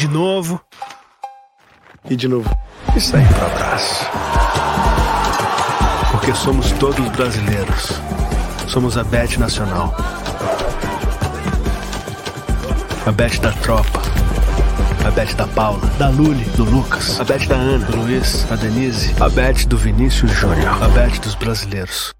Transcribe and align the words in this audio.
de 0.00 0.08
novo. 0.08 0.58
E 2.08 2.16
de 2.16 2.26
novo. 2.26 2.48
E 2.96 3.00
sair 3.00 3.28
pro 3.34 3.44
abraço. 3.44 4.06
Porque 6.10 6.34
somos 6.34 6.72
todos 6.72 7.06
brasileiros. 7.10 8.00
Somos 8.66 8.96
a 8.96 9.04
Bet 9.04 9.38
Nacional. 9.38 9.94
A 13.04 13.12
Bet 13.12 13.40
da 13.42 13.52
tropa. 13.52 14.00
A 15.04 15.10
Bet 15.10 15.34
da 15.34 15.46
Paula, 15.48 15.86
da 15.98 16.08
Luli, 16.08 16.44
do 16.56 16.64
Lucas, 16.64 17.20
a 17.20 17.24
Bet 17.24 17.46
da 17.46 17.56
Ana, 17.56 17.84
do 17.84 17.96
Luiz, 17.96 18.50
a 18.50 18.56
Denise, 18.56 19.14
a 19.20 19.28
Bet 19.28 19.66
do 19.66 19.76
Vinícius 19.76 20.30
Júnior, 20.32 20.82
a 20.82 20.88
Bet 20.88 21.20
dos 21.20 21.34
brasileiros. 21.34 22.14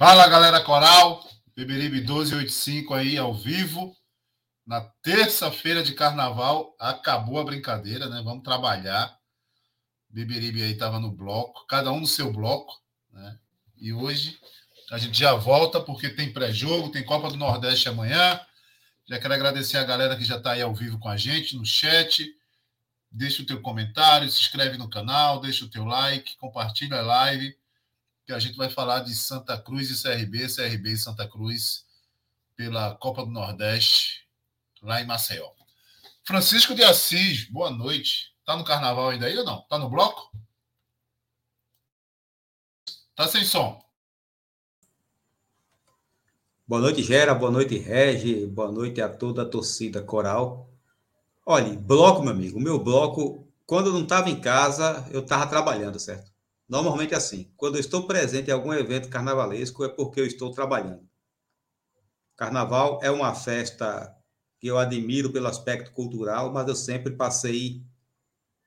Fala 0.00 0.26
galera 0.28 0.62
coral, 0.62 1.22
Beberibe 1.54 2.00
1285 2.00 2.94
aí 2.94 3.18
ao 3.18 3.34
vivo. 3.34 3.94
Na 4.66 4.80
terça-feira 4.80 5.82
de 5.82 5.92
carnaval, 5.92 6.74
acabou 6.80 7.38
a 7.38 7.44
brincadeira, 7.44 8.08
né? 8.08 8.22
Vamos 8.24 8.42
trabalhar. 8.42 9.14
Beberibe 10.08 10.62
aí 10.62 10.72
estava 10.72 10.98
no 10.98 11.12
bloco, 11.12 11.66
cada 11.66 11.92
um 11.92 12.00
no 12.00 12.06
seu 12.06 12.32
bloco, 12.32 12.80
né? 13.12 13.38
E 13.76 13.92
hoje 13.92 14.38
a 14.90 14.96
gente 14.96 15.18
já 15.18 15.34
volta 15.34 15.82
porque 15.82 16.08
tem 16.08 16.32
pré-jogo, 16.32 16.88
tem 16.88 17.04
Copa 17.04 17.28
do 17.28 17.36
Nordeste 17.36 17.90
amanhã. 17.90 18.40
Já 19.06 19.18
quero 19.18 19.34
agradecer 19.34 19.76
a 19.76 19.84
galera 19.84 20.16
que 20.16 20.24
já 20.24 20.38
está 20.38 20.52
aí 20.52 20.62
ao 20.62 20.74
vivo 20.74 20.98
com 20.98 21.10
a 21.10 21.18
gente 21.18 21.54
no 21.54 21.66
chat. 21.66 22.26
Deixa 23.12 23.42
o 23.42 23.46
teu 23.46 23.60
comentário, 23.60 24.30
se 24.30 24.40
inscreve 24.40 24.78
no 24.78 24.88
canal, 24.88 25.42
deixa 25.42 25.66
o 25.66 25.68
teu 25.68 25.84
like, 25.84 26.38
compartilha 26.38 27.00
a 27.00 27.02
live 27.02 27.59
que 28.30 28.34
a 28.34 28.38
gente 28.38 28.56
vai 28.56 28.70
falar 28.70 29.00
de 29.00 29.12
Santa 29.12 29.60
Cruz 29.60 29.90
e 29.90 30.00
CRB, 30.00 30.46
CRB 30.46 30.92
e 30.92 30.96
Santa 30.96 31.28
Cruz 31.28 31.84
pela 32.54 32.94
Copa 32.94 33.24
do 33.24 33.30
Nordeste, 33.32 34.24
lá 34.80 35.02
em 35.02 35.06
Maceió. 35.06 35.50
Francisco 36.22 36.72
de 36.72 36.84
Assis, 36.84 37.50
boa 37.50 37.70
noite. 37.70 38.32
Tá 38.46 38.56
no 38.56 38.62
carnaval 38.62 39.08
ainda 39.08 39.26
aí 39.26 39.36
ou 39.36 39.44
não? 39.44 39.62
Tá 39.62 39.76
no 39.80 39.90
bloco? 39.90 40.30
Tá 43.16 43.26
sem 43.26 43.44
som. 43.44 43.82
Boa 46.68 46.80
noite, 46.80 47.02
Gera. 47.02 47.34
Boa 47.34 47.50
noite, 47.50 47.78
Regi. 47.78 48.46
Boa 48.46 48.70
noite 48.70 49.02
a 49.02 49.08
toda 49.08 49.42
a 49.42 49.48
torcida 49.48 50.00
coral. 50.00 50.70
Olha, 51.44 51.76
bloco, 51.76 52.22
meu 52.22 52.30
amigo. 52.30 52.58
O 52.58 52.62
meu 52.62 52.78
bloco, 52.78 53.52
quando 53.66 53.88
eu 53.88 53.92
não 53.92 54.04
estava 54.04 54.30
em 54.30 54.40
casa, 54.40 55.04
eu 55.10 55.18
estava 55.18 55.48
trabalhando, 55.48 55.98
certo? 55.98 56.29
Normalmente 56.70 57.14
é 57.14 57.16
assim. 57.16 57.52
Quando 57.56 57.74
eu 57.74 57.80
estou 57.80 58.06
presente 58.06 58.48
em 58.48 58.52
algum 58.52 58.72
evento 58.72 59.08
carnavalesco, 59.08 59.84
é 59.84 59.88
porque 59.88 60.20
eu 60.20 60.26
estou 60.26 60.52
trabalhando. 60.52 61.04
Carnaval 62.36 63.00
é 63.02 63.10
uma 63.10 63.34
festa 63.34 64.16
que 64.60 64.68
eu 64.68 64.78
admiro 64.78 65.32
pelo 65.32 65.48
aspecto 65.48 65.90
cultural, 65.90 66.52
mas 66.52 66.68
eu 66.68 66.76
sempre 66.76 67.16
passei 67.16 67.82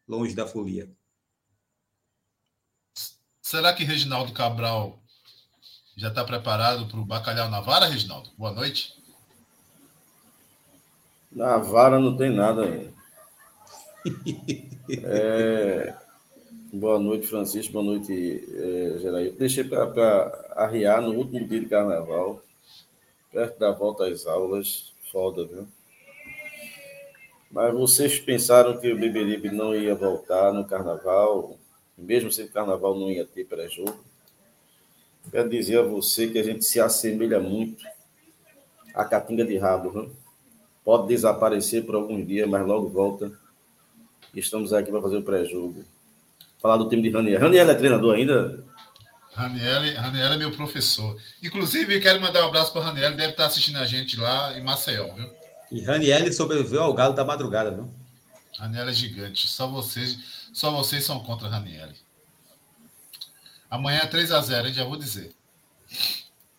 longe 0.05 0.35
da 0.35 0.45
folia. 0.45 0.91
Será 3.41 3.73
que 3.73 3.85
Reginaldo 3.85 4.33
Cabral 4.33 5.01
já 5.95 6.09
está 6.09 6.25
preparado 6.25 6.88
para 6.88 7.00
o 7.00 7.05
bacalhau 7.05 7.50
na 7.50 7.61
vara, 7.61 7.88
Reginaldo? 7.88 8.29
Boa 8.38 8.51
noite. 8.51 9.01
Na 11.31 11.57
vara 11.57 12.00
não 12.00 12.17
tem 12.17 12.29
nada 12.29 12.63
ainda. 12.63 12.94
é, 15.03 16.02
Boa 16.75 16.97
noite, 16.97 17.27
Francisco. 17.27 17.71
Boa 17.71 17.85
noite, 17.85 18.43
Geraí. 18.99 19.29
Deixei 19.29 19.63
para 19.63 20.53
arriar 20.55 21.03
no 21.03 21.13
último 21.13 21.47
dia 21.47 21.59
de 21.59 21.67
carnaval, 21.67 22.41
perto 23.31 23.59
da 23.59 23.69
volta 23.69 24.07
às 24.07 24.25
aulas. 24.25 24.91
Foda, 25.11 25.45
viu? 25.45 25.67
Mas 27.51 27.71
vocês 27.75 28.19
pensaram 28.19 28.79
que 28.79 28.91
o 28.91 28.97
Beberibe 28.99 29.51
não 29.51 29.75
ia 29.75 29.93
voltar 29.93 30.51
no 30.51 30.65
carnaval? 30.65 31.59
mesmo 31.95 32.31
sem 32.31 32.47
carnaval 32.47 32.97
não 32.97 33.11
ia 33.11 33.23
ter 33.23 33.45
pré-jogo. 33.45 34.03
Quero 35.29 35.47
dizer 35.47 35.77
a 35.77 35.83
você 35.83 36.27
que 36.27 36.39
a 36.39 36.43
gente 36.43 36.65
se 36.65 36.79
assemelha 36.79 37.39
muito 37.39 37.85
à 38.95 39.05
Catinga 39.05 39.45
de 39.45 39.59
Rabo. 39.59 39.91
Né? 39.91 40.09
Pode 40.83 41.07
desaparecer 41.07 41.85
por 41.85 41.93
alguns 41.93 42.25
dias, 42.25 42.49
mas 42.49 42.65
logo 42.65 42.89
volta. 42.89 43.31
Estamos 44.33 44.73
aqui 44.73 44.89
para 44.89 45.03
fazer 45.03 45.17
o 45.17 45.23
pré-jogo. 45.23 45.85
Falar 46.63 46.77
do 46.77 46.88
time 46.88 47.01
de 47.01 47.10
Raniel. 47.10 47.42
Raniel 47.42 47.69
é 47.69 47.75
treinador 47.75 48.15
ainda? 48.15 48.63
Raniel, 49.33 50.01
Raniel 50.01 50.31
é 50.31 50.38
meu 50.38 50.50
professor. 50.50 51.19
Inclusive, 51.44 52.00
quero 52.00 52.21
mandar 52.21 52.45
um 52.45 52.48
abraço 52.48 52.71
para 52.71 52.80
o 52.80 52.83
Raniel, 52.86 53.18
deve 53.18 53.31
estar 53.31 53.48
assistindo 53.48 53.80
a 53.80 53.86
gente 53.86 54.18
lá 54.18 54.57
em 54.57 54.63
Maceió, 54.63 55.13
viu? 55.13 55.30
E 55.69 55.81
Raniel 55.81 56.31
sobreviveu 56.31 56.81
ao 56.81 56.94
galo 56.94 57.13
da 57.13 57.25
madrugada, 57.25 57.71
viu? 57.71 57.94
Raniel 58.57 58.88
é 58.88 58.94
gigante. 58.94 59.45
Só 59.45 59.68
vocês, 59.68 60.18
só 60.54 60.71
vocês 60.71 61.04
são 61.04 61.19
contra 61.19 61.50
Raniel. 61.50 61.89
Amanhã 63.69 64.00
é 64.00 64.07
3x0, 64.07 64.71
já 64.71 64.86
vou 64.86 64.95
dizer. 64.95 65.33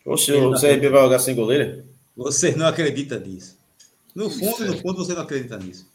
Oxe, 0.04 0.32
o 0.32 0.52
CRB 0.52 0.90
vai 0.90 1.00
jogar 1.00 1.18
sem 1.18 1.34
goleiro? 1.34 1.82
Você 2.14 2.54
não 2.54 2.66
acredita 2.66 3.18
nisso. 3.18 3.56
No 4.14 4.28
fundo, 4.28 4.66
no 4.66 4.76
fundo, 4.76 5.02
você 5.02 5.14
não 5.14 5.22
acredita 5.22 5.56
nisso. 5.56 5.88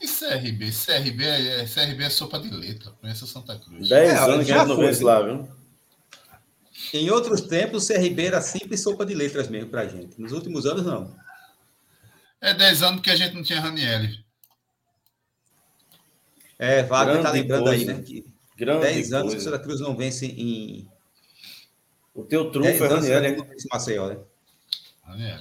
E 0.00 0.06
CRB? 0.06 0.70
CRB 0.70 1.24
é, 1.24 1.64
CRB 1.66 2.04
é 2.04 2.10
sopa 2.10 2.38
de 2.38 2.50
letra. 2.50 2.90
Conhece 3.00 3.24
o 3.24 3.26
Santa 3.26 3.58
Cruz. 3.58 3.88
10 3.88 4.10
é, 4.10 4.16
anos 4.16 4.46
que 4.46 4.52
a 4.52 4.58
gente 4.58 4.68
não 4.68 4.76
vence 4.76 5.02
lá, 5.02 5.22
viu? 5.22 5.48
Em 6.92 7.10
outros 7.10 7.40
tempos, 7.42 7.84
o 7.84 7.92
CRB 7.92 8.26
era 8.26 8.40
sempre 8.40 8.76
sopa 8.76 9.06
de 9.06 9.14
letras 9.14 9.48
mesmo 9.48 9.70
pra 9.70 9.86
gente. 9.86 10.20
Nos 10.20 10.32
últimos 10.32 10.66
anos, 10.66 10.84
não. 10.84 11.16
É 12.40 12.52
10 12.52 12.82
anos 12.82 13.00
que 13.00 13.10
a 13.10 13.16
gente 13.16 13.34
não 13.34 13.42
tinha 13.42 13.60
Raniel. 13.60 14.08
É, 16.58 16.82
Wagner 16.82 17.22
tá 17.22 17.30
lembrando 17.30 17.64
coisa. 17.64 17.92
aí, 17.92 17.98
né? 17.98 18.02
Que 18.02 18.34
Grande 18.56 18.82
10 18.82 19.12
anos 19.12 19.34
que 19.34 19.40
o 19.40 19.42
Santa 19.42 19.58
Cruz 19.58 19.80
não 19.80 19.96
vence 19.96 20.26
em. 20.26 20.88
O 22.14 22.22
teu 22.22 22.50
trunfo 22.50 22.84
é 22.84 22.88
Raniel, 22.88 23.20
né? 23.20 23.36
Maceió, 23.72 24.08
né? 24.08 24.18
Raniel. 25.02 25.40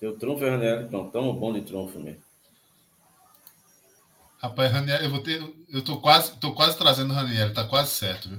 Teu 0.00 0.16
trunfo 0.16 0.44
é 0.44 0.50
Raniel, 0.50 0.82
então, 0.82 1.10
tão 1.10 1.34
bom 1.34 1.52
de 1.52 1.60
trunfo 1.62 2.00
mesmo. 2.00 2.22
Rapaz, 4.38 4.72
Raniel, 4.72 5.00
eu 5.00 5.10
vou 5.10 5.20
ter. 5.20 5.42
Eu 5.68 5.82
tô 5.82 5.98
quase, 5.98 6.32
tô 6.36 6.52
quase 6.52 6.78
trazendo 6.78 7.10
o 7.10 7.14
Raniel, 7.14 7.52
tá 7.52 7.64
quase 7.64 7.90
certo, 7.90 8.28
viu? 8.28 8.38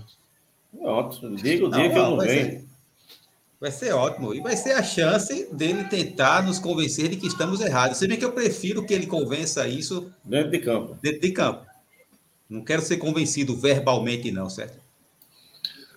Ótimo. 0.82 1.36
Diga 1.36 1.66
o 1.66 1.72
dia 1.72 1.90
que 1.90 1.98
eu 1.98 2.04
não 2.04 2.18
venho. 2.18 2.70
Vai 3.60 3.72
ser 3.72 3.94
ótimo. 3.94 4.34
E 4.34 4.40
vai 4.40 4.56
ser 4.56 4.72
a 4.72 4.84
chance 4.84 5.54
dele 5.54 5.84
tentar 5.84 6.44
nos 6.44 6.60
convencer 6.60 7.10
de 7.10 7.18
que 7.18 7.28
estamos 7.28 7.60
errados. 7.60 7.98
Se 7.98 8.08
bem 8.08 8.18
que 8.18 8.24
eu 8.24 8.32
prefiro 8.32 8.86
que 8.86 8.94
ele 8.94 9.06
convença 9.06 9.68
isso. 9.68 10.10
Dentro 10.24 10.52
de 10.52 10.60
campo. 10.60 10.98
Dentro 11.02 11.20
de 11.20 11.32
campo. 11.32 11.66
Não 12.50 12.64
quero 12.64 12.82
ser 12.82 12.98
convencido 12.98 13.56
verbalmente, 13.58 14.32
não, 14.32 14.50
certo? 14.50 14.80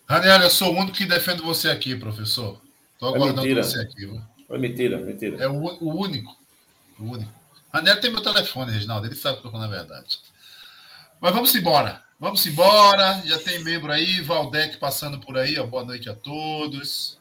Raniel, 0.04 0.40
eu 0.43 0.50
sou 0.50 0.75
o 0.75 0.76
único 0.76 0.99
que 0.99 1.06
defendo 1.06 1.44
você 1.44 1.69
aqui, 1.69 1.94
professor. 1.94 2.60
Estou 2.94 3.14
é 3.14 3.16
aguardando 3.16 3.49
é 3.49 3.62
você 3.62 3.81
aqui. 3.81 4.06
Viu? 4.06 4.20
É 4.50 4.58
mentira, 4.58 4.99
mentira. 4.99 5.43
É 5.43 5.49
o, 5.49 5.54
o 5.54 5.96
único. 5.96 6.37
O 6.99 7.04
único. 7.04 7.41
Raniel 7.72 8.00
tem 8.00 8.10
meu 8.10 8.20
telefone, 8.20 8.72
Reginaldo. 8.72 9.06
Ele 9.06 9.14
sabe 9.14 9.38
que 9.38 9.46
eu 9.46 9.48
estou 9.48 9.52
falando 9.52 9.72
a 9.72 9.76
verdade. 9.76 10.20
Mas 11.20 11.32
vamos 11.32 11.54
embora. 11.54 12.02
Vamos 12.20 12.44
embora. 12.46 13.22
Já 13.24 13.38
tem 13.38 13.64
membro 13.64 13.90
aí. 13.90 14.20
Valdec 14.20 14.76
passando 14.76 15.19
por 15.19 15.38
aí. 15.38 15.58
Ó. 15.58 15.66
Boa 15.66 15.84
noite 15.84 16.10
a 16.10 16.14
todos. 16.14 17.19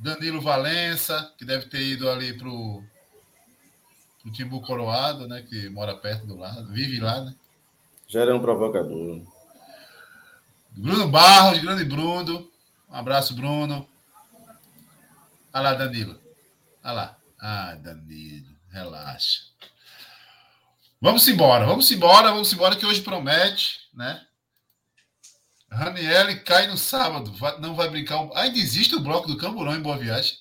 Danilo 0.00 0.40
Valença, 0.40 1.30
que 1.36 1.44
deve 1.44 1.66
ter 1.66 1.82
ido 1.82 2.08
ali 2.08 2.32
pro, 2.32 2.82
pro 4.22 4.32
Timbu 4.32 4.62
Coroado, 4.62 5.28
né? 5.28 5.42
Que 5.42 5.68
mora 5.68 5.94
perto 5.94 6.26
do 6.26 6.38
lado, 6.38 6.72
vive 6.72 6.98
lá, 7.00 7.20
né? 7.20 7.34
Já 8.08 8.22
era 8.22 8.34
um 8.34 8.40
provocador. 8.40 9.22
Bruno 10.70 11.06
Barros, 11.08 11.58
grande 11.58 11.84
Bruno. 11.84 12.50
Um 12.88 12.94
abraço, 12.94 13.34
Bruno. 13.34 13.86
Olha 15.52 15.62
lá, 15.62 15.74
Danilo. 15.74 16.18
Olha 16.82 16.92
lá. 16.92 17.16
Ah, 17.38 17.74
Danilo, 17.74 18.49
relaxa. 18.70 19.42
Vamos 21.00 21.26
embora, 21.28 21.64
vamos 21.64 21.90
embora, 21.90 22.30
vamos 22.30 22.52
embora, 22.52 22.76
que 22.76 22.84
hoje 22.84 23.00
promete, 23.00 23.80
né? 23.94 24.26
Raniel 25.70 26.44
cai 26.44 26.66
no 26.66 26.76
sábado, 26.76 27.32
vai, 27.32 27.58
não 27.60 27.74
vai 27.74 27.88
brincar. 27.88 28.28
Ainda 28.34 28.58
existe 28.58 28.94
o 28.96 29.00
bloco 29.00 29.28
do 29.28 29.38
Camburão 29.38 29.74
em 29.74 29.82
Boa 29.82 29.96
Viagem? 29.96 30.36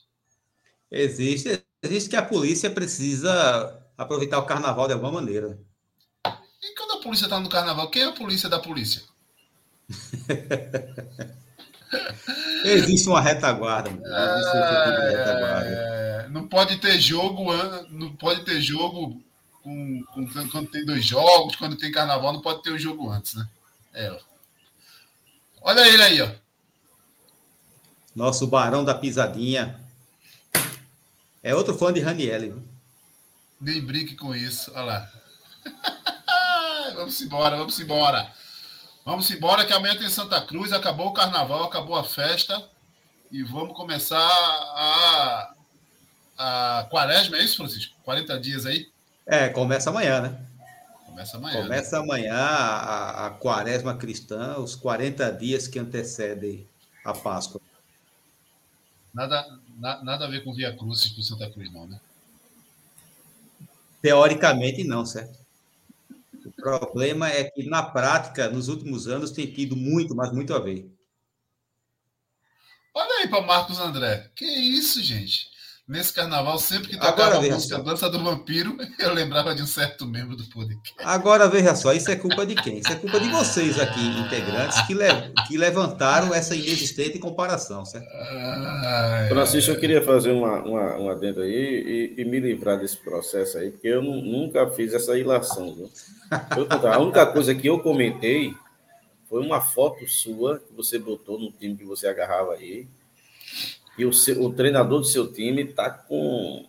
Existe. 0.92 1.64
Existe 1.82 2.10
que 2.10 2.16
a 2.18 2.26
polícia 2.26 2.70
precisa 2.70 3.80
aproveitar 3.98 4.40
o 4.40 4.46
carnaval 4.46 4.88
de 4.88 4.94
alguma 4.94 5.14
maneira. 5.14 5.58
E 6.26 6.76
quando 6.76 7.00
a 7.00 7.02
polícia 7.02 7.26
está 7.26 7.40
no 7.40 7.48
carnaval, 7.48 7.90
quem 7.90 8.02
é 8.02 8.06
a 8.06 8.12
polícia 8.12 8.50
da 8.50 8.60
polícia? 8.60 9.04
Existe 12.64 13.08
uma 13.08 13.22
retaguarda. 13.22 13.90
Existe 13.90 14.58
um 14.58 15.10
retaguarda. 15.10 15.66
É, 15.66 16.28
não 16.30 16.48
pode 16.48 16.78
ter 16.78 17.00
jogo, 17.00 17.52
não 17.90 18.16
pode 18.16 18.44
ter 18.44 18.62
jogo 18.62 19.22
com, 19.64 20.04
com, 20.14 20.28
quando 20.50 20.70
tem 20.70 20.86
dois 20.86 21.06
jogos, 21.06 21.56
quando 21.56 21.78
tem 21.78 21.92
carnaval, 21.92 22.34
não 22.34 22.42
pode 22.42 22.64
ter 22.64 22.72
o 22.72 22.76
um 22.76 22.80
jogo 22.80 23.10
antes, 23.10 23.34
né? 23.36 23.48
É. 23.94 24.20
Olha 25.62 25.88
ele 25.88 26.02
aí, 26.02 26.22
ó. 26.22 26.30
Nosso 28.16 28.48
Barão 28.48 28.84
da 28.84 28.96
Pisadinha. 28.96 29.80
É 31.42 31.56
outro 31.56 31.78
fã 31.78 31.92
de 31.94 32.00
Raniel. 32.00 32.62
Nem 33.60 33.82
brinque 33.82 34.16
com 34.16 34.36
isso. 34.36 34.72
Olha 34.74 34.84
lá. 34.84 35.12
vamos 36.96 37.22
embora, 37.22 37.58
vamos 37.58 37.80
embora. 37.80 38.32
Vamos 39.10 39.32
embora 39.32 39.66
que 39.66 39.74
amanhã 39.74 39.98
tem 39.98 40.08
Santa 40.08 40.40
Cruz, 40.40 40.72
acabou 40.72 41.08
o 41.08 41.14
carnaval, 41.14 41.64
acabou 41.64 41.96
a 41.96 42.04
festa. 42.04 42.64
E 43.32 43.42
vamos 43.42 43.76
começar 43.76 44.20
a, 44.20 45.54
a 46.38 46.88
quaresma, 46.92 47.36
é 47.38 47.44
isso, 47.44 47.58
Francisco? 47.58 47.96
40 48.04 48.40
dias 48.40 48.68
aí? 48.68 48.88
É, 49.26 49.50
começa 49.50 49.90
amanhã, 49.90 50.22
né? 50.22 50.46
Começa 51.08 51.38
amanhã. 51.38 51.64
Começa 51.64 51.98
né? 51.98 52.04
amanhã 52.04 52.36
a, 52.36 53.26
a 53.26 53.30
quaresma 53.32 53.96
cristã, 53.98 54.60
os 54.60 54.76
40 54.76 55.32
dias 55.32 55.68
que 55.68 55.80
antecedem 55.80 56.68
a 57.04 57.12
Páscoa. 57.12 57.60
Nada, 59.12 59.60
na, 59.80 60.04
nada 60.04 60.26
a 60.26 60.30
ver 60.30 60.44
com 60.44 60.54
Via 60.54 60.72
Cruz 60.78 61.10
do 61.14 61.24
Santa 61.24 61.50
Cruz, 61.50 61.74
não, 61.74 61.88
né? 61.88 62.00
Teoricamente, 64.04 64.84
não, 64.84 65.04
certo? 65.04 65.39
O 66.60 66.62
problema 66.62 67.30
é 67.30 67.46
que, 67.46 67.64
na 67.64 67.82
prática, 67.82 68.50
nos 68.50 68.68
últimos 68.68 69.08
anos, 69.08 69.32
tem 69.32 69.48
tido 69.48 69.76
muito, 69.76 70.14
mas 70.14 70.32
muito 70.32 70.54
a 70.54 70.60
ver. 70.60 70.92
Olha 72.94 73.22
aí 73.22 73.28
para 73.30 73.42
Marcos 73.46 73.80
André. 73.80 74.30
Que 74.36 74.46
isso, 74.46 75.02
gente? 75.02 75.49
Nesse 75.90 76.14
carnaval, 76.14 76.60
sempre 76.60 76.90
que 76.90 76.96
tocava 76.96 77.24
Agora, 77.24 77.38
a 77.38 77.42
música 77.42 77.78
só. 77.78 77.82
Dança 77.82 78.08
do 78.12 78.24
Vampiro, 78.24 78.78
eu 79.00 79.12
lembrava 79.12 79.56
de 79.56 79.64
um 79.64 79.66
certo 79.66 80.06
membro 80.06 80.36
do 80.36 80.44
podcast. 80.46 80.94
Agora, 81.00 81.48
veja 81.48 81.74
só, 81.74 81.92
isso 81.92 82.12
é 82.12 82.16
culpa 82.16 82.46
de 82.46 82.54
quem? 82.54 82.78
Isso 82.78 82.92
é 82.92 82.96
culpa 82.96 83.20
de 83.20 83.28
vocês 83.28 83.80
aqui, 83.80 84.00
integrantes, 84.00 84.80
que, 84.86 84.94
le 84.94 85.08
que 85.48 85.58
levantaram 85.58 86.32
essa 86.32 86.56
inexistente 86.56 87.18
comparação, 87.18 87.84
certo? 87.86 88.08
Francisco, 89.30 89.72
eu 89.72 89.80
queria 89.80 90.00
fazer 90.04 90.30
uma, 90.30 90.60
uma, 90.62 90.96
uma 90.96 91.12
adendo 91.14 91.42
aí 91.42 92.14
e, 92.16 92.22
e, 92.22 92.24
me 92.26 92.40
livrar 92.40 92.78
desse 92.80 92.98
processo 92.98 93.58
aí, 93.58 93.72
porque 93.72 93.88
eu 93.88 94.04
nunca 94.04 94.70
fiz 94.70 94.94
essa 94.94 95.18
ilação. 95.18 95.74
Viu? 95.74 95.90
Eu, 96.56 96.88
a 96.94 97.00
única 97.00 97.26
coisa 97.26 97.56
que 97.56 97.66
eu 97.66 97.80
comentei 97.80 98.54
foi 99.28 99.44
uma 99.44 99.60
foto 99.60 100.08
sua 100.08 100.60
que 100.60 100.72
você 100.72 101.00
botou 101.00 101.40
no 101.40 101.52
time 101.52 101.76
que 101.76 101.84
você 101.84 102.08
agarrava 102.08 102.54
aí, 102.54 102.88
e 104.00 104.06
o, 104.06 104.14
seu, 104.14 104.42
o 104.42 104.54
treinador 104.54 105.02
do 105.02 105.06
seu 105.06 105.32
time 105.32 105.66
tá 105.66 105.90
com 105.90 106.66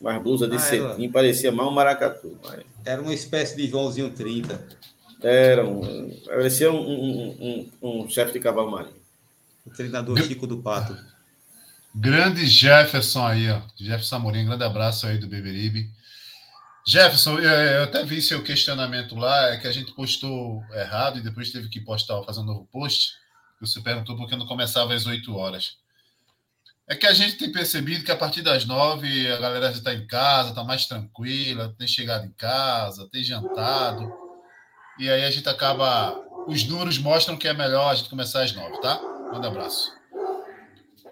uma 0.00 0.18
blusa 0.18 0.48
de 0.48 0.56
ah, 0.56 0.58
cetim, 0.58 1.04
era... 1.04 1.12
parecia 1.12 1.52
mal 1.52 1.68
um 1.68 1.72
maracatu. 1.72 2.38
Mas... 2.42 2.64
Era 2.84 3.02
uma 3.02 3.12
espécie 3.12 3.54
de 3.54 3.68
Joãozinho 3.68 4.10
30. 4.10 4.66
Era 5.22 5.64
um, 5.64 6.10
parecia 6.24 6.72
um, 6.72 6.80
um, 6.80 7.70
um, 7.82 8.02
um 8.02 8.08
chefe 8.08 8.32
de 8.32 8.40
cavalo 8.40 8.70
marinho. 8.70 8.96
O 9.64 9.70
treinador 9.70 10.20
Chico 10.22 10.46
do 10.46 10.58
Pato. 10.58 10.96
Grande 11.94 12.46
Jefferson 12.46 13.26
aí, 13.26 13.50
ó. 13.50 13.60
Jefferson 13.76 14.16
Amorim, 14.16 14.46
grande 14.46 14.64
abraço 14.64 15.06
aí 15.06 15.18
do 15.18 15.28
Beberibe. 15.28 15.90
Jefferson, 16.86 17.38
eu 17.38 17.84
até 17.84 18.02
vi 18.04 18.20
seu 18.22 18.42
questionamento 18.42 19.14
lá, 19.14 19.50
é 19.50 19.58
que 19.58 19.68
a 19.68 19.72
gente 19.72 19.92
postou 19.92 20.64
errado 20.72 21.18
e 21.18 21.22
depois 21.22 21.52
teve 21.52 21.68
que 21.68 21.80
postar, 21.80 22.20
fazer 22.24 22.40
um 22.40 22.44
novo 22.44 22.66
post. 22.72 23.12
Você 23.60 23.80
perguntou 23.80 24.16
por 24.16 24.28
que 24.28 24.34
não 24.34 24.46
começava 24.46 24.92
às 24.92 25.06
8 25.06 25.36
horas. 25.36 25.76
É 26.92 26.94
que 26.94 27.06
a 27.06 27.14
gente 27.14 27.38
tem 27.38 27.50
percebido 27.50 28.04
que 28.04 28.12
a 28.12 28.16
partir 28.16 28.42
das 28.42 28.66
nove 28.66 29.26
a 29.32 29.38
galera 29.38 29.72
já 29.72 29.78
está 29.78 29.94
em 29.94 30.06
casa, 30.06 30.50
está 30.50 30.62
mais 30.62 30.84
tranquila, 30.84 31.74
tem 31.78 31.88
chegado 31.88 32.26
em 32.26 32.32
casa, 32.32 33.08
tem 33.10 33.24
jantado. 33.24 34.12
E 34.98 35.08
aí 35.08 35.24
a 35.24 35.30
gente 35.30 35.48
acaba. 35.48 36.14
Os 36.46 36.64
números 36.64 36.98
mostram 36.98 37.38
que 37.38 37.48
é 37.48 37.54
melhor 37.54 37.90
a 37.90 37.94
gente 37.94 38.10
começar 38.10 38.42
às 38.42 38.52
nove, 38.52 38.78
tá? 38.82 39.00
Manda 39.32 39.48
abraço. 39.48 39.90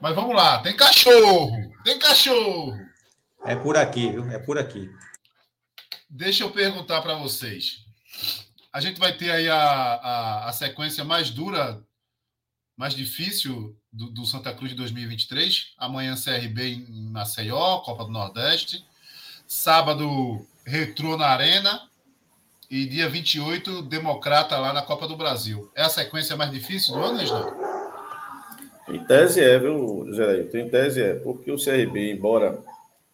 Mas 0.03 0.15
vamos 0.15 0.37
lá, 0.37 0.59
tem 0.59 0.77
cachorro! 0.77 1.51
Tem 1.83 1.99
cachorro! 1.99 2.77
É 3.47 3.57
por 3.57 3.75
aqui, 3.75 4.11
viu? 4.11 4.31
É 4.31 4.39
por 4.39 4.59
aqui. 4.59 4.87
Deixa 6.11 6.45
eu 6.45 6.51
perguntar 6.51 7.01
para 7.01 7.15
vocês. 7.15 7.79
A 8.71 8.83
gente 8.83 9.01
vai 9.01 9.17
ter 9.17 9.31
aí 9.31 9.49
a, 9.49 9.57
a, 9.57 10.49
a 10.51 10.53
sequência 10.53 11.05
mais 11.05 11.31
dura, 11.31 11.83
mais 12.81 12.95
difícil 12.95 13.77
do, 13.93 14.07
do, 14.07 14.25
Santa 14.25 14.55
Cruz 14.55 14.71
de 14.71 14.79
2023. 14.79 15.75
Amanhã 15.77 16.15
CRB 16.15 16.87
em 16.89 17.11
Maceió, 17.11 17.81
Copa 17.81 18.07
do 18.07 18.11
Nordeste. 18.11 18.83
Sábado, 19.47 20.47
Retrô 20.65 21.15
na 21.19 21.27
Arena. 21.27 21.83
E 22.71 22.87
dia 22.87 23.07
28, 23.07 23.83
Democrata 23.83 24.57
lá 24.57 24.73
na 24.73 24.81
Copa 24.81 25.07
do 25.07 25.15
Brasil. 25.15 25.71
É 25.77 25.83
a 25.83 25.91
sequência 25.91 26.39
mais 26.39 26.51
difícil 26.51 26.95
do 26.95 27.03
ano, 27.03 27.19
Reginaldo? 27.19 27.55
Em 28.89 29.05
tese 29.05 29.45
é, 29.45 29.59
viu, 29.59 30.07
Geraldo? 30.15 30.57
Em 30.57 30.71
tese 30.71 31.03
é, 31.03 31.15
porque 31.17 31.53
o 31.53 31.63
CRB, 31.63 32.13
embora 32.13 32.63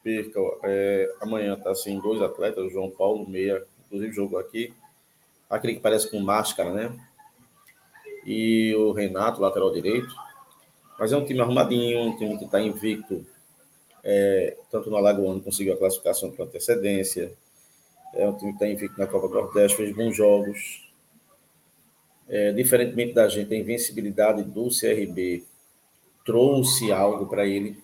perca, 0.00 0.38
é, 0.62 1.12
amanhã 1.20 1.54
está 1.54 1.72
assim, 1.72 1.98
dois 1.98 2.22
atletas, 2.22 2.64
o 2.64 2.70
João 2.70 2.88
Paulo, 2.88 3.28
meia, 3.28 3.60
inclusive 3.86 4.14
jogou 4.14 4.38
aqui, 4.38 4.72
aquele 5.50 5.74
que 5.74 5.80
parece 5.80 6.08
com 6.08 6.20
máscara, 6.20 6.70
né? 6.72 6.96
E 8.26 8.74
o 8.74 8.92
Renato, 8.92 9.40
lateral 9.40 9.72
direito. 9.72 10.14
Mas 10.98 11.12
é 11.12 11.16
um 11.16 11.24
time 11.24 11.40
arrumadinho, 11.40 12.00
um 12.00 12.16
time 12.16 12.36
que 12.36 12.44
está 12.44 12.60
invicto, 12.60 13.24
é, 14.02 14.56
tanto 14.70 14.90
no 14.90 14.96
Alagoano 14.96 15.40
conseguiu 15.40 15.74
a 15.74 15.76
classificação 15.76 16.30
com 16.30 16.42
antecedência, 16.42 17.32
é 18.14 18.26
um 18.26 18.32
time 18.34 18.52
que 18.52 18.56
está 18.56 18.68
invicto 18.68 18.98
na 18.98 19.06
Copa 19.06 19.28
do 19.28 19.34
Nordeste, 19.34 19.76
fez 19.76 19.94
bons 19.94 20.16
jogos. 20.16 20.90
É, 22.28 22.50
diferentemente 22.52 23.12
da 23.12 23.28
gente, 23.28 23.52
a 23.54 23.58
invencibilidade 23.58 24.42
do 24.42 24.68
CRB 24.68 25.44
trouxe 26.24 26.90
algo 26.90 27.26
para 27.26 27.46
ele 27.46 27.78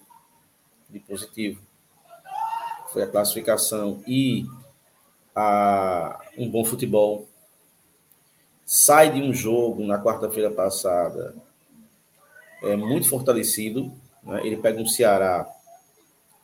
de 0.88 0.99
positivo. 1.00 1.61
Foi 2.92 3.02
a 3.02 3.06
classificação 3.06 4.02
e 4.06 4.46
a, 5.34 6.20
um 6.37 6.50
bom 6.50 6.64
futebol. 6.64 7.28
Sai 8.75 9.12
de 9.12 9.21
um 9.21 9.35
jogo 9.35 9.85
na 9.85 10.02
quarta-feira 10.02 10.50
passada 10.50 11.35
é 12.62 12.75
muito 12.75 13.07
fortalecido. 13.07 13.93
Né? 14.23 14.47
Ele 14.47 14.57
pega 14.57 14.81
um 14.81 14.87
Ceará, 14.87 15.47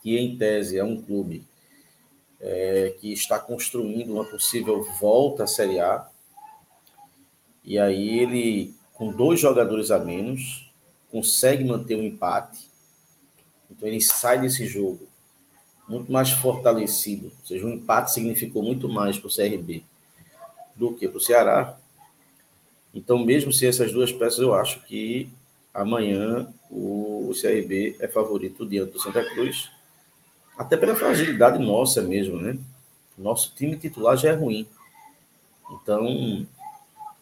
que 0.03 0.19
em 0.19 0.37
tese 0.37 0.77
é 0.77 0.85
um 0.85 1.01
clube 1.01 1.43
é, 2.39 2.95
que 3.01 3.15
está 3.15 3.39
construindo 3.39 4.13
uma 4.13 4.27
possível 4.27 4.85
volta 5.01 5.45
à 5.45 5.47
Série 5.47 5.81
A. 5.81 6.07
E 7.65 7.79
aí 7.79 8.19
ele, 8.19 8.75
com 8.93 9.11
dois 9.11 9.41
jogadores 9.41 9.91
a 9.91 9.99
menos, 9.99 10.71
consegue 11.11 11.65
manter 11.65 11.95
o 11.95 12.01
um 12.01 12.03
empate. 12.03 12.69
Então 13.71 13.89
ele 13.89 14.03
sai 14.03 14.39
desse 14.39 14.67
jogo 14.67 15.09
muito 15.89 16.13
mais 16.13 16.29
fortalecido. 16.31 17.33
Ou 17.41 17.47
seja, 17.47 17.65
o 17.65 17.71
um 17.71 17.73
empate 17.73 18.13
significou 18.13 18.63
muito 18.63 18.87
mais 18.87 19.19
para 19.19 19.29
o 19.29 19.35
CRB 19.35 19.83
do 20.77 20.93
que 20.93 21.09
para 21.09 21.17
o 21.17 21.23
Ceará. 21.23 21.79
Então, 22.95 23.19
mesmo 23.19 23.53
sem 23.53 23.69
essas 23.69 23.93
duas 23.93 24.13
peças, 24.13 24.39
eu 24.39 24.55
acho 24.55 24.85
que 24.85 25.29
amanhã 25.73 26.53
o 26.71 27.33
CRB 27.41 27.97
é 28.01 28.09
favorito 28.09 28.67
diante 28.67 28.93
do 28.93 29.01
Santa 29.01 29.25
Cruz 29.25 29.71
até 30.57 30.77
pela 30.77 30.97
fragilidade 30.97 31.59
nossa 31.59 32.03
mesmo, 32.03 32.37
né? 32.41 32.59
Nosso 33.17 33.55
time 33.55 33.77
titular 33.77 34.17
já 34.17 34.31
é 34.31 34.35
ruim. 34.35 34.67
Então, 35.71 36.47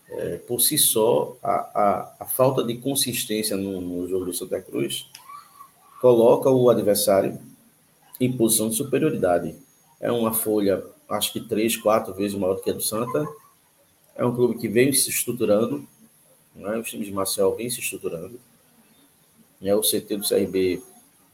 é, 0.08 0.38
por 0.38 0.60
si 0.60 0.78
só, 0.78 1.36
a, 1.42 1.50
a, 1.50 2.14
a, 2.20 2.24
falta 2.24 2.64
de 2.64 2.76
consistência 2.76 3.56
no, 3.56 3.80
no 3.80 4.08
jogo 4.08 4.24
do 4.24 4.32
Santa 4.32 4.60
Cruz 4.60 5.10
coloca 6.00 6.48
o 6.48 6.70
adversário 6.70 7.38
em 8.20 8.32
posição 8.32 8.68
de 8.68 8.76
superioridade. 8.76 9.54
É 10.00 10.10
uma 10.10 10.32
folha, 10.32 10.84
acho 11.08 11.32
que 11.32 11.40
três, 11.40 11.76
quatro 11.76 12.14
vezes 12.14 12.38
maior 12.38 12.54
do 12.54 12.62
que 12.62 12.70
a 12.70 12.74
do 12.74 12.82
Santa. 12.82 13.26
É 14.16 14.24
um 14.24 14.34
clube 14.34 14.58
que 14.58 14.68
vem 14.68 14.92
se 14.92 15.10
estruturando, 15.10 15.86
né? 16.54 16.78
os 16.78 16.88
times 16.88 17.06
de 17.06 17.12
Marcel 17.12 17.54
vêm 17.54 17.68
se 17.68 17.80
estruturando. 17.80 18.40
Né? 19.60 19.74
O 19.74 19.82
CT 19.82 20.16
do 20.16 20.28
CRB 20.28 20.82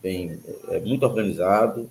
bem, 0.02 0.40
é 0.68 0.80
muito 0.80 1.04
organizado. 1.04 1.90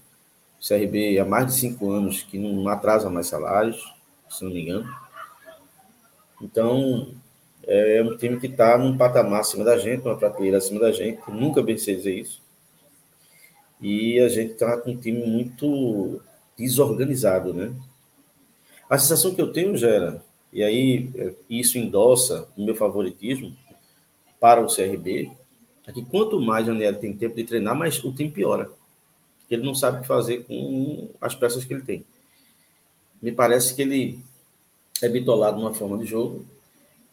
O 0.60 0.68
CRB 0.68 1.18
há 1.18 1.26
mais 1.26 1.48
de 1.48 1.54
cinco 1.54 1.92
anos 1.92 2.22
que 2.22 2.38
não 2.38 2.68
atrasa 2.68 3.10
mais 3.10 3.28
salários, 3.28 3.94
se 4.30 4.44
não 4.44 4.52
me 4.52 4.62
engano. 4.62 4.94
Então, 6.42 7.14
é 7.64 8.04
um 8.04 8.18
time 8.18 8.40
que 8.40 8.48
está 8.48 8.78
num 8.78 8.98
patamar 8.98 9.42
acima 9.42 9.64
da 9.64 9.78
gente, 9.78 10.06
uma 10.06 10.18
prateleira 10.18 10.58
acima 10.58 10.80
da 10.80 10.92
gente. 10.92 11.22
Nunca 11.30 11.64
pensei 11.64 11.96
dizer 11.96 12.16
isso. 12.16 12.42
E 13.80 14.20
a 14.20 14.28
gente 14.28 14.54
está 14.54 14.78
com 14.78 14.92
um 14.92 14.98
time 14.98 15.26
muito 15.26 16.22
desorganizado, 16.58 17.54
né? 17.54 17.74
A 18.90 18.98
sensação 18.98 19.34
que 19.34 19.42
eu 19.42 19.52
tenho, 19.52 19.78
Gera, 19.78 20.24
e 20.52 20.64
aí 20.64 21.10
isso 21.50 21.78
endossa 21.78 22.48
o 22.58 22.64
meu 22.66 22.76
favoritismo 22.76 23.56
para 24.40 24.62
o 24.62 24.68
CRB, 24.68 25.32
é 25.86 25.92
que 25.92 26.04
quanto 26.04 26.40
mais 26.40 26.68
o 26.68 26.72
Daniel 26.72 27.00
tem 27.00 27.16
tempo 27.16 27.36
de 27.36 27.44
treinar, 27.44 27.76
mais 27.76 28.04
o 28.04 28.12
time 28.12 28.32
piora. 28.32 28.70
Ele 29.50 29.64
não 29.64 29.76
sabe 29.76 29.98
o 29.98 30.02
que 30.02 30.08
fazer 30.08 30.46
com 30.46 31.10
as 31.20 31.36
peças 31.36 31.66
que 31.66 31.74
ele 31.74 31.84
tem. 31.84 32.06
Me 33.22 33.32
parece 33.32 33.76
que 33.76 33.82
ele 33.82 34.20
é 35.02 35.10
bitolado 35.10 35.60
numa 35.60 35.74
forma 35.74 35.98
de 35.98 36.06
jogo 36.06 36.46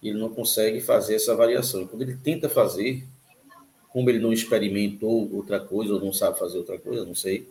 e 0.03 0.09
ele 0.09 0.19
não 0.19 0.31
consegue 0.31 0.81
fazer 0.81 1.17
essa 1.17 1.35
variação. 1.35 1.87
Quando 1.87 2.03
ele 2.03 2.17
tenta 2.17 2.49
fazer, 2.49 3.05
como 3.91 4.09
ele 4.09 4.19
não 4.19 4.33
experimentou 4.33 5.29
outra 5.35 5.59
coisa 5.59 5.95
ou 5.95 6.01
não 6.01 6.13
sabe 6.13 6.39
fazer 6.39 6.59
outra 6.59 6.79
coisa, 6.79 7.05
não 7.05 7.15
sei, 7.15 7.49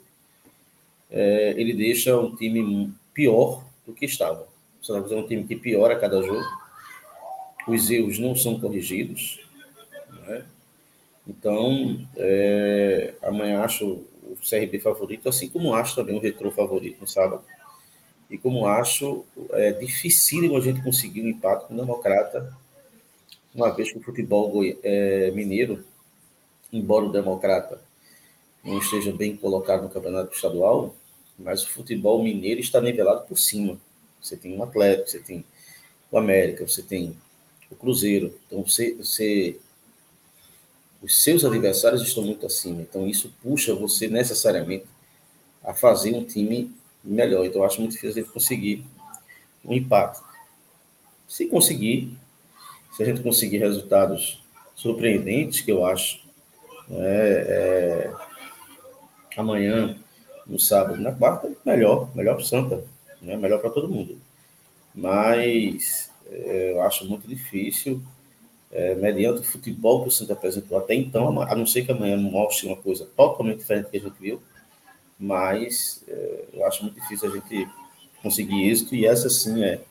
é, 1.12 1.54
ele 1.58 1.74
deixa 1.74 2.18
um 2.18 2.36
time 2.36 2.94
pior 3.14 3.66
do 3.86 3.94
que 3.94 4.06
estava. 4.06 4.48
Você 4.88 4.94
vai 4.94 5.02
fazer 5.02 5.16
um 5.16 5.28
time 5.28 5.44
que 5.44 5.58
piora 5.58 5.96
a 5.96 6.00
cada 6.00 6.22
jogo. 6.22 6.46
Os 7.68 7.90
erros 7.92 8.18
não 8.20 8.34
são 8.38 8.58
corrigidos. 8.58 9.46
Né? 10.26 10.46
Então, 11.28 12.08
é, 12.16 13.14
amanhã 13.22 13.64
acho 13.64 13.86
o 13.86 14.38
CRB 14.50 14.80
favorito, 14.80 15.28
assim 15.28 15.50
como 15.50 15.74
acho 15.74 15.94
também 15.94 16.16
o 16.16 16.22
Retro 16.22 16.50
favorito 16.52 17.02
no 17.02 17.08
sábado. 17.08 17.44
E 18.32 18.38
como 18.38 18.66
acho 18.66 19.26
é, 19.52 19.74
difícil 19.74 20.56
a 20.56 20.62
gente 20.62 20.82
conseguir 20.82 21.22
um 21.22 21.28
empate 21.28 21.66
com 21.66 21.74
o 21.74 21.78
Democrata, 21.78 22.56
uma 23.54 23.70
vez 23.70 23.92
que 23.92 23.98
o 23.98 24.02
futebol 24.02 24.54
é, 24.84 25.32
mineiro, 25.32 25.84
embora 26.72 27.04
o 27.04 27.12
Democrata 27.12 27.82
não 28.64 28.80
esteja 28.80 29.12
bem 29.12 29.36
colocado 29.36 29.84
no 29.84 29.90
campeonato 29.90 30.34
estadual, 30.34 30.96
mas 31.38 31.64
o 31.64 31.70
futebol 31.70 32.24
mineiro 32.24 32.62
está 32.62 32.80
nivelado 32.80 33.28
por 33.28 33.38
cima. 33.38 33.78
Você 34.22 34.36
tem 34.36 34.58
o 34.58 34.64
Atlético, 34.64 35.10
você 35.10 35.20
tem 35.20 35.46
o 36.12 36.18
América, 36.18 36.68
você 36.68 36.82
tem 36.82 37.16
o 37.70 37.76
Cruzeiro. 37.76 38.38
Então, 38.46 38.64
você, 38.64 38.94
você 38.94 39.58
os 41.02 41.22
seus 41.24 41.46
adversários 41.46 42.02
estão 42.02 42.24
muito 42.24 42.46
acima. 42.46 42.82
Então, 42.82 43.08
isso 43.08 43.34
puxa 43.42 43.74
você 43.74 44.08
necessariamente 44.08 44.86
a 45.64 45.74
fazer 45.74 46.14
um 46.14 46.24
time 46.24 46.72
melhor. 47.04 47.46
Então, 47.46 47.64
acho 47.64 47.80
muito 47.80 47.94
difícil 47.94 48.24
gente 48.24 48.34
conseguir 48.34 48.84
um 49.64 49.74
empate. 49.74 50.20
Se 51.28 51.46
conseguir, 51.46 52.18
se 52.96 53.04
a 53.04 53.06
gente 53.06 53.22
conseguir 53.22 53.58
resultados 53.60 54.44
surpreendentes, 54.76 55.62
que 55.62 55.72
eu 55.72 55.86
acho, 55.86 56.22
né, 56.88 57.00
é, 57.00 58.14
amanhã, 59.36 59.98
no 60.46 60.60
sábado, 60.60 61.02
na 61.02 61.12
quarta, 61.12 61.52
melhor, 61.66 62.16
melhor 62.16 62.36
para 62.36 62.44
o 62.44 62.48
Santa, 62.48 62.84
né, 63.22 63.36
melhor 63.38 63.60
para 63.60 63.70
todo 63.70 63.90
mundo. 63.90 64.18
Mas 64.94 66.12
é, 66.30 66.72
eu 66.74 66.82
acho 66.82 67.06
muito 67.06 67.28
difícil 67.28 68.02
é, 68.72 68.96
mediante 68.96 69.42
o 69.42 69.44
futebol 69.44 70.02
que 70.02 70.10
o 70.10 70.12
Santa 70.12 70.34
apresentou 70.34 70.78
até 70.78 70.94
então, 70.94 71.42
a 71.42 71.56
não 71.56 71.66
ser 71.66 71.86
que 71.86 71.92
amanhã 71.92 72.18
mostre 72.18 72.68
uma 72.68 72.76
coisa 72.76 73.06
totalmente 73.16 73.60
diferente 73.60 73.86
do 73.86 73.92
que 73.92 73.98
a 73.98 74.02
gente 74.02 74.20
viu, 74.20 74.42
mas 75.20 76.04
é, 76.08 76.46
eu 76.54 76.66
acho 76.66 76.84
muito 76.84 77.00
difícil 77.00 77.30
a 77.30 77.36
gente 77.36 77.68
conseguir 78.22 78.70
êxito, 78.70 78.96
e 78.96 79.06
essa 79.06 79.30
sim 79.30 79.64
é 79.64 79.82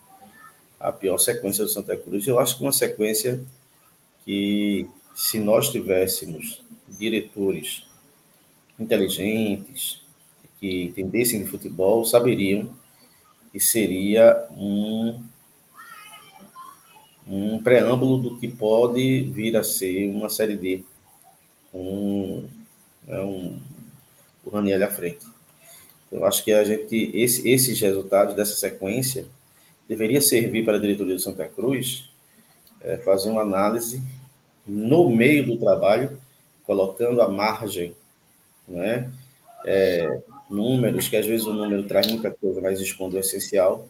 a 0.79 0.93
pior 0.93 1.19
sequência 1.19 1.65
do 1.65 1.71
Santa 1.71 1.97
Cruz. 1.97 2.27
Eu 2.27 2.39
acho 2.39 2.57
que 2.57 2.63
uma 2.63 2.73
sequência 2.73 3.43
que, 4.25 4.87
se 5.15 5.39
nós 5.39 5.71
tivéssemos 5.71 6.63
diretores 6.89 7.85
inteligentes, 8.79 10.03
que 10.61 10.85
entendessem 10.85 11.43
de 11.43 11.51
futebol, 11.51 12.05
saberiam 12.05 12.71
que 13.57 13.61
seria 13.65 14.47
um 14.51 15.19
um 17.27 17.59
preâmbulo 17.61 18.19
do 18.19 18.37
que 18.39 18.47
pode 18.47 19.23
vir 19.33 19.57
a 19.57 19.65
ser 19.65 20.09
uma 20.11 20.29
série 20.29 20.57
D, 20.57 20.85
com 21.73 22.45
é 23.09 23.21
um, 23.21 23.59
o 24.45 24.51
Raniel 24.51 24.85
à 24.85 24.89
frente. 24.89 25.27
Eu 26.13 26.25
acho 26.27 26.45
que 26.45 26.53
a 26.53 26.63
gente, 26.65 27.11
esse, 27.15 27.49
esses 27.49 27.81
resultados 27.81 28.37
dessa 28.37 28.55
sequência 28.55 29.27
deveria 29.89 30.21
servir 30.21 30.63
para 30.65 30.77
a 30.77 30.81
diretoria 30.81 31.15
do 31.15 31.21
Santa 31.21 31.49
Cruz 31.49 32.11
é, 32.83 32.99
fazer 32.99 33.31
uma 33.31 33.43
análise 33.43 34.03
no 34.67 35.09
meio 35.09 35.47
do 35.47 35.57
trabalho, 35.57 36.21
colocando 36.65 37.23
a 37.23 37.29
margem, 37.29 37.97
né? 38.69 39.11
É, 39.65 40.21
números, 40.49 41.09
que 41.09 41.17
às 41.17 41.27
vezes 41.27 41.47
o 41.47 41.53
número 41.53 41.85
traz 41.85 42.07
muita 42.07 42.31
coisa, 42.31 42.61
mas 42.61 42.81
esconde 42.81 43.17
o 43.17 43.21
essencial, 43.21 43.87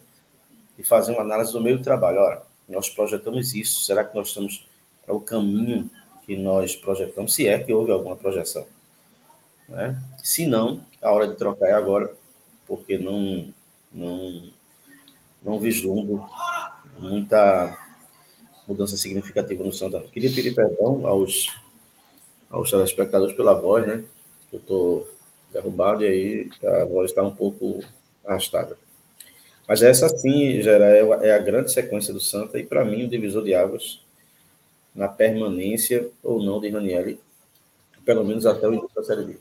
e 0.77 0.83
fazer 0.83 1.11
uma 1.13 1.21
análise 1.21 1.51
do 1.51 1.61
meio 1.61 1.77
do 1.77 1.83
trabalho. 1.83 2.19
Olha, 2.19 2.41
nós 2.67 2.89
projetamos 2.89 3.53
isso, 3.53 3.81
será 3.81 4.03
que 4.03 4.15
nós 4.15 4.29
estamos 4.29 4.67
para 5.05 5.15
o 5.15 5.21
caminho 5.21 5.89
que 6.25 6.35
nós 6.35 6.75
projetamos, 6.75 7.33
se 7.33 7.47
é 7.47 7.57
que 7.57 7.73
houve 7.73 7.91
alguma 7.91 8.15
projeção? 8.15 8.65
Né? 9.69 10.01
Se 10.23 10.45
não, 10.45 10.81
a 11.01 11.11
hora 11.11 11.27
de 11.27 11.35
trocar 11.35 11.67
é 11.67 11.73
agora, 11.73 12.13
porque 12.67 12.97
não, 12.97 13.53
não, 13.91 14.49
não 15.43 15.59
vislumbro 15.59 16.25
muita 16.99 17.77
mudança 18.67 18.97
significativa 18.97 19.63
no 19.63 19.71
Santa. 19.71 20.01
Queria 20.11 20.29
pedir 20.29 20.53
perdão 20.53 21.07
aos, 21.07 21.55
aos 22.49 22.69
telespectadores 22.69 23.35
pela 23.35 23.53
voz, 23.53 23.87
né? 23.87 24.03
Eu 24.51 24.59
estou 24.59 25.07
derrubado 25.51 26.03
e 26.03 26.07
aí 26.07 26.49
a 26.81 26.85
voz 26.85 27.11
está 27.11 27.23
um 27.23 27.35
pouco 27.35 27.83
arrastada. 28.25 28.77
Mas 29.67 29.81
essa 29.81 30.07
sim, 30.09 30.61
Gera, 30.61 30.85
é, 30.85 31.27
é 31.27 31.33
a 31.33 31.39
grande 31.39 31.71
sequência 31.71 32.13
do 32.13 32.19
Santa 32.19 32.57
e 32.57 32.65
para 32.65 32.85
mim 32.85 33.03
o 33.03 33.09
divisor 33.09 33.43
de 33.43 33.53
águas 33.53 34.01
na 34.95 35.07
permanência 35.07 36.09
ou 36.23 36.41
não 36.41 36.59
de 36.59 36.69
Ranielli, 36.69 37.19
pelo 38.05 38.23
menos 38.23 38.45
até 38.45 38.67
o 38.67 38.73
início 38.73 38.95
da 38.95 39.03
Série 39.03 39.25
B. 39.25 39.39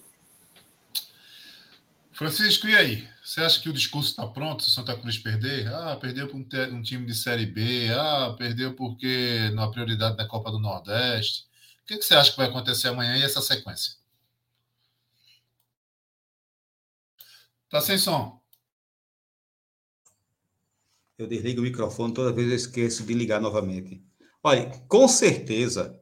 Francisco, 2.13 2.67
e 2.67 2.75
aí? 2.75 3.09
Você 3.23 3.41
acha 3.41 3.61
que 3.61 3.69
o 3.69 3.73
discurso 3.73 4.11
está 4.11 4.27
pronto 4.27 4.63
se 4.63 4.71
o 4.71 4.73
Santa 4.73 4.97
Cruz 4.97 5.19
perder? 5.19 5.69
Ah, 5.69 5.99
perdeu 6.01 6.27
para 6.29 6.37
um, 6.37 6.77
um, 6.77 6.83
time 6.83 7.05
de 7.05 7.15
Série 7.15 7.45
B. 7.45 7.89
Ah, 7.93 8.35
perdeu 8.39 8.73
porque 8.75 9.51
na 9.53 9.69
prioridade 9.69 10.17
da 10.17 10.27
Copa 10.27 10.51
do 10.51 10.59
Nordeste. 10.59 11.45
O 11.83 11.87
que, 11.87 11.99
que 11.99 12.05
você 12.05 12.15
acha 12.15 12.31
que 12.31 12.37
vai 12.37 12.47
acontecer 12.47 12.89
amanhã 12.89 13.17
e 13.17 13.23
essa 13.23 13.43
sequência? 13.43 13.95
Tá 17.77 17.83
sem 17.83 17.99
som. 17.99 18.41
Eu 21.19 21.27
desligo 21.27 21.61
o 21.61 21.63
microfone 21.63 22.15
toda 22.15 22.33
vez 22.33 22.49
eu 22.49 22.57
esqueço 22.57 23.05
de 23.05 23.13
ligar 23.13 23.39
novamente. 23.39 24.03
Olha, 24.43 24.71
com 24.89 25.07
certeza, 25.07 26.01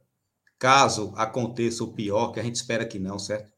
caso 0.56 1.12
aconteça 1.16 1.82
o 1.82 1.92
pior, 1.92 2.30
que 2.30 2.38
a 2.38 2.44
gente 2.44 2.54
espera 2.54 2.86
que 2.86 3.00
não, 3.00 3.18
certo? 3.18 3.52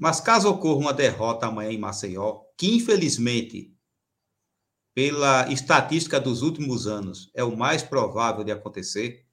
Mas 0.00 0.20
caso 0.20 0.50
ocorra 0.50 0.80
uma 0.80 0.92
derrota 0.92 1.46
amanhã 1.46 1.70
em 1.70 1.78
Maceió, 1.78 2.40
que 2.58 2.74
infelizmente, 2.74 3.72
pela 4.92 5.48
estatística 5.48 6.18
dos 6.18 6.42
últimos 6.42 6.88
anos, 6.88 7.30
é 7.34 7.44
o 7.44 7.56
mais 7.56 7.84
provável 7.84 8.42
de 8.42 8.50
acontecer, 8.50 9.24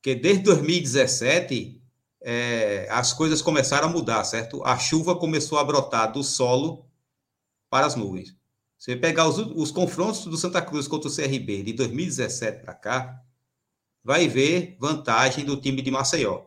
que 0.00 0.14
desde 0.14 0.44
2017 0.44 1.82
é, 2.22 2.86
as 2.88 3.12
coisas 3.12 3.42
começaram 3.42 3.88
a 3.88 3.90
mudar, 3.90 4.22
certo? 4.22 4.62
A 4.64 4.78
chuva 4.78 5.18
começou 5.18 5.58
a 5.58 5.64
brotar 5.64 6.12
do 6.12 6.22
solo 6.22 6.85
para 7.76 7.86
as 7.86 7.94
nuvens. 7.94 8.36
Você 8.78 8.96
pegar 8.96 9.28
os, 9.28 9.38
os 9.38 9.70
confrontos 9.70 10.24
do 10.24 10.36
Santa 10.36 10.62
Cruz 10.62 10.88
contra 10.88 11.08
o 11.08 11.14
CRB 11.14 11.62
de 11.62 11.72
2017 11.72 12.62
para 12.62 12.74
cá, 12.74 13.22
vai 14.02 14.28
ver 14.28 14.76
vantagem 14.80 15.44
do 15.44 15.60
time 15.60 15.82
de 15.82 15.90
Maceió 15.90 16.46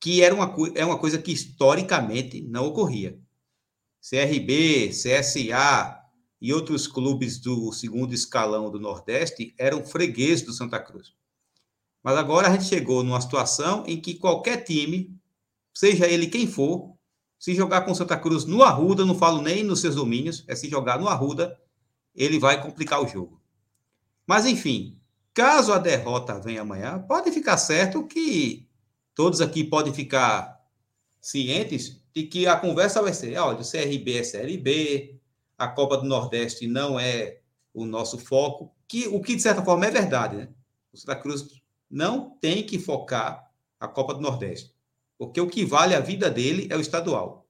que 0.00 0.22
era 0.22 0.34
uma, 0.34 0.54
é 0.74 0.84
uma 0.84 0.98
coisa 0.98 1.18
que 1.18 1.32
historicamente 1.32 2.40
não 2.42 2.66
ocorria. 2.66 3.18
CRB, 4.00 4.90
CSA 4.90 6.00
e 6.40 6.52
outros 6.52 6.86
clubes 6.86 7.40
do 7.40 7.72
segundo 7.72 8.14
escalão 8.14 8.70
do 8.70 8.78
Nordeste 8.78 9.54
eram 9.58 9.84
fregueses 9.84 10.44
do 10.44 10.52
Santa 10.52 10.78
Cruz. 10.78 11.12
Mas 12.02 12.16
agora 12.16 12.48
a 12.48 12.52
gente 12.52 12.68
chegou 12.68 13.02
numa 13.02 13.20
situação 13.20 13.84
em 13.86 14.00
que 14.00 14.14
qualquer 14.14 14.62
time, 14.62 15.12
seja 15.74 16.06
ele 16.06 16.28
quem 16.28 16.46
for, 16.46 16.95
se 17.46 17.54
jogar 17.54 17.82
com 17.82 17.94
Santa 17.94 18.16
Cruz 18.16 18.44
no 18.44 18.60
Arruda, 18.64 19.06
não 19.06 19.14
falo 19.14 19.40
nem 19.40 19.62
nos 19.62 19.80
seus 19.80 19.94
domínios, 19.94 20.42
é 20.48 20.56
se 20.56 20.68
jogar 20.68 20.98
no 20.98 21.06
Arruda, 21.06 21.56
ele 22.12 22.40
vai 22.40 22.60
complicar 22.60 23.00
o 23.00 23.06
jogo. 23.06 23.40
Mas 24.26 24.46
enfim, 24.46 25.00
caso 25.32 25.72
a 25.72 25.78
derrota 25.78 26.40
venha 26.40 26.62
amanhã, 26.62 26.98
pode 26.98 27.30
ficar 27.30 27.56
certo 27.56 28.04
que 28.04 28.68
todos 29.14 29.40
aqui 29.40 29.62
podem 29.62 29.94
ficar 29.94 30.60
cientes 31.20 32.02
de 32.12 32.24
que 32.24 32.48
a 32.48 32.56
conversa 32.56 33.00
vai 33.00 33.14
ser, 33.14 33.38
olha, 33.38 33.60
o 33.60 33.70
CRB 33.70 34.18
é 34.18 34.24
Série 34.24 34.58
B, 34.58 35.20
a 35.56 35.68
Copa 35.68 35.98
do 35.98 36.04
Nordeste 36.04 36.66
não 36.66 36.98
é 36.98 37.42
o 37.72 37.86
nosso 37.86 38.18
foco, 38.18 38.74
que 38.88 39.06
o 39.06 39.20
que 39.20 39.36
de 39.36 39.42
certa 39.42 39.62
forma 39.62 39.86
é 39.86 39.90
verdade, 39.92 40.36
né? 40.36 40.48
O 40.92 40.96
Santa 40.96 41.14
Cruz 41.14 41.46
não 41.88 42.28
tem 42.40 42.66
que 42.66 42.76
focar 42.76 43.48
a 43.78 43.86
Copa 43.86 44.14
do 44.14 44.20
Nordeste, 44.20 44.74
porque 45.18 45.40
o 45.40 45.48
que 45.48 45.64
vale 45.64 45.94
a 45.94 46.00
vida 46.00 46.30
dele 46.30 46.68
é 46.70 46.76
o 46.76 46.80
estadual. 46.80 47.48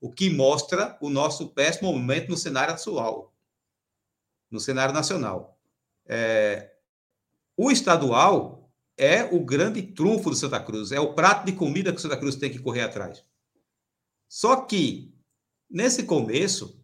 O 0.00 0.10
que 0.10 0.30
mostra 0.30 0.98
o 1.00 1.08
nosso 1.08 1.48
péssimo 1.48 1.92
momento 1.92 2.28
no 2.28 2.36
cenário 2.36 2.74
atual, 2.74 3.34
no 4.50 4.58
cenário 4.58 4.94
nacional. 4.94 5.58
É, 6.06 6.72
o 7.56 7.70
estadual 7.70 8.70
é 8.96 9.24
o 9.24 9.44
grande 9.44 9.82
trunfo 9.82 10.30
do 10.30 10.36
Santa 10.36 10.60
Cruz, 10.60 10.92
é 10.92 11.00
o 11.00 11.14
prato 11.14 11.46
de 11.46 11.52
comida 11.52 11.92
que 11.92 11.98
o 11.98 12.00
Santa 12.00 12.16
Cruz 12.16 12.36
tem 12.36 12.50
que 12.50 12.58
correr 12.58 12.82
atrás. 12.82 13.24
Só 14.28 14.56
que, 14.62 15.14
nesse 15.70 16.04
começo, 16.04 16.82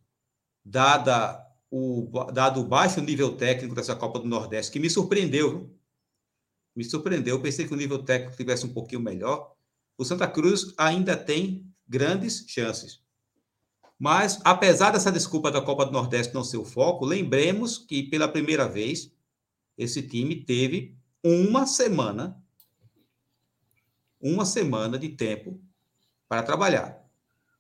dada 0.65 1.45
o, 1.71 2.09
dado 2.33 2.61
o 2.61 2.65
baixo 2.65 3.01
nível 3.01 3.37
técnico 3.37 3.75
dessa 3.75 3.97
Copa 3.97 4.19
do 4.19 4.29
Nordeste, 4.29 4.73
que 4.73 4.79
me 4.79 4.89
surpreendeu, 4.89 5.75
me 6.75 6.85
surpreendeu, 6.85 7.37
eu 7.37 7.43
pensei 7.43 7.67
que 7.67 7.75
o 7.75 7.77
nível 7.77 8.03
técnico 8.03 8.37
tivesse 8.37 8.65
um 8.67 8.73
pouquinho 8.73 9.01
melhor, 9.01 9.55
o 9.99 10.05
Santa 10.05 10.29
Cruz 10.29 10.73
ainda 10.79 11.17
tem 11.17 11.67
grandes 11.87 12.45
chances. 12.47 13.03
Mas, 13.99 14.41
apesar 14.45 14.93
dessa 14.93 15.11
desculpa 15.11 15.51
da 15.51 15.61
Copa 15.61 15.85
do 15.85 15.91
Nordeste 15.91 16.33
não 16.33 16.45
ser 16.45 16.57
o 16.57 16.65
foco, 16.65 17.05
lembremos 17.05 17.77
que, 17.77 18.05
pela 18.05 18.29
primeira 18.29 18.69
vez, 18.69 19.13
esse 19.77 20.01
time 20.03 20.37
teve 20.37 20.97
uma 21.23 21.67
semana, 21.67 22.41
uma 24.21 24.47
semana 24.47 24.97
de 24.97 25.09
tempo 25.09 25.61
para 26.29 26.45
trabalhar. 26.45 27.05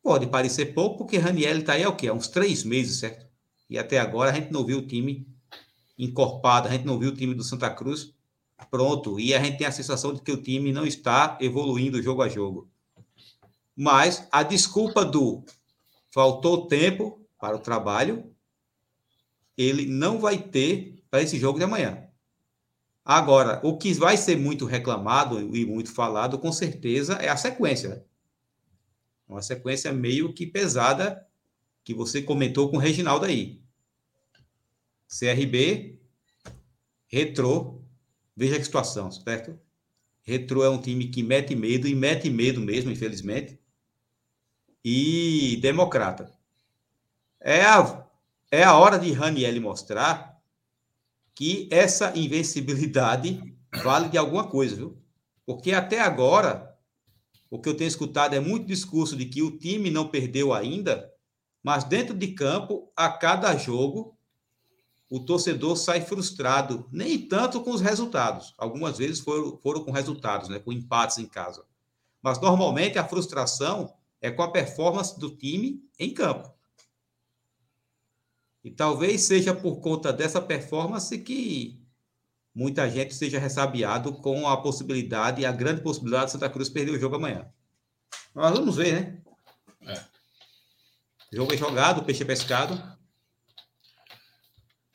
Pode 0.00 0.28
parecer 0.28 0.66
pouco, 0.74 0.98
porque 0.98 1.18
Raniel 1.18 1.58
está 1.58 1.72
aí 1.72 1.82
há 1.82 1.88
o 1.88 1.96
quê? 1.96 2.06
Há 2.06 2.14
uns 2.14 2.28
três 2.28 2.62
meses, 2.62 3.00
certo? 3.00 3.26
E 3.68 3.76
até 3.76 3.98
agora 3.98 4.30
a 4.30 4.34
gente 4.34 4.52
não 4.52 4.64
viu 4.64 4.78
o 4.78 4.86
time 4.86 5.26
encorpado, 5.98 6.68
a 6.68 6.70
gente 6.70 6.86
não 6.86 7.00
viu 7.00 7.10
o 7.10 7.14
time 7.14 7.34
do 7.34 7.42
Santa 7.42 7.68
Cruz 7.68 8.14
pronto. 8.70 9.18
E 9.18 9.34
a 9.34 9.42
gente 9.42 9.58
tem 9.58 9.66
a 9.66 9.72
sensação 9.72 10.12
de 10.12 10.20
que 10.20 10.32
o 10.32 10.42
time 10.42 10.72
não 10.72 10.86
está 10.86 11.38
evoluindo 11.40 12.02
jogo 12.02 12.22
a 12.22 12.28
jogo. 12.28 12.68
Mas 13.76 14.26
a 14.32 14.42
desculpa 14.42 15.04
do 15.04 15.44
faltou 16.10 16.66
tempo 16.66 17.24
para 17.38 17.56
o 17.56 17.60
trabalho, 17.60 18.34
ele 19.56 19.86
não 19.86 20.18
vai 20.18 20.38
ter 20.38 21.02
para 21.10 21.22
esse 21.22 21.38
jogo 21.38 21.58
de 21.58 21.64
amanhã. 21.64 22.08
Agora, 23.04 23.60
o 23.64 23.78
que 23.78 23.94
vai 23.94 24.16
ser 24.16 24.36
muito 24.36 24.66
reclamado 24.66 25.56
e 25.56 25.64
muito 25.64 25.92
falado, 25.92 26.38
com 26.38 26.52
certeza, 26.52 27.14
é 27.14 27.28
a 27.28 27.36
sequência. 27.36 28.04
Uma 29.26 29.40
sequência 29.40 29.92
meio 29.92 30.32
que 30.34 30.46
pesada, 30.46 31.26
que 31.84 31.94
você 31.94 32.20
comentou 32.20 32.70
com 32.70 32.76
o 32.76 32.80
Reginaldo 32.80 33.24
aí. 33.24 33.62
CRB, 35.08 35.98
Retrô, 37.06 37.77
veja 38.38 38.56
que 38.56 38.64
situação, 38.64 39.10
certo? 39.10 39.58
Retrô 40.22 40.62
é 40.62 40.70
um 40.70 40.80
time 40.80 41.08
que 41.08 41.24
mete 41.24 41.56
medo, 41.56 41.88
e 41.88 41.94
mete 41.94 42.30
medo 42.30 42.60
mesmo, 42.60 42.92
infelizmente. 42.92 43.58
E 44.84 45.58
Democrata. 45.60 46.32
É 47.40 47.64
a, 47.64 48.06
é 48.48 48.62
a 48.62 48.78
hora 48.78 48.96
de 48.96 49.10
Raniel 49.10 49.60
mostrar 49.60 50.40
que 51.34 51.68
essa 51.72 52.16
invencibilidade 52.16 53.42
vale 53.82 54.08
de 54.08 54.16
alguma 54.16 54.48
coisa, 54.48 54.76
viu? 54.76 55.02
Porque 55.44 55.72
até 55.72 56.00
agora, 56.00 56.78
o 57.50 57.60
que 57.60 57.68
eu 57.68 57.76
tenho 57.76 57.88
escutado 57.88 58.34
é 58.34 58.40
muito 58.40 58.66
discurso 58.66 59.16
de 59.16 59.24
que 59.24 59.42
o 59.42 59.58
time 59.58 59.90
não 59.90 60.08
perdeu 60.08 60.54
ainda, 60.54 61.12
mas 61.60 61.82
dentro 61.82 62.14
de 62.14 62.28
campo, 62.28 62.92
a 62.94 63.08
cada 63.08 63.56
jogo, 63.56 64.16
o 65.10 65.20
torcedor 65.20 65.76
sai 65.76 66.02
frustrado, 66.02 66.86
nem 66.92 67.18
tanto 67.18 67.62
com 67.62 67.70
os 67.70 67.80
resultados. 67.80 68.54
Algumas 68.58 68.98
vezes 68.98 69.20
foram, 69.20 69.56
foram 69.58 69.82
com 69.82 69.90
resultados, 69.90 70.48
né, 70.48 70.58
com 70.58 70.72
empates 70.72 71.18
em 71.18 71.26
casa. 71.26 71.64
Mas 72.22 72.40
normalmente 72.40 72.98
a 72.98 73.08
frustração 73.08 73.94
é 74.20 74.30
com 74.30 74.42
a 74.42 74.50
performance 74.50 75.18
do 75.18 75.30
time 75.30 75.82
em 75.98 76.12
campo. 76.12 76.52
E 78.62 78.70
talvez 78.70 79.22
seja 79.22 79.54
por 79.54 79.80
conta 79.80 80.12
dessa 80.12 80.42
performance 80.42 81.16
que 81.18 81.80
muita 82.54 82.90
gente 82.90 83.14
seja 83.14 83.38
ressabiado 83.38 84.12
com 84.14 84.46
a 84.48 84.56
possibilidade, 84.56 85.46
a 85.46 85.52
grande 85.52 85.80
possibilidade 85.80 86.26
de 86.26 86.32
Santa 86.32 86.50
Cruz 86.50 86.68
perder 86.68 86.90
o 86.90 86.98
jogo 86.98 87.16
amanhã. 87.16 87.48
Mas 88.34 88.58
vamos 88.58 88.76
ver, 88.76 88.92
né? 88.92 89.22
É. 89.86 90.04
Jogo 91.32 91.54
é 91.54 91.56
jogado, 91.56 92.04
peixe 92.04 92.22
é 92.22 92.26
pescado. 92.26 92.97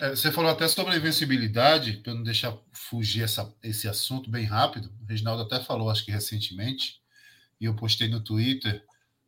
É, 0.04 0.10
você 0.10 0.34
falou 0.34 0.52
até 0.52 0.68
sobre 0.68 0.94
a 0.94 0.98
invencibilidade, 0.98 1.94
para 2.04 2.14
não 2.14 2.24
deixar 2.24 2.54
fugir 2.74 3.24
essa, 3.24 3.50
esse 3.64 3.88
assunto 3.88 4.30
bem 4.30 4.44
rápido. 4.44 4.92
O 5.02 5.06
Reginaldo 5.06 5.44
até 5.44 5.64
falou, 5.64 5.90
acho 5.90 6.04
que 6.04 6.12
recentemente, 6.12 7.02
e 7.58 7.64
eu 7.64 7.74
postei 7.74 8.10
no 8.10 8.20
Twitter 8.20 8.84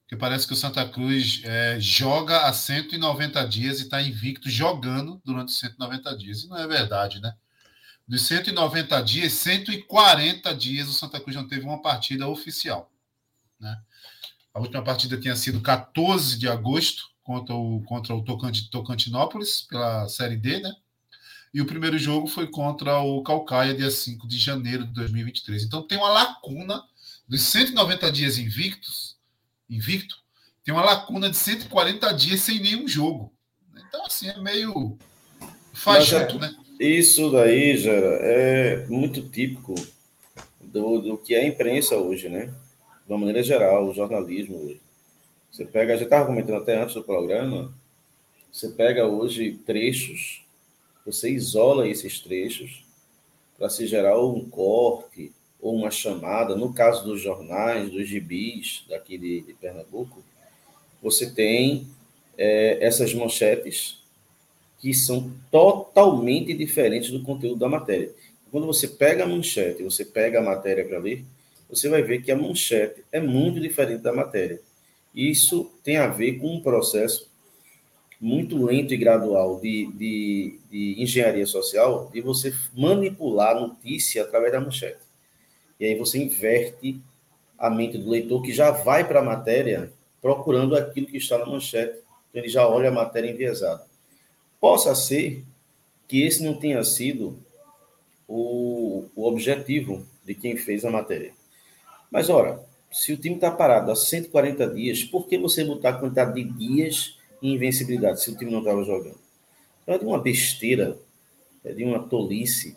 que 0.05 0.17
parece 0.17 0.45
que 0.45 0.51
o 0.51 0.55
Santa 0.55 0.85
Cruz 0.85 1.41
é, 1.45 1.79
joga 1.79 2.41
há 2.41 2.51
190 2.51 3.47
dias 3.47 3.79
e 3.79 3.83
está 3.83 4.01
invicto 4.01 4.49
jogando 4.49 5.21
durante 5.23 5.47
os 5.47 5.59
190 5.59 6.17
dias. 6.17 6.43
E 6.43 6.49
não 6.49 6.57
é 6.57 6.67
verdade, 6.67 7.21
né? 7.21 7.33
Dos 8.05 8.23
190 8.23 9.01
dias, 9.01 9.31
140 9.31 10.53
dias 10.53 10.89
o 10.89 10.93
Santa 10.93 11.21
Cruz 11.21 11.37
não 11.37 11.47
teve 11.47 11.63
uma 11.63 11.81
partida 11.81 12.27
oficial. 12.27 12.91
Né? 13.57 13.73
A 14.53 14.59
última 14.59 14.83
partida 14.83 15.17
tinha 15.17 15.37
sido 15.37 15.61
14 15.61 16.37
de 16.37 16.49
agosto 16.49 17.14
contra 17.25 17.55
o, 17.55 17.81
contra 17.81 18.15
o 18.15 18.23
Tocantinópolis, 18.23 19.61
pela 19.67 20.07
Série 20.07 20.37
D, 20.37 20.59
né? 20.59 20.71
E 21.53 21.59
o 21.59 21.65
primeiro 21.65 21.97
jogo 21.97 22.27
foi 22.27 22.47
contra 22.47 22.99
o 22.99 23.23
Calcaia, 23.23 23.73
dia 23.73 23.89
5 23.89 24.27
de 24.27 24.37
janeiro 24.37 24.85
de 24.85 24.93
2023. 24.93 25.63
Então 25.63 25.81
tem 25.81 25.97
uma 25.97 26.09
lacuna 26.09 26.83
dos 27.27 27.41
190 27.41 28.11
dias 28.11 28.37
invictos, 28.37 29.17
invicto, 29.69 30.15
tem 30.63 30.73
uma 30.73 30.83
lacuna 30.83 31.29
de 31.29 31.37
140 31.37 32.13
dias 32.13 32.41
sem 32.41 32.59
nenhum 32.59 32.87
jogo. 32.87 33.33
Então, 33.75 34.05
assim, 34.05 34.29
é 34.29 34.37
meio 34.39 34.97
fajuto, 35.73 36.37
né? 36.37 36.55
Isso 36.79 37.31
daí, 37.31 37.77
Gera, 37.77 38.17
é 38.21 38.85
muito 38.87 39.21
típico 39.21 39.73
do, 40.61 40.99
do 40.99 41.17
que 41.17 41.33
é 41.33 41.41
a 41.41 41.47
imprensa 41.47 41.95
hoje, 41.95 42.29
né? 42.29 42.47
De 43.05 43.11
uma 43.11 43.17
maneira 43.17 43.41
geral, 43.41 43.87
o 43.87 43.93
jornalismo 43.93 44.57
hoje. 44.57 44.81
Você 45.55 45.63
pega, 45.63 45.93
gente 45.93 46.03
estava 46.03 46.25
comentando 46.25 46.61
até 46.61 46.77
antes 46.77 46.95
do 46.95 47.01
programa, 47.01 47.73
você 48.51 48.67
pega 48.67 49.07
hoje 49.07 49.57
trechos, 49.65 50.45
você 51.05 51.29
isola 51.29 51.87
esses 51.87 52.19
trechos 52.19 52.83
para 53.57 53.69
se 53.69 53.87
gerar 53.87 54.21
um 54.21 54.49
corte 54.49 55.31
ou 55.61 55.73
uma 55.73 55.89
chamada. 55.89 56.57
No 56.57 56.73
caso 56.73 57.05
dos 57.05 57.21
jornais, 57.21 57.89
dos 57.89 58.05
gibis 58.05 58.83
daqui 58.89 59.17
de, 59.17 59.43
de 59.43 59.53
Pernambuco, 59.53 60.21
você 61.01 61.31
tem 61.31 61.87
é, 62.37 62.77
essas 62.85 63.13
manchetes 63.13 64.03
que 64.77 64.93
são 64.93 65.31
totalmente 65.49 66.53
diferentes 66.53 67.11
do 67.11 67.23
conteúdo 67.23 67.59
da 67.59 67.69
matéria. 67.69 68.13
Quando 68.51 68.67
você 68.67 68.89
pega 68.89 69.23
a 69.23 69.27
manchete, 69.27 69.83
você 69.83 70.03
pega 70.03 70.39
a 70.39 70.43
matéria 70.43 70.83
para 70.83 70.99
ler, 70.99 71.23
você 71.69 71.87
vai 71.87 72.01
ver 72.01 72.21
que 72.21 72.29
a 72.29 72.35
manchete 72.35 73.05
é 73.09 73.21
muito 73.21 73.57
diferente 73.61 74.01
da 74.01 74.11
matéria. 74.11 74.59
Isso 75.15 75.71
tem 75.81 75.97
a 75.97 76.07
ver 76.07 76.39
com 76.39 76.55
um 76.55 76.61
processo 76.61 77.31
muito 78.19 78.63
lento 78.63 78.93
e 78.93 78.97
gradual 78.97 79.59
de, 79.59 79.87
de, 79.93 80.59
de 80.69 81.01
engenharia 81.01 81.45
social, 81.45 82.09
de 82.13 82.21
você 82.21 82.53
manipular 82.73 83.55
a 83.55 83.59
notícia 83.59 84.23
através 84.23 84.51
da 84.51 84.59
manchete. 84.59 84.99
E 85.79 85.85
aí 85.85 85.95
você 85.95 86.21
inverte 86.21 87.01
a 87.57 87.69
mente 87.69 87.97
do 87.97 88.09
leitor 88.09 88.41
que 88.41 88.53
já 88.53 88.71
vai 88.71 89.07
para 89.07 89.19
a 89.19 89.23
matéria 89.23 89.91
procurando 90.21 90.75
aquilo 90.75 91.07
que 91.07 91.17
está 91.17 91.37
na 91.37 91.45
manchete. 91.45 91.99
Então 92.29 92.41
ele 92.41 92.49
já 92.49 92.67
olha 92.67 92.89
a 92.89 92.93
matéria 92.93 93.29
enviesada. 93.29 93.85
Possa 94.59 94.95
ser 94.95 95.43
que 96.07 96.23
esse 96.23 96.43
não 96.43 96.55
tenha 96.55 96.83
sido 96.83 97.39
o, 98.27 99.05
o 99.15 99.27
objetivo 99.27 100.05
de 100.25 100.33
quem 100.33 100.57
fez 100.57 100.83
a 100.83 100.89
matéria. 100.89 101.31
Mas, 102.09 102.29
ora, 102.29 102.64
se 102.91 103.13
o 103.13 103.17
time 103.17 103.35
está 103.35 103.51
parado 103.51 103.91
há 103.91 103.95
140 103.95 104.67
dias, 104.67 105.03
por 105.03 105.27
que 105.27 105.37
você 105.37 105.63
botar 105.63 105.89
a 105.89 105.93
quantidade 105.93 106.33
de 106.33 106.43
dias 106.43 107.17
em 107.41 107.53
invencibilidade 107.53 108.21
se 108.21 108.31
o 108.31 108.37
time 108.37 108.51
não 108.51 108.59
estava 108.59 108.83
jogando? 108.83 109.19
Então, 109.83 109.95
é 109.95 109.97
de 109.97 110.05
uma 110.05 110.19
besteira, 110.19 110.97
é 111.63 111.73
de 111.73 111.83
uma 111.83 111.99
tolice 111.99 112.75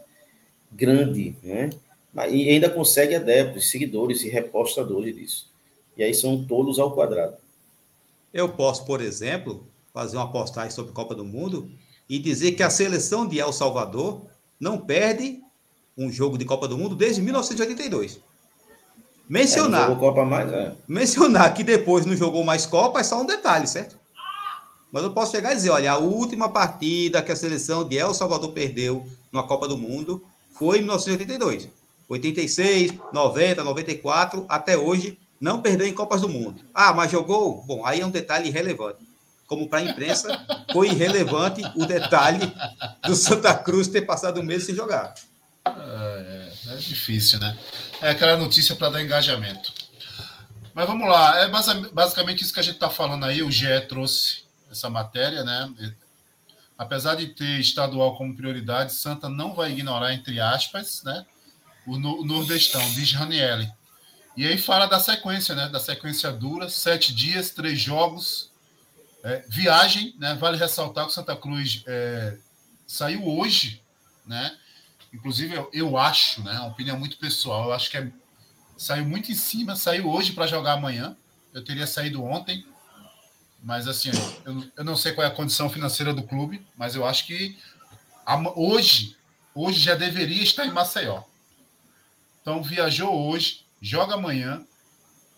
grande, 0.70 1.36
né? 1.42 1.70
E 2.30 2.50
ainda 2.50 2.68
consegue 2.68 3.14
adeptos, 3.14 3.70
seguidores 3.70 4.22
e 4.22 4.28
repostadores 4.28 5.14
disso. 5.14 5.50
E 5.96 6.02
aí 6.02 6.12
são 6.12 6.44
tolos 6.44 6.78
ao 6.78 6.92
quadrado. 6.92 7.36
Eu 8.32 8.48
posso, 8.48 8.84
por 8.84 9.00
exemplo, 9.00 9.66
fazer 9.92 10.16
uma 10.16 10.30
postagem 10.30 10.70
sobre 10.70 10.90
a 10.90 10.94
Copa 10.94 11.14
do 11.14 11.24
Mundo 11.24 11.70
e 12.08 12.18
dizer 12.18 12.52
que 12.52 12.62
a 12.62 12.70
seleção 12.70 13.26
de 13.26 13.38
El 13.38 13.52
Salvador 13.52 14.26
não 14.58 14.78
perde 14.78 15.40
um 15.96 16.10
jogo 16.10 16.38
de 16.38 16.44
Copa 16.44 16.68
do 16.68 16.78
Mundo 16.78 16.94
desde 16.94 17.20
1982. 17.20 18.20
Mencionar. 19.28 19.90
É, 19.90 19.94
Copa 19.94 20.24
mais, 20.24 20.52
é. 20.52 20.74
Mencionar 20.86 21.52
que 21.52 21.62
depois 21.62 22.06
não 22.06 22.16
jogou 22.16 22.44
mais 22.44 22.64
Copa 22.64 23.00
é 23.00 23.02
só 23.02 23.20
um 23.20 23.26
detalhe, 23.26 23.66
certo? 23.66 23.96
Mas 24.90 25.02
eu 25.02 25.12
posso 25.12 25.32
chegar 25.32 25.52
e 25.52 25.56
dizer: 25.56 25.70
olha, 25.70 25.92
a 25.92 25.98
última 25.98 26.48
partida 26.48 27.22
que 27.22 27.30
a 27.30 27.36
seleção 27.36 27.86
de 27.86 27.96
El 27.96 28.14
Salvador 28.14 28.52
perdeu 28.52 29.06
na 29.30 29.42
Copa 29.42 29.68
do 29.68 29.76
Mundo 29.76 30.24
foi 30.52 30.78
em 30.78 30.80
1982. 30.80 31.68
86, 32.08 32.94
90, 33.12 33.62
94, 33.62 34.46
até 34.48 34.78
hoje, 34.78 35.18
não 35.38 35.60
perdeu 35.60 35.86
em 35.86 35.92
Copas 35.92 36.22
do 36.22 36.28
Mundo. 36.28 36.62
Ah, 36.72 36.94
mas 36.94 37.10
jogou? 37.10 37.62
Bom, 37.66 37.84
aí 37.84 38.00
é 38.00 38.06
um 38.06 38.10
detalhe 38.10 38.48
irrelevante 38.48 39.08
como 39.48 39.66
para 39.66 39.78
a 39.78 39.82
imprensa, 39.82 40.46
foi 40.72 40.88
irrelevante 40.88 41.62
o 41.74 41.86
detalhe 41.86 42.52
do 43.04 43.16
Santa 43.16 43.54
Cruz 43.54 43.88
ter 43.88 44.02
passado 44.02 44.40
um 44.40 44.44
mês 44.44 44.64
sem 44.64 44.74
jogar. 44.74 45.14
É, 45.76 46.70
é, 46.70 46.74
é 46.74 46.76
difícil, 46.76 47.38
né? 47.38 47.56
É 48.00 48.10
aquela 48.10 48.36
notícia 48.36 48.74
para 48.76 48.90
dar 48.90 49.02
engajamento. 49.02 49.72
Mas 50.74 50.86
vamos 50.86 51.08
lá, 51.08 51.40
é 51.40 51.48
basicamente 51.92 52.44
isso 52.44 52.52
que 52.52 52.60
a 52.60 52.62
gente 52.62 52.74
está 52.74 52.88
falando 52.88 53.24
aí. 53.24 53.42
O 53.42 53.50
GE 53.50 53.80
trouxe 53.88 54.44
essa 54.70 54.88
matéria, 54.88 55.42
né? 55.42 55.72
Apesar 56.76 57.16
de 57.16 57.26
ter 57.26 57.58
estadual 57.58 58.16
como 58.16 58.36
prioridade, 58.36 58.92
Santa 58.92 59.28
não 59.28 59.54
vai 59.54 59.72
ignorar, 59.72 60.14
entre 60.14 60.40
aspas, 60.40 61.02
né? 61.02 61.26
O 61.84 61.98
Nordestão, 61.98 62.80
diz 62.92 63.12
Ranielli. 63.12 63.72
E 64.36 64.46
aí 64.46 64.56
fala 64.56 64.86
da 64.86 65.00
sequência, 65.00 65.54
né? 65.54 65.68
Da 65.68 65.80
sequência 65.80 66.30
dura, 66.30 66.68
sete 66.68 67.12
dias, 67.12 67.50
três 67.50 67.80
jogos, 67.80 68.52
é, 69.24 69.44
viagem, 69.48 70.14
né? 70.16 70.34
Vale 70.36 70.56
ressaltar 70.56 71.06
que 71.06 71.12
Santa 71.12 71.34
Cruz 71.34 71.82
é, 71.88 72.36
saiu 72.86 73.26
hoje, 73.26 73.82
né? 74.24 74.56
Inclusive, 75.12 75.54
eu, 75.54 75.70
eu 75.72 75.96
acho, 75.96 76.42
né? 76.42 76.52
Uma 76.52 76.68
opinião 76.68 76.98
muito 76.98 77.16
pessoal, 77.16 77.66
eu 77.66 77.72
acho 77.72 77.90
que 77.90 77.96
é, 77.96 78.10
saiu 78.76 79.04
muito 79.04 79.32
em 79.32 79.34
cima, 79.34 79.74
saiu 79.74 80.08
hoje 80.08 80.32
para 80.32 80.46
jogar 80.46 80.74
amanhã. 80.74 81.16
Eu 81.52 81.64
teria 81.64 81.86
saído 81.86 82.22
ontem, 82.22 82.64
mas 83.62 83.88
assim, 83.88 84.10
eu, 84.44 84.64
eu 84.76 84.84
não 84.84 84.96
sei 84.96 85.12
qual 85.12 85.26
é 85.26 85.28
a 85.28 85.34
condição 85.34 85.70
financeira 85.70 86.12
do 86.12 86.22
clube, 86.22 86.64
mas 86.76 86.94
eu 86.94 87.06
acho 87.06 87.26
que 87.26 87.58
hoje, 88.54 89.16
hoje 89.54 89.80
já 89.80 89.94
deveria 89.94 90.42
estar 90.42 90.66
em 90.66 90.70
Maceió. 90.70 91.22
Então 92.42 92.62
viajou 92.62 93.28
hoje, 93.28 93.64
joga 93.80 94.14
amanhã, 94.14 94.64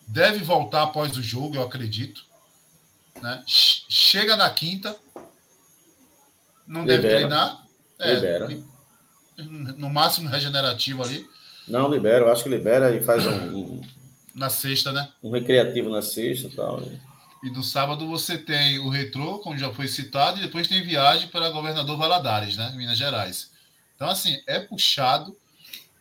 deve 0.07 0.43
voltar 0.43 0.83
após 0.83 1.17
o 1.17 1.23
jogo, 1.23 1.55
eu 1.55 1.63
acredito. 1.63 2.25
Né? 3.21 3.43
Chega 3.47 4.35
na 4.35 4.49
quinta, 4.49 4.97
não 6.67 6.81
libera. 6.81 7.01
deve 7.01 7.15
treinar. 7.15 7.65
É, 7.99 8.13
libera. 8.13 8.70
No 9.41 9.89
máximo 9.89 10.29
regenerativo 10.29 11.03
ali. 11.03 11.27
Não, 11.67 11.89
libera, 11.89 12.25
eu 12.25 12.31
acho 12.31 12.43
que 12.43 12.49
libera 12.49 12.95
e 12.95 13.01
faz 13.01 13.25
um. 13.25 13.81
na 14.33 14.49
sexta, 14.49 14.91
né? 14.91 15.09
Um 15.23 15.31
recreativo 15.31 15.89
na 15.89 16.01
sexta 16.01 16.47
e 16.47 16.51
tal. 16.51 16.81
Né? 16.81 16.99
E 17.43 17.49
no 17.49 17.63
sábado 17.63 18.07
você 18.07 18.37
tem 18.37 18.79
o 18.79 18.89
retrô, 18.89 19.39
como 19.39 19.57
já 19.57 19.71
foi 19.71 19.87
citado, 19.87 20.39
e 20.39 20.43
depois 20.43 20.67
tem 20.67 20.83
viagem 20.83 21.27
para 21.29 21.49
governador 21.49 21.97
Valadares, 21.97 22.55
né? 22.55 22.71
Minas 22.75 22.97
Gerais. 22.97 23.51
Então, 23.95 24.09
assim, 24.09 24.39
é 24.47 24.59
puxado. 24.59 25.35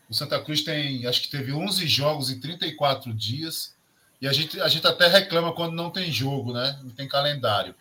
O 0.09 0.15
Santa 0.15 0.41
Cruz 0.41 0.63
tem, 0.63 1.07
acho 1.07 1.23
que 1.23 1.31
teve 1.31 1.53
11 1.53 1.87
jogos 1.87 2.31
em 2.31 2.41
34 2.41 3.13
dias. 3.15 3.75
E 4.21 4.29
a 4.29 4.33
gente, 4.33 4.61
a 4.61 4.69
gente 4.69 4.87
até 4.87 5.07
reclama 5.07 5.53
quando 5.55 5.75
não 5.75 5.91
tem 5.91 6.11
jogo, 6.13 6.53
né? 6.53 6.79
Não 6.83 6.91
tem 6.91 7.09
calendário. 7.09 7.75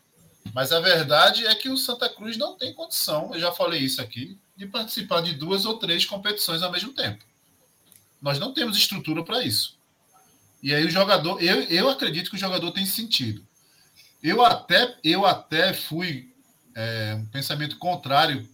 Mas 0.53 0.71
a 0.71 0.79
verdade 0.79 1.45
é 1.45 1.53
que 1.55 1.69
o 1.69 1.77
Santa 1.77 2.09
Cruz 2.09 2.37
não 2.37 2.57
tem 2.57 2.73
condição, 2.73 3.33
eu 3.33 3.39
já 3.39 3.51
falei 3.51 3.81
isso 3.81 4.01
aqui, 4.01 4.37
de 4.55 4.65
participar 4.65 5.21
de 5.21 5.33
duas 5.33 5.65
ou 5.65 5.77
três 5.77 6.05
competições 6.05 6.61
ao 6.61 6.71
mesmo 6.71 6.93
tempo. 6.93 7.23
Nós 8.21 8.39
não 8.39 8.53
temos 8.53 8.77
estrutura 8.77 9.23
para 9.23 9.43
isso. 9.43 9.77
E 10.61 10.73
aí 10.73 10.85
o 10.85 10.89
jogador, 10.89 11.41
eu, 11.41 11.61
eu 11.63 11.89
acredito 11.89 12.29
que 12.29 12.35
o 12.35 12.39
jogador 12.39 12.71
tem 12.71 12.85
sentido. 12.85 13.45
Eu 14.21 14.43
até, 14.43 14.97
eu 15.03 15.25
até 15.25 15.73
fui 15.73 16.33
é, 16.75 17.15
um 17.15 17.25
pensamento 17.27 17.77
contrário, 17.77 18.47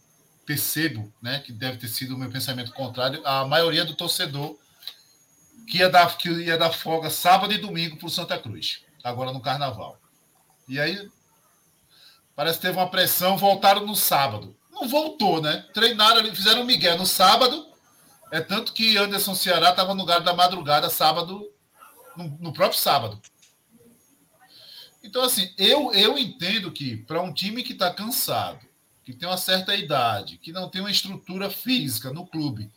percebo, 0.46 1.12
né, 1.22 1.40
que 1.40 1.52
deve 1.52 1.78
ter 1.78 1.88
sido 1.88 2.14
o 2.14 2.18
meu 2.18 2.30
pensamento 2.30 2.72
contrário, 2.72 3.26
a 3.26 3.46
maioria 3.46 3.84
do 3.84 3.96
torcedor 3.96 4.56
que 5.68 5.80
ia 5.80 5.90
dar, 5.90 6.16
que 6.18 6.30
ia 6.30 6.58
dar 6.58 6.72
folga 6.72 7.10
sábado 7.10 7.52
e 7.54 7.58
domingo 7.58 7.98
para 7.98 8.06
o 8.06 8.12
Santa 8.12 8.38
Cruz, 8.38 8.82
agora 9.04 9.34
no 9.34 9.42
Carnaval. 9.42 10.00
E 10.68 10.80
aí, 10.80 11.10
parece 12.36 12.58
que 12.58 12.68
teve 12.68 12.78
uma 12.78 12.90
pressão, 12.90 13.38
voltaram 13.38 13.86
no 13.86 13.96
sábado. 13.96 14.56
Não 14.72 14.88
voltou, 14.88 15.42
né? 15.42 15.66
Treinaram, 15.74 16.24
fizeram 16.36 16.62
um 16.62 16.66
migué 16.66 16.96
no 16.96 17.06
sábado, 17.06 17.68
é 18.32 18.42
tanto 18.42 18.74
que 18.74 18.98
Anderson 18.98 19.36
Ceará 19.36 19.70
estava 19.70 19.94
no 19.94 20.02
lugar 20.02 20.20
da 20.22 20.34
madrugada, 20.34 20.90
sábado, 20.90 21.50
no, 22.18 22.38
no 22.40 22.54
próprio 22.54 22.80
sábado. 22.80 23.22
Então, 25.04 25.24
assim, 25.24 25.54
eu, 25.58 25.94
eu 25.94 26.18
entendo 26.18 26.72
que 26.72 26.98
para 26.98 27.22
um 27.22 27.32
time 27.32 27.64
que 27.64 27.74
está 27.74 27.94
cansado, 27.94 28.66
que 29.04 29.14
tem 29.14 29.30
uma 29.30 29.38
certa 29.38 29.76
idade, 29.76 30.38
que 30.38 30.52
não 30.52 30.68
tem 30.68 30.82
uma 30.82 30.92
estrutura 30.92 31.50
física 31.50 32.12
no 32.12 32.26
clube, 32.26 32.72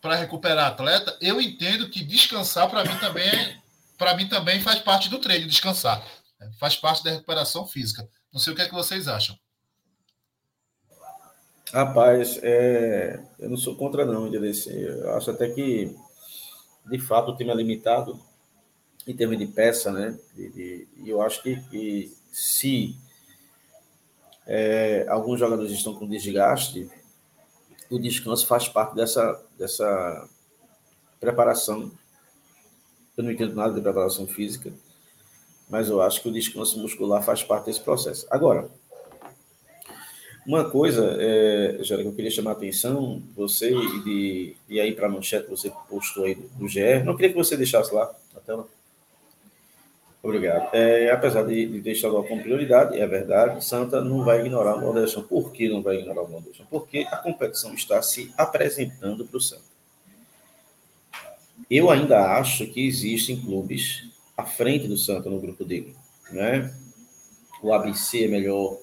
para 0.00 0.16
recuperar 0.16 0.66
atleta, 0.66 1.16
eu 1.20 1.40
entendo 1.40 1.88
que 1.88 2.02
descansar 2.02 2.68
para 2.68 2.84
mim 2.84 2.98
também 2.98 3.28
é 3.28 3.62
para 3.96 4.16
mim 4.16 4.26
também 4.26 4.60
faz 4.60 4.80
parte 4.80 5.08
do 5.08 5.20
treino, 5.20 5.46
descansar. 5.46 6.04
Faz 6.58 6.74
parte 6.74 7.04
da 7.04 7.12
recuperação 7.12 7.64
física. 7.68 8.08
Não 8.32 8.40
sei 8.40 8.52
o 8.52 8.56
que 8.56 8.62
é 8.62 8.68
que 8.68 8.74
vocês 8.74 9.08
acham. 9.08 9.36
Rapaz, 11.72 12.38
é... 12.42 13.22
eu 13.38 13.50
não 13.50 13.56
sou 13.56 13.76
contra 13.76 14.04
não, 14.04 14.30
Direce. 14.30 14.70
Eu 14.70 15.14
acho 15.14 15.30
até 15.30 15.48
que, 15.50 15.94
de 16.86 16.98
fato, 16.98 17.30
o 17.30 17.36
time 17.36 17.50
é 17.50 17.54
limitado 17.54 18.18
em 19.06 19.14
termos 19.16 19.38
de 19.38 19.46
peça, 19.46 19.90
né? 19.90 20.18
E 20.36 20.86
eu 21.04 21.20
acho 21.20 21.42
que, 21.42 21.60
que 21.68 22.16
se 22.30 22.96
é, 24.46 25.06
alguns 25.08 25.40
jogadores 25.40 25.72
estão 25.72 25.94
com 25.94 26.06
desgaste, 26.06 26.90
o 27.90 27.98
descanso 27.98 28.46
faz 28.46 28.68
parte 28.68 28.94
dessa, 28.94 29.44
dessa 29.58 30.28
preparação. 31.20 31.90
Eu 33.16 33.24
não 33.24 33.30
entendo 33.30 33.54
nada 33.54 33.74
de 33.74 33.80
preparação 33.80 34.26
física, 34.26 34.72
mas 35.72 35.88
eu 35.88 36.02
acho 36.02 36.20
que 36.20 36.28
o 36.28 36.32
descanso 36.32 36.78
muscular 36.78 37.24
faz 37.24 37.42
parte 37.42 37.64
desse 37.64 37.80
processo. 37.80 38.26
Agora, 38.30 38.68
uma 40.46 40.68
coisa, 40.68 41.16
é, 41.18 41.78
que 41.82 41.94
eu 41.94 42.12
queria 42.12 42.30
chamar 42.30 42.50
a 42.50 42.52
atenção, 42.52 43.22
você 43.34 43.72
e, 44.06 44.54
e 44.68 44.78
aí 44.78 44.92
para 44.92 45.06
a 45.06 45.10
manchete 45.10 45.48
você 45.48 45.72
postou 45.88 46.26
aí 46.26 46.34
do, 46.34 46.42
do 46.42 46.66
GR, 46.66 47.02
não 47.06 47.16
queria 47.16 47.30
que 47.30 47.38
você 47.38 47.56
deixasse 47.56 47.94
lá 47.94 48.14
na 48.34 48.40
tela. 48.42 48.68
Obrigado. 50.22 50.68
É, 50.74 51.10
apesar 51.10 51.42
de, 51.44 51.66
de 51.66 51.80
ter 51.80 51.92
estadual 51.92 52.24
como 52.24 52.42
prioridade, 52.42 53.00
é 53.00 53.06
verdade, 53.06 53.64
Santa 53.64 54.02
não 54.02 54.22
vai 54.22 54.40
ignorar 54.40 54.76
o 54.76 54.80
Nordestão. 54.82 55.22
Por 55.22 55.52
que 55.52 55.70
não 55.70 55.80
vai 55.80 55.96
ignorar 55.96 56.24
o 56.24 56.28
Nordestão? 56.28 56.66
Porque 56.68 57.06
a 57.10 57.16
competição 57.16 57.72
está 57.72 58.02
se 58.02 58.30
apresentando 58.36 59.24
para 59.24 59.38
o 59.38 59.40
Santa. 59.40 59.72
Eu 61.70 61.88
ainda 61.88 62.36
acho 62.36 62.66
que 62.66 62.86
existem 62.86 63.40
clubes 63.40 64.11
à 64.36 64.44
frente 64.44 64.88
do 64.88 64.96
Santa 64.96 65.28
no 65.28 65.40
grupo 65.40 65.64
dele. 65.64 65.94
Né? 66.30 66.74
O 67.62 67.72
ABC 67.72 68.24
é 68.24 68.28
melhor, 68.28 68.78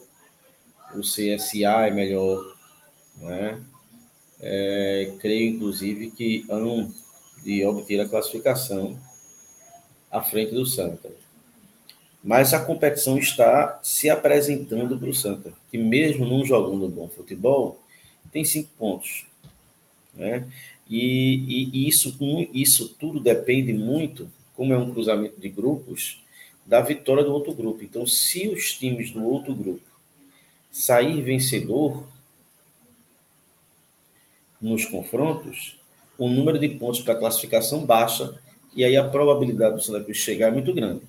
o 0.94 1.02
CSA 1.02 1.88
é 1.88 1.92
melhor, 1.92 2.56
né? 3.18 3.62
É, 4.42 5.14
creio, 5.20 5.56
inclusive, 5.56 6.12
que 6.12 6.46
hão 6.50 6.94
de 7.44 7.66
obter 7.66 8.00
a 8.00 8.08
classificação 8.08 8.98
à 10.10 10.22
frente 10.22 10.54
do 10.54 10.66
Santa. 10.66 11.12
Mas 12.24 12.54
a 12.54 12.64
competição 12.64 13.18
está 13.18 13.80
se 13.82 14.10
apresentando 14.10 14.98
para 14.98 15.10
o 15.10 15.14
Santa, 15.14 15.54
que 15.70 15.78
mesmo 15.78 16.26
não 16.26 16.46
jogando 16.46 16.88
bom 16.88 17.08
futebol, 17.10 17.82
tem 18.32 18.44
cinco 18.44 18.70
pontos. 18.78 19.26
Né? 20.14 20.48
E, 20.90 21.70
e 21.74 21.88
isso, 21.88 22.18
isso 22.54 22.96
tudo 23.00 23.20
depende 23.20 23.72
muito, 23.74 24.30
como 24.60 24.74
é 24.74 24.78
um 24.78 24.92
cruzamento 24.92 25.40
de 25.40 25.48
grupos, 25.48 26.22
da 26.66 26.82
vitória 26.82 27.24
do 27.24 27.32
outro 27.32 27.54
grupo. 27.54 27.82
Então, 27.82 28.06
se 28.06 28.50
os 28.50 28.74
times 28.74 29.10
do 29.10 29.24
outro 29.24 29.56
grupo 29.56 29.88
sair 30.70 31.22
vencedor 31.22 32.04
nos 34.60 34.84
confrontos, 34.84 35.80
o 36.18 36.28
número 36.28 36.60
de 36.60 36.68
pontos 36.68 37.00
para 37.00 37.16
classificação 37.16 37.86
baixa 37.86 38.38
e 38.76 38.84
aí 38.84 38.98
a 38.98 39.08
probabilidade 39.08 39.76
do 39.76 39.82
Santa 39.82 40.04
Cruz 40.04 40.18
chegar 40.18 40.50
é 40.50 40.52
muito 40.52 40.74
grande. 40.74 41.04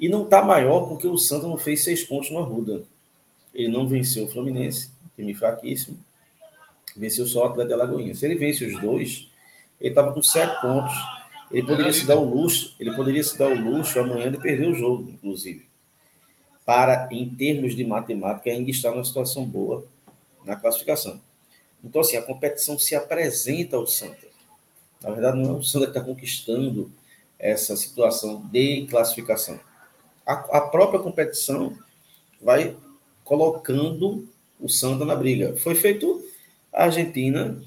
E 0.00 0.08
não 0.08 0.24
está 0.24 0.42
maior 0.42 0.88
porque 0.88 1.06
o 1.06 1.18
Santa 1.18 1.46
não 1.46 1.58
fez 1.58 1.84
seis 1.84 2.04
pontos 2.04 2.30
no 2.30 2.38
Arruda. 2.38 2.84
Ele 3.54 3.68
não 3.68 3.86
venceu 3.86 4.24
o 4.24 4.28
Fluminense, 4.28 4.90
time 5.14 5.34
fraquíssimo. 5.34 5.98
Venceu 6.96 7.26
só 7.26 7.42
o 7.42 7.48
Atlético 7.48 7.74
Alagoinha. 7.74 8.14
Se 8.14 8.24
ele 8.24 8.36
vence 8.36 8.64
os 8.64 8.80
dois, 8.80 9.30
ele 9.78 9.90
estava 9.90 10.10
com 10.14 10.22
sete 10.22 10.58
pontos. 10.62 11.15
Ele 11.50 11.66
poderia 11.66 11.92
se 11.92 12.06
dar 12.06 12.16
o 12.16 12.24
luxo, 12.24 12.74
ele 12.78 12.94
poderia 12.94 13.22
se 13.22 13.38
dar 13.38 13.48
o 13.48 13.60
luxo 13.60 13.98
amanhã 13.98 14.30
de 14.30 14.38
perder 14.38 14.68
o 14.68 14.74
jogo, 14.74 15.10
inclusive 15.10 15.66
para, 16.66 17.08
em 17.12 17.30
termos 17.30 17.76
de 17.76 17.84
matemática, 17.84 18.50
ainda 18.50 18.68
estar 18.68 18.90
numa 18.90 19.04
situação 19.04 19.46
boa 19.46 19.86
na 20.44 20.56
classificação. 20.56 21.20
Então, 21.82 22.00
assim, 22.00 22.16
a 22.16 22.22
competição 22.22 22.76
se 22.76 22.96
apresenta 22.96 23.76
ao 23.76 23.86
Santa. 23.86 24.26
Na 25.00 25.10
verdade, 25.10 25.38
não 25.38 25.50
é 25.50 25.52
o 25.52 25.62
Santa 25.62 25.86
que 25.86 25.90
está 25.92 26.00
conquistando 26.00 26.90
essa 27.38 27.76
situação 27.76 28.44
de 28.50 28.84
classificação. 28.90 29.60
A, 30.26 30.32
a, 30.58 30.60
própria 30.62 30.98
competição 30.98 31.78
vai 32.42 32.76
colocando 33.22 34.28
o 34.58 34.68
Santa 34.68 35.04
na 35.04 35.14
briga. 35.14 35.54
Foi 35.58 35.76
feito 35.76 36.20
a 36.72 36.84
Argentina, 36.84 37.62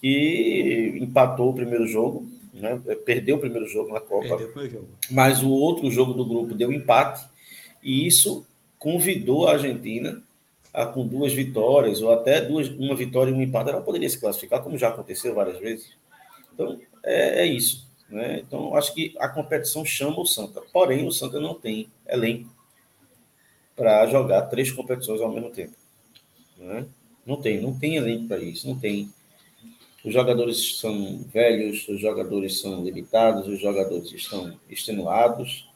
que 0.00 0.96
empatou 1.02 1.50
o 1.50 1.54
primeiro 1.54 1.86
jogo, 1.86 2.26
né? 2.60 2.80
perdeu 3.04 3.36
o 3.36 3.40
primeiro 3.40 3.66
jogo 3.66 3.92
na 3.92 4.00
Copa, 4.00 4.38
jogo. 4.38 4.88
mas 5.10 5.42
o 5.42 5.50
outro 5.50 5.90
jogo 5.90 6.12
do 6.12 6.24
grupo 6.24 6.54
deu 6.54 6.72
empate 6.72 7.26
e 7.82 8.06
isso 8.06 8.46
convidou 8.78 9.48
a 9.48 9.52
Argentina 9.52 10.22
a, 10.72 10.86
com 10.86 11.06
duas 11.06 11.32
vitórias, 11.32 12.02
ou 12.02 12.12
até 12.12 12.40
duas, 12.40 12.68
uma 12.68 12.94
vitória 12.94 13.30
e 13.30 13.34
um 13.34 13.42
empate, 13.42 13.70
ela 13.70 13.80
poderia 13.80 14.08
se 14.08 14.20
classificar, 14.20 14.62
como 14.62 14.78
já 14.78 14.88
aconteceu 14.88 15.34
várias 15.34 15.58
vezes. 15.58 15.96
Então, 16.52 16.78
é, 17.02 17.42
é 17.42 17.46
isso. 17.46 17.88
Né? 18.08 18.40
Então, 18.40 18.74
acho 18.74 18.94
que 18.94 19.14
a 19.18 19.28
competição 19.28 19.84
chama 19.84 20.20
o 20.20 20.26
Santa. 20.26 20.62
Porém, 20.72 21.06
o 21.06 21.12
Santa 21.12 21.40
não 21.40 21.54
tem 21.54 21.88
elenco 22.06 22.50
para 23.76 24.06
jogar 24.06 24.42
três 24.42 24.70
competições 24.70 25.20
ao 25.20 25.32
mesmo 25.32 25.50
tempo. 25.50 25.74
Né? 26.56 26.86
Não 27.24 27.40
tem, 27.40 27.60
não 27.60 27.78
tem 27.78 27.96
elenco 27.96 28.26
para 28.26 28.38
isso, 28.38 28.66
não 28.66 28.78
tem. 28.78 29.12
Os 30.08 30.14
jogadores 30.14 30.78
são 30.78 31.24
velhos, 31.32 31.86
os 31.88 32.00
jogadores 32.00 32.60
são 32.60 32.82
limitados, 32.84 33.46
os 33.46 33.60
jogadores 33.60 34.10
estão 34.12 34.58
extenuados 34.68 35.68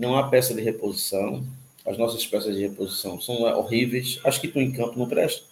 não 0.00 0.16
há 0.16 0.28
peça 0.28 0.54
de 0.54 0.62
reposição. 0.62 1.44
As 1.84 1.98
nossas 1.98 2.26
peças 2.26 2.56
de 2.56 2.62
reposição 2.62 3.20
são 3.20 3.42
horríveis. 3.42 4.18
Acho 4.24 4.40
que 4.40 4.48
tu 4.48 4.58
em 4.58 4.72
campo 4.72 4.98
não 4.98 5.06
presta. 5.08 5.44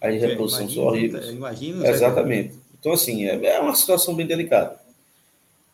As 0.00 0.14
de 0.14 0.20
reposição 0.20 0.62
imagino, 0.62 0.82
são 0.82 0.90
horríveis. 0.90 1.28
Imagino, 1.28 1.86
Exatamente. 1.86 2.54
Então, 2.78 2.92
assim, 2.92 3.26
é, 3.26 3.34
é, 3.46 3.60
uma 3.60 3.74
situação 3.74 4.14
bem 4.14 4.26
delicada. 4.26 4.80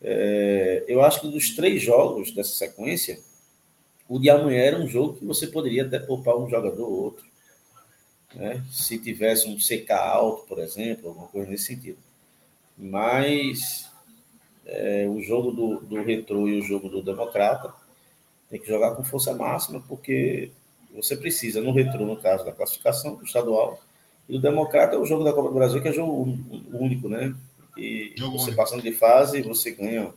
É, 0.03 0.85
eu 0.89 1.03
acho 1.03 1.21
que 1.21 1.29
dos 1.29 1.55
três 1.55 1.83
jogos 1.83 2.33
dessa 2.33 2.55
sequência, 2.55 3.19
o 4.09 4.19
de 4.19 4.31
amanhã 4.31 4.61
era 4.61 4.79
um 4.79 4.89
jogo 4.89 5.15
que 5.15 5.25
você 5.25 5.47
poderia 5.47 5.85
até 5.85 5.99
poupar 5.99 6.37
um 6.37 6.49
jogador 6.49 6.85
ou 6.85 7.05
outro. 7.05 7.25
Né? 8.37 8.63
Se 8.71 8.99
tivesse 8.99 9.49
um 9.49 9.57
CK 9.57 9.91
alto, 9.93 10.47
por 10.47 10.59
exemplo, 10.59 11.09
alguma 11.09 11.27
coisa 11.27 11.51
nesse 11.51 11.65
sentido. 11.65 11.99
Mas 12.77 13.91
é, 14.67 15.07
o 15.09 15.23
jogo 15.23 15.51
do, 15.51 15.81
do 15.81 16.03
Retro 16.03 16.47
e 16.47 16.61
o 16.61 16.63
jogo 16.63 16.91
do 16.91 17.03
Democrata 17.03 17.73
tem 18.51 18.61
que 18.61 18.69
jogar 18.69 18.95
com 18.95 19.03
força 19.03 19.35
máxima, 19.35 19.83
porque 19.89 20.51
você 20.95 21.17
precisa, 21.17 21.63
no 21.63 21.73
retrô, 21.73 22.05
no 22.05 22.17
caso 22.17 22.45
da 22.45 22.53
classificação 22.53 23.17
do 23.17 23.25
estadual, 23.25 23.81
e 24.29 24.37
o 24.37 24.41
Democrata 24.41 24.97
é 24.97 24.99
o 24.99 25.07
jogo 25.07 25.25
da 25.25 25.33
Copa 25.33 25.49
do 25.49 25.55
Brasil, 25.55 25.81
que 25.81 25.89
é 25.89 25.93
jogo 25.93 26.39
único, 26.73 27.09
né? 27.09 27.35
E 27.77 28.13
jogo 28.17 28.39
você 28.39 28.47
único. 28.47 28.57
passando 28.57 28.83
de 28.83 28.93
fase, 28.93 29.41
você 29.43 29.71
ganha 29.71 30.13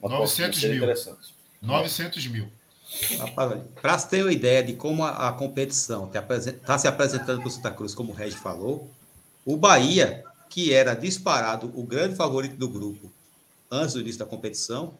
uma 0.00 0.10
900 0.10 0.62
mil. 0.62 0.76
interessante. 0.76 1.34
900 1.60 2.26
mil. 2.28 2.48
Para 3.80 3.98
ter 3.98 4.22
uma 4.22 4.32
ideia 4.32 4.62
de 4.62 4.74
como 4.74 5.04
a, 5.04 5.28
a 5.28 5.32
competição 5.32 6.06
está 6.06 6.22
tá 6.64 6.78
se 6.78 6.86
apresentando 6.86 7.40
para 7.40 7.48
o 7.48 7.50
Santa 7.50 7.70
Cruz, 7.70 7.94
como 7.94 8.12
o 8.12 8.14
Regis 8.14 8.38
falou, 8.38 8.88
o 9.44 9.56
Bahia, 9.56 10.24
que 10.48 10.72
era 10.72 10.94
disparado 10.94 11.72
o 11.74 11.82
grande 11.82 12.14
favorito 12.14 12.56
do 12.56 12.68
grupo 12.68 13.10
antes 13.70 13.94
do 13.94 14.00
início 14.00 14.18
da 14.18 14.26
competição, 14.26 14.94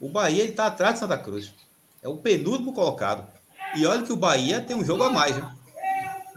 o 0.00 0.08
Bahia 0.08 0.44
está 0.44 0.66
atrás 0.66 0.94
de 0.94 1.00
Santa 1.00 1.16
Cruz. 1.16 1.52
É 2.02 2.08
o 2.08 2.16
penúltimo 2.16 2.72
colocado. 2.72 3.26
E 3.76 3.86
olha 3.86 4.02
que 4.02 4.12
o 4.12 4.16
Bahia 4.16 4.60
tem 4.60 4.76
um 4.76 4.84
jogo 4.84 5.02
a 5.04 5.10
mais, 5.10 5.36
né? 5.36 5.54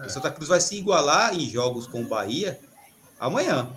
O 0.05 0.09
Santa 0.09 0.31
Cruz 0.31 0.49
vai 0.49 0.59
se 0.59 0.75
igualar 0.75 1.35
em 1.35 1.49
jogos 1.49 1.85
com 1.85 2.01
o 2.01 2.07
Bahia 2.07 2.59
amanhã. 3.19 3.69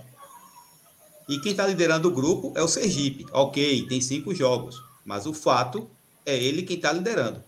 E 1.28 1.38
quem 1.40 1.52
está 1.52 1.66
liderando 1.66 2.08
o 2.08 2.12
grupo 2.12 2.52
é 2.56 2.62
o 2.62 2.68
Sergipe. 2.68 3.26
Ok, 3.32 3.86
tem 3.88 4.00
cinco 4.00 4.34
jogos. 4.34 4.82
Mas 5.04 5.26
o 5.26 5.34
fato 5.34 5.88
é 6.24 6.36
ele 6.36 6.62
quem 6.62 6.76
está 6.76 6.92
liderando. 6.92 7.42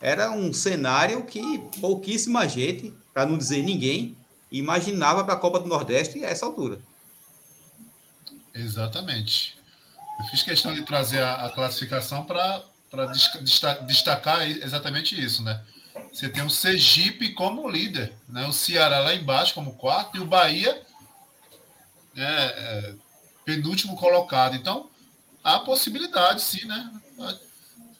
Era 0.00 0.30
um 0.30 0.52
cenário 0.52 1.24
que 1.24 1.58
pouquíssima 1.80 2.48
gente, 2.48 2.94
para 3.12 3.26
não 3.26 3.36
dizer 3.36 3.62
ninguém, 3.62 4.16
imaginava 4.50 5.24
para 5.24 5.34
a 5.34 5.38
Copa 5.38 5.60
do 5.60 5.68
Nordeste 5.68 6.24
a 6.24 6.28
essa 6.28 6.46
altura. 6.46 6.80
Exatamente. 8.54 9.58
Eu 10.18 10.24
fiz 10.26 10.42
questão 10.42 10.74
de 10.74 10.82
trazer 10.82 11.22
a, 11.22 11.46
a 11.46 11.50
classificação 11.50 12.24
para 12.24 12.64
destacar 13.86 14.42
exatamente 14.42 15.18
isso, 15.22 15.42
né? 15.42 15.62
Você 16.12 16.28
tem 16.28 16.42
o 16.42 16.50
Sergipe 16.50 17.32
como 17.34 17.68
líder, 17.68 18.12
né? 18.28 18.46
O 18.46 18.52
Ceará 18.52 19.00
lá 19.00 19.14
embaixo 19.14 19.54
como 19.54 19.74
quarto 19.74 20.16
e 20.16 20.20
o 20.20 20.26
Bahia 20.26 20.82
é, 22.16 22.22
é, 22.22 22.94
penúltimo 23.44 23.96
colocado. 23.96 24.56
Então, 24.56 24.90
há 25.42 25.58
possibilidade, 25.60 26.42
sim, 26.42 26.66
né? 26.66 26.90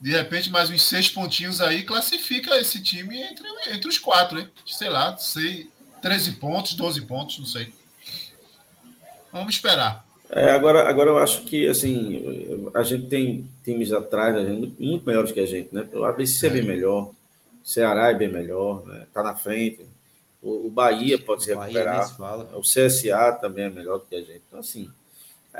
De 0.00 0.10
repente, 0.10 0.50
mais 0.50 0.70
uns 0.70 0.82
seis 0.82 1.10
pontinhos 1.10 1.60
aí 1.60 1.82
classifica 1.82 2.56
esse 2.56 2.82
time 2.82 3.20
entre, 3.20 3.46
entre 3.70 3.88
os 3.88 3.98
quatro, 3.98 4.40
hein? 4.40 4.48
Sei 4.66 4.88
lá, 4.88 5.16
sei, 5.18 5.68
13 6.00 6.32
pontos, 6.32 6.74
12 6.74 7.02
pontos, 7.02 7.38
não 7.38 7.46
sei. 7.46 7.72
Vamos 9.30 9.54
esperar. 9.54 10.04
É, 10.30 10.52
agora, 10.52 10.88
agora 10.88 11.10
eu 11.10 11.18
acho 11.18 11.42
que 11.42 11.66
assim 11.66 12.70
a 12.72 12.84
gente 12.84 13.08
tem 13.08 13.48
times 13.64 13.92
atrás 13.92 14.34
da 14.34 14.44
gente 14.44 14.72
muito 14.78 15.04
melhores 15.04 15.32
que 15.32 15.40
a 15.40 15.46
gente, 15.46 15.74
né? 15.74 15.88
O 15.92 16.04
ABC 16.04 16.46
é 16.46 16.50
bem 16.50 16.62
melhor, 16.62 17.10
o 17.62 17.68
Ceará 17.68 18.10
é 18.10 18.14
bem 18.14 18.28
melhor, 18.28 18.86
né? 18.86 19.06
Tá 19.12 19.22
na 19.22 19.34
frente. 19.34 19.84
O, 20.40 20.68
o 20.68 20.70
Bahia 20.70 21.18
pode 21.18 21.44
se 21.44 21.52
recuperar. 21.52 22.08
O 22.54 22.60
CSA 22.60 23.32
também 23.40 23.64
é 23.64 23.70
melhor 23.70 23.98
do 23.98 24.04
que 24.06 24.14
a 24.14 24.20
gente. 24.20 24.42
Então 24.46 24.60
assim, 24.60 24.88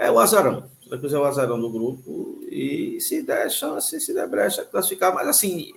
é 0.01 0.11
o 0.11 0.19
azarão. 0.19 0.71
Santa 0.83 0.99
Cruz 0.99 1.13
é 1.13 1.19
o 1.19 1.25
azarão 1.25 1.61
do 1.61 1.71
grupo 1.71 2.41
e 2.51 2.99
se 3.01 3.23
der 3.23 3.51
chance, 3.51 4.01
se 4.01 4.15
der 4.15 4.27
brecha, 4.27 4.65
classificar. 4.65 5.15
Mas 5.15 5.29
assim, 5.29 5.75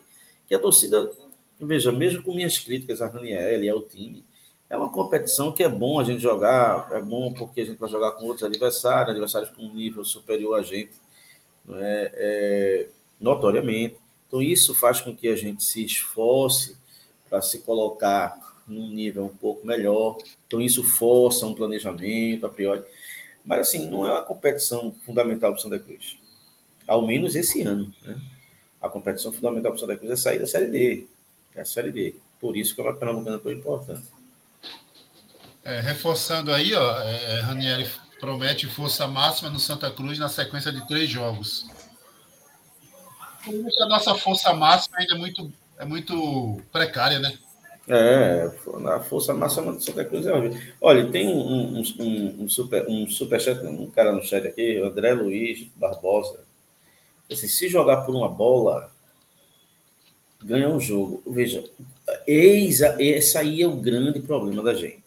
que 0.47 0.55
a 0.55 0.59
torcida 0.59 1.11
veja, 1.59 1.91
mesmo 1.91 2.23
com 2.23 2.33
minhas 2.33 2.57
críticas 2.57 3.01
a 3.01 3.07
Raniel 3.07 3.63
e 3.63 3.69
ao 3.69 3.81
time, 3.81 4.23
é 4.69 4.77
uma 4.77 4.89
competição 4.89 5.51
que 5.51 5.61
é 5.61 5.69
bom 5.69 5.99
a 5.99 6.03
gente 6.05 6.21
jogar, 6.21 6.89
é 6.91 7.01
bom 7.01 7.33
porque 7.33 7.61
a 7.61 7.65
gente 7.65 7.77
vai 7.77 7.89
jogar 7.89 8.13
com 8.13 8.25
outros 8.25 8.43
adversários, 8.43 9.09
adversários 9.09 9.51
com 9.51 9.63
um 9.63 9.73
nível 9.73 10.05
superior 10.05 10.57
a 10.57 10.63
gente, 10.63 10.93
é, 11.69 12.11
é, 12.15 12.87
notoriamente. 13.19 13.97
Então, 14.27 14.41
isso 14.41 14.73
faz 14.73 14.99
com 14.99 15.15
que 15.15 15.27
a 15.27 15.35
gente 15.35 15.63
se 15.63 15.83
esforce 15.85 16.77
para 17.29 17.41
se 17.41 17.59
colocar 17.59 18.35
num 18.67 18.89
nível 18.89 19.25
um 19.25 19.35
pouco 19.35 19.67
melhor. 19.67 20.17
Então, 20.47 20.59
isso 20.59 20.83
força 20.83 21.45
um 21.45 21.53
planejamento 21.53 22.45
a 22.45 22.49
priori. 22.49 22.83
Mas, 23.45 23.59
assim, 23.59 23.89
não 23.89 24.07
é 24.07 24.11
uma 24.11 24.23
competição 24.23 24.93
fundamental 25.05 25.51
para 25.51 25.59
o 25.59 25.61
Santa 25.61 25.79
Cruz. 25.79 26.17
Ao 26.87 27.05
menos 27.05 27.35
esse 27.35 27.61
ano. 27.61 27.93
Né? 28.01 28.19
A 28.81 28.89
competição 28.89 29.31
fundamental 29.31 29.71
para 29.71 29.77
o 29.77 29.79
Santa 29.79 29.97
Cruz 29.97 30.11
é 30.11 30.15
sair 30.15 30.39
da 30.39 30.47
Série 30.47 30.67
D. 30.67 31.07
É 31.55 31.61
a 31.61 31.65
Série 31.65 31.91
D. 31.91 32.15
Por 32.39 32.55
isso 32.57 32.73
que 32.75 32.81
é 32.81 32.83
uma 32.83 32.93
Pernambucana 32.93 33.39
tão 33.39 33.51
importante. 33.51 34.03
É, 35.63 35.79
reforçando 35.79 36.53
aí, 36.53 36.73
ó, 36.73 37.01
é, 37.01 37.37
é, 37.37 37.39
Ranieri 37.39 37.89
promete 38.19 38.67
força 38.67 39.07
máxima 39.07 39.49
no 39.49 39.59
Santa 39.59 39.89
Cruz 39.91 40.19
na 40.19 40.27
sequência 40.27 40.71
de 40.71 40.85
três 40.87 41.09
jogos. 41.09 41.65
A 43.81 43.85
nossa 43.85 44.15
força 44.15 44.53
máxima 44.53 44.97
ainda 44.97 45.15
é 45.15 45.17
muito, 45.17 45.53
é 45.77 45.85
muito 45.85 46.61
precária, 46.71 47.19
né? 47.19 47.37
É, 47.87 48.49
a 48.95 48.99
força 49.01 49.33
máxima 49.33 49.73
do 49.73 49.81
Santa 49.81 50.05
Cruz 50.05 50.25
é 50.25 50.33
horrível. 50.33 50.61
Olha, 50.79 51.11
tem 51.11 51.27
um, 51.27 51.79
um, 51.79 51.83
um, 51.99 52.43
um 52.43 52.49
super, 52.49 52.87
um 52.87 53.07
superchat, 53.09 53.65
um 53.65 53.89
cara 53.89 54.13
no 54.13 54.23
chat 54.23 54.47
aqui, 54.47 54.77
André 54.77 55.13
Luiz 55.13 55.67
Barbosa. 55.75 56.39
Assim, 57.29 57.47
se 57.47 57.67
jogar 57.67 58.05
por 58.05 58.15
uma 58.15 58.29
bola, 58.29 58.89
ganha 60.41 60.69
um 60.69 60.79
jogo. 60.79 61.21
Veja, 61.27 61.63
eis 62.25 62.81
a, 62.81 63.01
esse 63.01 63.37
aí 63.37 63.61
é 63.61 63.67
o 63.67 63.75
grande 63.75 64.21
problema 64.21 64.63
da 64.63 64.73
gente. 64.73 65.03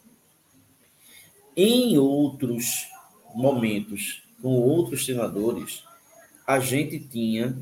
Em 1.56 1.96
outros 1.96 2.88
momentos, 3.34 4.22
com 4.42 4.60
outros 4.60 5.04
treinadores, 5.04 5.82
a 6.46 6.60
gente 6.60 6.98
tinha 6.98 7.56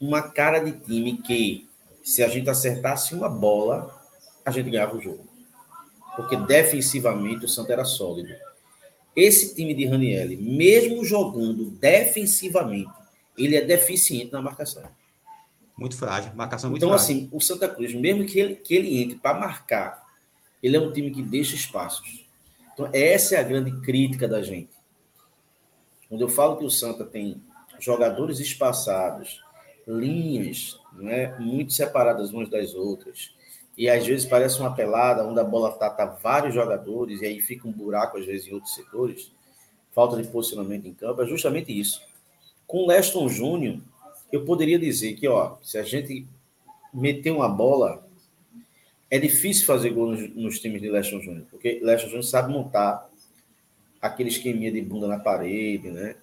uma 0.00 0.22
cara 0.22 0.60
de 0.60 0.72
time 0.72 1.16
que, 1.16 1.68
se 2.02 2.22
a 2.22 2.28
gente 2.28 2.50
acertasse 2.50 3.14
uma 3.14 3.28
bola, 3.28 4.02
a 4.44 4.50
gente 4.50 4.70
ganhava 4.70 4.96
o 4.96 5.00
jogo. 5.00 5.26
Porque 6.16 6.36
defensivamente 6.36 7.44
o 7.44 7.48
Santa 7.48 7.72
era 7.72 7.84
sólido. 7.84 8.34
Esse 9.14 9.54
time 9.54 9.74
de 9.74 9.86
Ranielli, 9.86 10.36
mesmo 10.36 11.04
jogando 11.04 11.70
defensivamente, 11.70 12.90
ele 13.36 13.56
é 13.56 13.62
deficiente 13.62 14.32
na 14.32 14.42
marcação. 14.42 14.82
Muito 15.76 15.96
frágil, 15.96 16.32
marcação 16.34 16.70
muito 16.70 16.84
então, 16.84 16.90
frágil. 16.90 17.16
Então, 17.16 17.26
assim, 17.26 17.36
o 17.36 17.40
Santa 17.40 17.68
Cruz, 17.68 17.94
mesmo 17.94 18.24
que 18.24 18.38
ele, 18.38 18.56
que 18.56 18.74
ele 18.74 19.02
entre 19.02 19.18
para 19.18 19.38
marcar, 19.38 20.02
ele 20.62 20.76
é 20.76 20.80
um 20.80 20.92
time 20.92 21.10
que 21.10 21.22
deixa 21.22 21.54
espaços. 21.54 22.24
Então, 22.72 22.88
essa 22.92 23.36
é 23.36 23.38
a 23.38 23.42
grande 23.42 23.80
crítica 23.80 24.26
da 24.28 24.42
gente. 24.42 24.70
Quando 26.08 26.20
eu 26.20 26.28
falo 26.28 26.56
que 26.56 26.64
o 26.64 26.70
Santa 26.70 27.04
tem 27.04 27.42
jogadores 27.78 28.38
espaçados, 28.38 29.42
linhas 29.86 30.78
né, 30.92 31.36
muito 31.38 31.72
separadas 31.72 32.32
umas 32.32 32.48
das 32.48 32.74
outras, 32.74 33.34
e 33.76 33.88
às 33.88 34.06
vezes 34.06 34.26
parece 34.26 34.60
uma 34.60 34.74
pelada, 34.74 35.26
onde 35.26 35.40
a 35.40 35.44
bola 35.44 35.72
tá 35.72 36.04
vários 36.22 36.54
jogadores, 36.54 37.20
e 37.20 37.26
aí 37.26 37.40
fica 37.40 37.66
um 37.66 37.72
buraco, 37.72 38.18
às 38.18 38.26
vezes, 38.26 38.46
em 38.46 38.54
outros 38.54 38.74
setores, 38.74 39.32
falta 39.92 40.20
de 40.20 40.28
posicionamento 40.28 40.86
em 40.86 40.94
campo, 40.94 41.22
é 41.22 41.26
justamente 41.26 41.78
isso. 41.78 42.02
Com 42.66 42.84
o 42.84 42.86
Leston 42.86 43.28
Júnior, 43.28 43.78
eu 44.30 44.44
poderia 44.44 44.78
dizer 44.78 45.14
que, 45.14 45.26
ó, 45.28 45.56
se 45.62 45.78
a 45.78 45.82
gente 45.82 46.26
meter 46.92 47.30
uma 47.30 47.48
bola 47.48 48.06
é 49.10 49.18
difícil 49.18 49.66
fazer 49.66 49.90
gol 49.90 50.12
nos, 50.12 50.34
nos 50.34 50.58
times 50.58 50.80
de 50.80 50.90
Leston 50.90 51.20
Júnior, 51.20 51.46
porque 51.50 51.80
Leston 51.82 52.08
Júnior 52.08 52.24
sabe 52.24 52.52
montar 52.52 53.10
aquele 54.00 54.30
esqueminha 54.30 54.72
de 54.72 54.80
bunda 54.80 55.06
na 55.06 55.18
parede, 55.18 55.90
né? 55.90 56.16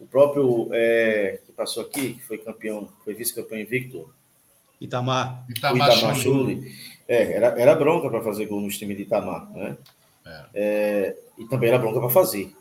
O 0.00 0.06
próprio 0.06 0.68
é, 0.72 1.40
que 1.44 1.52
passou 1.52 1.82
aqui, 1.82 2.14
que 2.14 2.22
foi 2.22 2.38
campeão, 2.38 2.88
foi 3.04 3.14
vice-campeão 3.14 3.60
invicto. 3.60 4.12
Itamar. 4.80 5.44
Itamar, 5.48 5.96
Itamar 5.96 6.16
Chuli. 6.16 6.74
É, 7.06 7.34
era, 7.34 7.60
era 7.60 7.74
bronca 7.74 8.08
para 8.08 8.22
fazer 8.22 8.46
gol 8.46 8.62
nos 8.62 8.78
times 8.78 8.96
de 8.96 9.02
Itamar, 9.02 9.50
né? 9.52 9.76
É. 10.26 10.44
É, 10.54 11.16
e 11.38 11.44
também 11.46 11.68
era 11.68 11.78
bronca 11.78 12.00
para 12.00 12.08
fazer. 12.08 12.54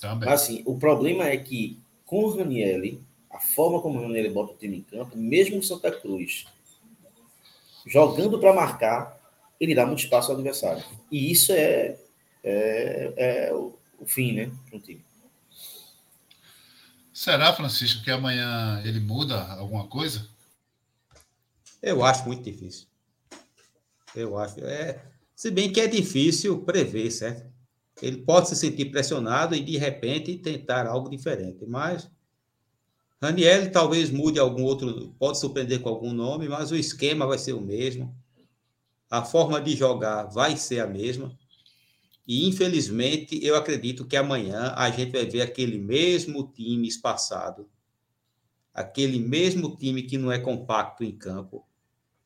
Também. 0.00 0.28
Mas 0.28 0.42
assim, 0.42 0.62
o 0.64 0.78
problema 0.78 1.26
é 1.26 1.36
que 1.36 1.80
com 2.04 2.24
o 2.24 2.36
Ranielli, 2.36 3.02
a 3.30 3.40
forma 3.40 3.80
como 3.80 3.98
o 3.98 4.02
Ranielli 4.02 4.30
bota 4.30 4.52
o 4.52 4.56
time 4.56 4.78
em 4.78 4.82
campo, 4.82 5.16
mesmo 5.16 5.62
Santa 5.62 5.90
Cruz, 5.90 6.46
jogando 7.86 8.38
para 8.38 8.52
marcar, 8.52 9.18
ele 9.58 9.74
dá 9.74 9.86
muito 9.86 10.04
espaço 10.04 10.30
ao 10.30 10.36
adversário. 10.36 10.84
E 11.10 11.30
isso 11.30 11.52
é, 11.52 11.96
é, 12.42 13.12
é 13.16 13.54
o, 13.54 13.74
o, 13.98 14.06
fim, 14.06 14.32
né, 14.32 14.50
para 14.68 14.76
um 14.76 14.80
time. 14.80 15.02
Será, 17.14 17.52
Francisco, 17.52 18.02
que 18.02 18.10
amanhã 18.10 18.82
ele 18.84 18.98
muda 18.98 19.40
alguma 19.52 19.86
coisa? 19.86 20.28
Eu 21.80 22.04
acho 22.04 22.26
muito 22.26 22.42
difícil. 22.42 22.88
Eu 24.16 24.36
acho. 24.36 24.58
É, 24.64 25.00
se 25.32 25.48
bem 25.48 25.72
que 25.72 25.80
é 25.80 25.86
difícil 25.86 26.64
prever, 26.64 27.12
certo? 27.12 27.48
Ele 28.02 28.16
pode 28.16 28.48
se 28.48 28.56
sentir 28.56 28.86
pressionado 28.86 29.54
e, 29.54 29.62
de 29.62 29.78
repente, 29.78 30.36
tentar 30.38 30.88
algo 30.88 31.08
diferente. 31.08 31.64
Mas 31.64 32.10
Raniel 33.22 33.70
talvez 33.70 34.10
mude 34.10 34.40
algum 34.40 34.64
outro, 34.64 35.14
pode 35.16 35.38
surpreender 35.38 35.80
com 35.80 35.90
algum 35.90 36.12
nome, 36.12 36.48
mas 36.48 36.72
o 36.72 36.76
esquema 36.76 37.28
vai 37.28 37.38
ser 37.38 37.52
o 37.52 37.60
mesmo. 37.60 38.12
A 39.08 39.22
forma 39.22 39.60
de 39.60 39.76
jogar 39.76 40.24
vai 40.24 40.56
ser 40.56 40.80
a 40.80 40.86
mesma. 40.88 41.32
E, 42.26 42.46
infelizmente, 42.48 43.38
eu 43.44 43.54
acredito 43.54 44.06
que 44.06 44.16
amanhã 44.16 44.72
a 44.76 44.90
gente 44.90 45.12
vai 45.12 45.26
ver 45.26 45.42
aquele 45.42 45.78
mesmo 45.78 46.50
time 46.54 46.88
espaçado, 46.88 47.68
aquele 48.72 49.18
mesmo 49.18 49.76
time 49.76 50.02
que 50.02 50.16
não 50.16 50.32
é 50.32 50.38
compacto 50.38 51.04
em 51.04 51.12
campo 51.12 51.66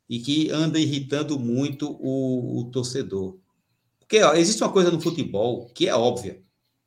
e 0.08 0.20
que 0.20 0.50
anda 0.50 0.78
irritando 0.78 1.38
muito 1.38 1.90
o, 2.00 2.60
o 2.60 2.70
torcedor. 2.70 3.38
Porque 3.98 4.22
ó, 4.22 4.34
existe 4.34 4.62
uma 4.62 4.72
coisa 4.72 4.90
no 4.90 5.00
futebol 5.00 5.66
que 5.66 5.88
é 5.88 5.94
óbvia. 5.94 6.42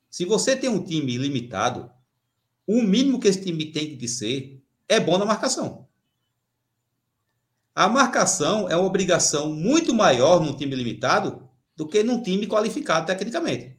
Se 0.09 0.25
você 0.25 0.55
tem 0.55 0.69
um 0.69 0.83
time 0.83 1.17
limitado, 1.17 1.91
o 2.65 2.81
mínimo 2.81 3.19
que 3.19 3.27
esse 3.27 3.43
time 3.43 3.65
tem 3.65 3.97
que 3.97 4.07
ser 4.07 4.63
é 4.87 4.99
bom 4.99 5.17
na 5.17 5.25
marcação. 5.25 5.87
A 7.75 7.87
marcação 7.87 8.69
é 8.69 8.75
uma 8.75 8.87
obrigação 8.87 9.53
muito 9.53 9.93
maior 9.93 10.41
num 10.41 10.55
time 10.55 10.75
limitado 10.75 11.50
do 11.81 11.87
que 11.87 12.03
num 12.03 12.21
time 12.21 12.45
qualificado 12.45 13.07
tecnicamente. 13.07 13.75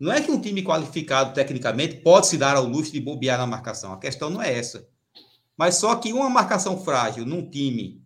Não 0.00 0.10
é 0.10 0.18
que 0.22 0.30
um 0.30 0.40
time 0.40 0.62
qualificado 0.62 1.34
tecnicamente 1.34 1.96
pode 1.96 2.26
se 2.26 2.38
dar 2.38 2.56
ao 2.56 2.64
luxo 2.64 2.90
de 2.90 3.02
bobear 3.02 3.36
na 3.36 3.46
marcação. 3.46 3.92
A 3.92 3.98
questão 3.98 4.30
não 4.30 4.40
é 4.40 4.58
essa. 4.58 4.88
Mas 5.58 5.74
só 5.74 5.94
que 5.96 6.10
uma 6.10 6.30
marcação 6.30 6.82
frágil 6.82 7.26
num 7.26 7.50
time 7.50 8.02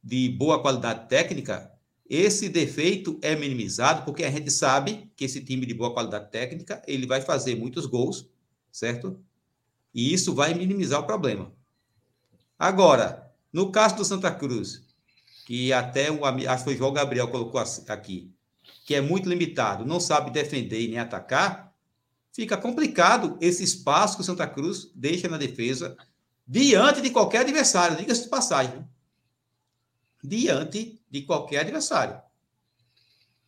de 0.00 0.28
boa 0.28 0.62
qualidade 0.62 1.08
técnica 1.08 1.72
esse 2.08 2.48
defeito 2.48 3.18
é 3.22 3.34
minimizado 3.34 4.04
porque 4.04 4.22
a 4.22 4.30
gente 4.30 4.52
sabe 4.52 5.10
que 5.16 5.24
esse 5.24 5.42
time 5.42 5.66
de 5.66 5.74
boa 5.74 5.92
qualidade 5.92 6.30
técnica 6.30 6.80
ele 6.86 7.08
vai 7.08 7.20
fazer 7.20 7.56
muitos 7.56 7.86
gols, 7.86 8.30
certo? 8.70 9.18
E 9.92 10.12
isso 10.14 10.32
vai 10.32 10.54
minimizar 10.54 11.00
o 11.00 11.06
problema. 11.06 11.52
Agora, 12.56 13.32
no 13.52 13.72
caso 13.72 13.96
do 13.96 14.04
Santa 14.04 14.30
Cruz, 14.32 14.89
que 15.50 15.72
até 15.72 16.12
o 16.12 16.24
acho 16.24 16.62
que 16.62 16.70
o 16.70 16.76
João 16.76 16.92
Gabriel 16.92 17.26
colocou 17.26 17.60
aqui, 17.88 18.32
que 18.86 18.94
é 18.94 19.00
muito 19.00 19.28
limitado, 19.28 19.84
não 19.84 19.98
sabe 19.98 20.30
defender 20.30 20.86
nem 20.86 21.00
atacar, 21.00 21.74
fica 22.32 22.56
complicado 22.56 23.36
esse 23.40 23.64
espaço 23.64 24.14
que 24.14 24.22
o 24.22 24.24
Santa 24.24 24.46
Cruz 24.46 24.92
deixa 24.94 25.26
na 25.26 25.36
defesa 25.36 25.96
diante 26.46 27.00
de 27.00 27.10
qualquer 27.10 27.38
adversário, 27.40 27.96
diga-se 27.96 28.22
de 28.22 28.28
passagem. 28.28 28.88
Diante 30.22 31.02
de 31.10 31.22
qualquer 31.22 31.62
adversário. 31.62 32.22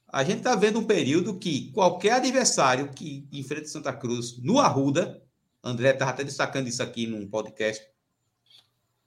A 0.08 0.24
gente 0.24 0.38
está 0.38 0.56
vendo 0.56 0.80
um 0.80 0.84
período 0.84 1.38
que 1.38 1.70
qualquer 1.70 2.14
adversário 2.14 2.92
que 2.92 3.28
enfrenta 3.30 3.68
Santa 3.68 3.92
Cruz 3.92 4.38
no 4.38 4.58
Arruda, 4.58 5.22
André 5.62 5.90
estava 5.90 6.10
até 6.10 6.24
destacando 6.24 6.66
isso 6.66 6.82
aqui 6.82 7.06
num 7.06 7.28
podcast, 7.28 7.80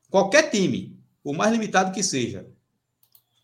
qualquer 0.10 0.50
time, 0.50 0.98
o 1.22 1.34
mais 1.34 1.52
limitado 1.52 1.92
que 1.92 2.02
seja, 2.02 2.56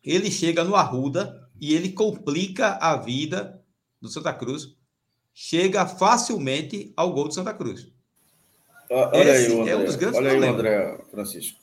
ele 0.04 0.32
chega 0.32 0.64
no 0.64 0.76
Arruda 0.76 1.50
e 1.60 1.74
ele 1.76 1.92
complica 1.92 2.78
a 2.82 2.96
vida 2.98 3.62
do 4.02 4.10
Santa 4.10 4.34
Cruz, 4.34 4.76
chega 5.34 5.86
facilmente 5.86 6.92
ao 6.96 7.14
gol 7.14 7.28
do 7.28 7.34
Santa 7.34 7.54
Cruz. 7.54 7.88
Olha 8.90 9.32
Esse 9.32 9.52
aí, 9.52 9.60
André, 9.60 9.72
é 9.72 9.78
um 9.78 9.86
dos 9.86 9.96
grandes 9.96 10.20
olha 10.20 10.30
problemas. 10.32 10.66
aí 10.66 10.74
André, 10.74 10.98
Francisco. 11.10 11.60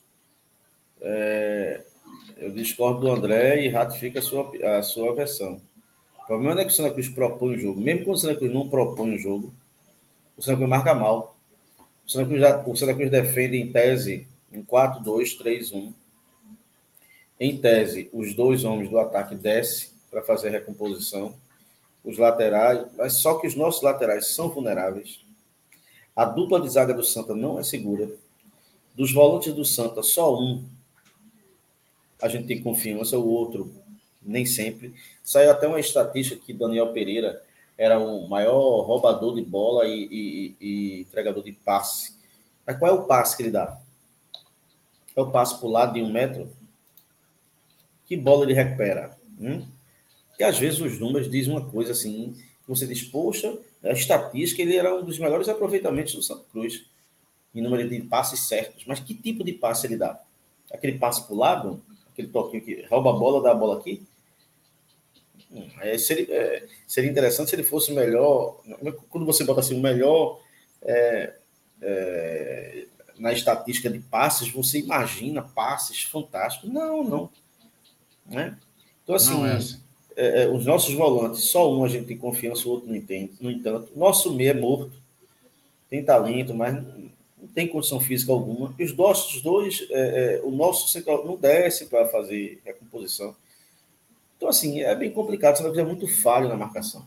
É, 1.01 1.83
eu 2.37 2.51
discordo 2.51 3.01
do 3.01 3.11
André 3.11 3.65
e 3.65 3.69
ratifico 3.69 4.17
a 4.17 4.21
sua, 4.21 4.51
a 4.77 4.81
sua 4.81 5.13
versão. 5.13 5.61
O 6.23 6.25
problema 6.25 6.55
não 6.55 6.61
é 6.61 6.65
que 6.65 6.71
o 6.71 6.75
Santa 6.75 6.91
Cruz 6.91 7.09
propõe 7.09 7.55
o 7.55 7.59
jogo. 7.59 7.79
Mesmo 7.79 8.05
quando 8.05 8.15
o 8.15 8.19
Santa 8.19 8.35
Cruz 8.35 8.53
não 8.53 8.69
propõe 8.69 9.15
o 9.15 9.19
jogo, 9.19 9.53
o 10.37 10.41
Santa 10.41 10.57
Cruz 10.57 10.69
marca 10.69 10.95
mal. 10.95 11.37
O 12.05 12.09
Santa 12.09 12.25
Cruz, 12.25 12.41
já, 12.41 12.57
o 12.65 12.75
Santa 12.75 12.93
Cruz 12.95 13.11
defende 13.11 13.57
em 13.57 13.71
tese 13.71 14.27
em 14.51 14.63
4-2-3-1. 14.63 15.93
Em 17.39 17.57
tese, 17.57 18.09
os 18.11 18.33
dois 18.33 18.65
homens 18.65 18.89
do 18.89 18.99
ataque 18.99 19.33
descem 19.33 19.91
para 20.11 20.21
fazer 20.21 20.49
recomposição. 20.49 21.35
Os 22.03 22.17
laterais, 22.17 22.85
mas 22.97 23.13
só 23.13 23.39
que 23.39 23.47
os 23.47 23.55
nossos 23.55 23.81
laterais 23.81 24.27
são 24.27 24.49
vulneráveis. 24.49 25.21
A 26.15 26.25
dupla 26.25 26.59
de 26.59 26.69
zaga 26.69 26.93
do 26.93 27.03
Santa 27.03 27.33
não 27.33 27.59
é 27.59 27.63
segura. 27.63 28.09
Dos 28.95 29.13
volantes 29.13 29.53
do 29.53 29.63
Santa, 29.63 30.03
só 30.03 30.37
um 30.37 30.65
a 32.21 32.27
gente 32.27 32.47
tem 32.47 32.61
confiança, 32.61 33.17
o 33.17 33.27
outro 33.27 33.73
nem 34.21 34.45
sempre. 34.45 34.93
Saiu 35.23 35.51
até 35.51 35.67
uma 35.67 35.79
estatística 35.79 36.43
que 36.45 36.53
Daniel 36.53 36.91
Pereira 36.91 37.41
era 37.77 37.97
o 37.97 38.27
maior 38.27 38.81
roubador 38.81 39.35
de 39.35 39.41
bola 39.41 39.87
e, 39.87 40.07
e, 40.11 40.55
e 40.59 41.01
entregador 41.01 41.43
de 41.43 41.53
passe. 41.53 42.17
Mas 42.65 42.77
qual 42.77 42.91
é 42.91 42.93
o 42.93 43.03
passe 43.03 43.37
que 43.37 43.43
ele 43.43 43.51
dá? 43.51 43.79
É 45.15 45.21
o 45.21 45.31
passe 45.31 45.57
para 45.57 45.67
o 45.67 45.71
lado 45.71 45.93
de 45.93 46.01
um 46.01 46.11
metro? 46.11 46.51
Que 48.09 48.17
bola 48.17 48.43
ele 48.43 48.53
recupera? 48.53 49.17
Hum? 49.39 49.65
Que 50.35 50.43
às 50.43 50.59
vezes 50.59 50.81
os 50.81 50.99
números 50.99 51.31
dizem 51.31 51.53
uma 51.53 51.69
coisa 51.69 51.93
assim, 51.93 52.35
você 52.67 52.85
diz, 52.85 53.03
poxa, 53.03 53.57
a 53.81 53.91
estatística, 53.91 54.61
ele 54.61 54.75
era 54.75 54.93
um 54.93 55.05
dos 55.05 55.17
melhores 55.17 55.47
aproveitamentos 55.47 56.13
do 56.13 56.21
Santa 56.21 56.43
Cruz, 56.51 56.85
em 57.55 57.61
número 57.61 57.87
de 57.87 58.01
passes 58.01 58.41
certos. 58.47 58.83
Mas 58.85 58.99
que 58.99 59.13
tipo 59.13 59.43
de 59.43 59.53
passe 59.53 59.87
ele 59.87 59.95
dá? 59.95 60.19
Aquele 60.71 60.97
passe 60.97 61.25
para 61.25 61.33
o 61.33 61.37
lado? 61.37 61.81
aquele 62.19 62.27
toquinho 62.27 62.63
que 62.63 62.85
rouba 62.89 63.11
a 63.11 63.13
bola, 63.13 63.41
dá 63.41 63.51
a 63.51 63.55
bola 63.55 63.79
aqui. 63.79 64.05
Hum, 65.51 65.67
é, 65.79 65.97
seria, 65.97 66.35
é, 66.35 66.67
seria 66.85 67.09
interessante 67.09 67.49
se 67.49 67.55
ele 67.55 67.63
fosse 67.63 67.93
melhor. 67.93 68.61
Quando 69.09 69.25
você 69.25 69.43
bota 69.43 69.61
assim, 69.61 69.79
o 69.79 69.81
melhor 69.81 70.41
é, 70.81 71.33
é, 71.81 72.85
na 73.17 73.31
estatística 73.31 73.89
de 73.89 73.99
passes, 73.99 74.49
você 74.49 74.79
imagina 74.79 75.41
passes 75.41 76.03
fantásticos. 76.03 76.69
Não, 76.69 77.03
não. 77.03 77.29
Né? 78.29 78.57
Então, 79.03 79.15
assim, 79.15 79.45
é 79.45 79.53
assim. 79.53 79.79
É, 80.15 80.47
os 80.47 80.65
nossos 80.65 80.93
volantes, 80.93 81.43
só 81.45 81.73
um 81.73 81.83
a 81.83 81.87
gente 81.87 82.07
tem 82.07 82.17
confiança, 82.17 82.67
o 82.67 82.71
outro 82.71 82.91
não 82.91 82.99
tem. 83.01 83.31
No 83.39 83.49
entanto, 83.49 83.91
nosso 83.95 84.33
meio 84.33 84.51
é 84.51 84.53
morto, 84.53 84.91
tem 85.89 86.03
talento, 86.03 86.53
mas 86.53 86.73
não 86.73 87.47
tem 87.53 87.67
condição 87.67 87.99
física 87.99 88.31
alguma. 88.31 88.73
E 88.77 88.83
os 88.83 88.95
nossos 88.95 89.41
dois, 89.41 89.87
é, 89.89 90.35
é, 90.35 90.41
o 90.43 90.51
nosso 90.51 90.89
central 90.89 91.25
não 91.25 91.37
desce 91.37 91.85
para 91.85 92.07
fazer 92.09 92.61
recomposição. 92.65 93.35
Então, 94.35 94.49
assim, 94.49 94.81
é 94.81 94.93
bem 94.95 95.11
complicado. 95.11 95.55
Você 95.55 95.63
vai 95.63 95.71
fazer 95.71 95.85
muito 95.85 96.07
falho 96.07 96.47
na 96.47 96.55
marcação. 96.55 97.05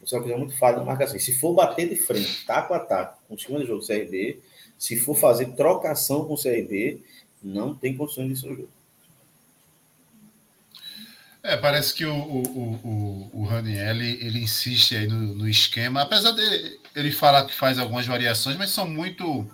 Você 0.00 0.16
vai 0.16 0.24
fazer 0.24 0.36
muito 0.36 0.56
falho 0.56 0.78
na 0.78 0.84
marcação. 0.84 1.16
E 1.16 1.20
se 1.20 1.32
for 1.32 1.54
bater 1.54 1.88
de 1.88 1.96
frente, 1.96 2.44
taco 2.46 2.74
a 2.74 2.78
taco, 2.78 3.18
com 3.26 3.34
o 3.34 3.36
esquema 3.36 3.60
de 3.60 3.66
jogo 3.66 3.86
CRB, 3.86 4.40
se 4.78 4.96
for 4.96 5.14
fazer 5.14 5.52
trocação 5.54 6.24
com 6.24 6.34
o 6.34 6.40
CRB, 6.40 7.00
não 7.42 7.74
tem 7.74 7.96
condições 7.96 8.28
de 8.28 8.40
ser 8.40 8.52
o 8.52 8.56
jogo. 8.56 8.68
É, 11.44 11.58
parece 11.58 11.92
que 11.92 12.06
o, 12.06 12.14
o, 12.14 12.40
o, 12.82 13.30
o 13.42 13.44
Raniel, 13.44 14.00
ele 14.00 14.40
insiste 14.40 14.96
aí 14.96 15.06
no, 15.06 15.34
no 15.34 15.46
esquema, 15.46 16.00
apesar 16.00 16.32
de 16.32 16.80
ele 16.96 17.12
falar 17.12 17.44
que 17.44 17.54
faz 17.54 17.78
algumas 17.78 18.06
variações, 18.06 18.56
mas 18.56 18.70
são 18.70 18.88
muito 18.88 19.46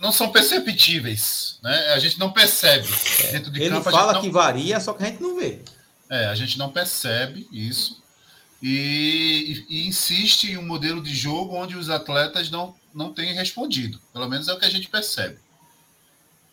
não 0.00 0.12
são 0.12 0.30
perceptíveis, 0.30 1.58
né? 1.62 1.94
A 1.94 1.98
gente 1.98 2.18
não 2.18 2.30
percebe. 2.30 2.88
É. 3.24 3.32
Dentro 3.32 3.50
de 3.50 3.60
Ele 3.60 3.70
campo, 3.70 3.90
fala 3.90 4.12
não... 4.14 4.20
que 4.20 4.30
varia, 4.30 4.78
só 4.78 4.92
que 4.92 5.02
a 5.02 5.06
gente 5.06 5.22
não 5.22 5.36
vê. 5.36 5.62
É, 6.10 6.26
a 6.26 6.34
gente 6.34 6.58
não 6.58 6.70
percebe 6.70 7.48
isso 7.50 8.02
e, 8.62 9.64
e, 9.68 9.76
e, 9.78 9.88
insiste 9.88 10.50
em 10.50 10.58
um 10.58 10.66
modelo 10.66 11.02
de 11.02 11.14
jogo 11.14 11.54
onde 11.54 11.76
os 11.76 11.88
atletas 11.88 12.50
não, 12.50 12.74
não 12.94 13.12
têm 13.12 13.32
respondido. 13.32 13.98
Pelo 14.12 14.28
menos 14.28 14.46
é 14.46 14.52
o 14.52 14.58
que 14.58 14.66
a 14.66 14.70
gente 14.70 14.88
percebe. 14.88 15.38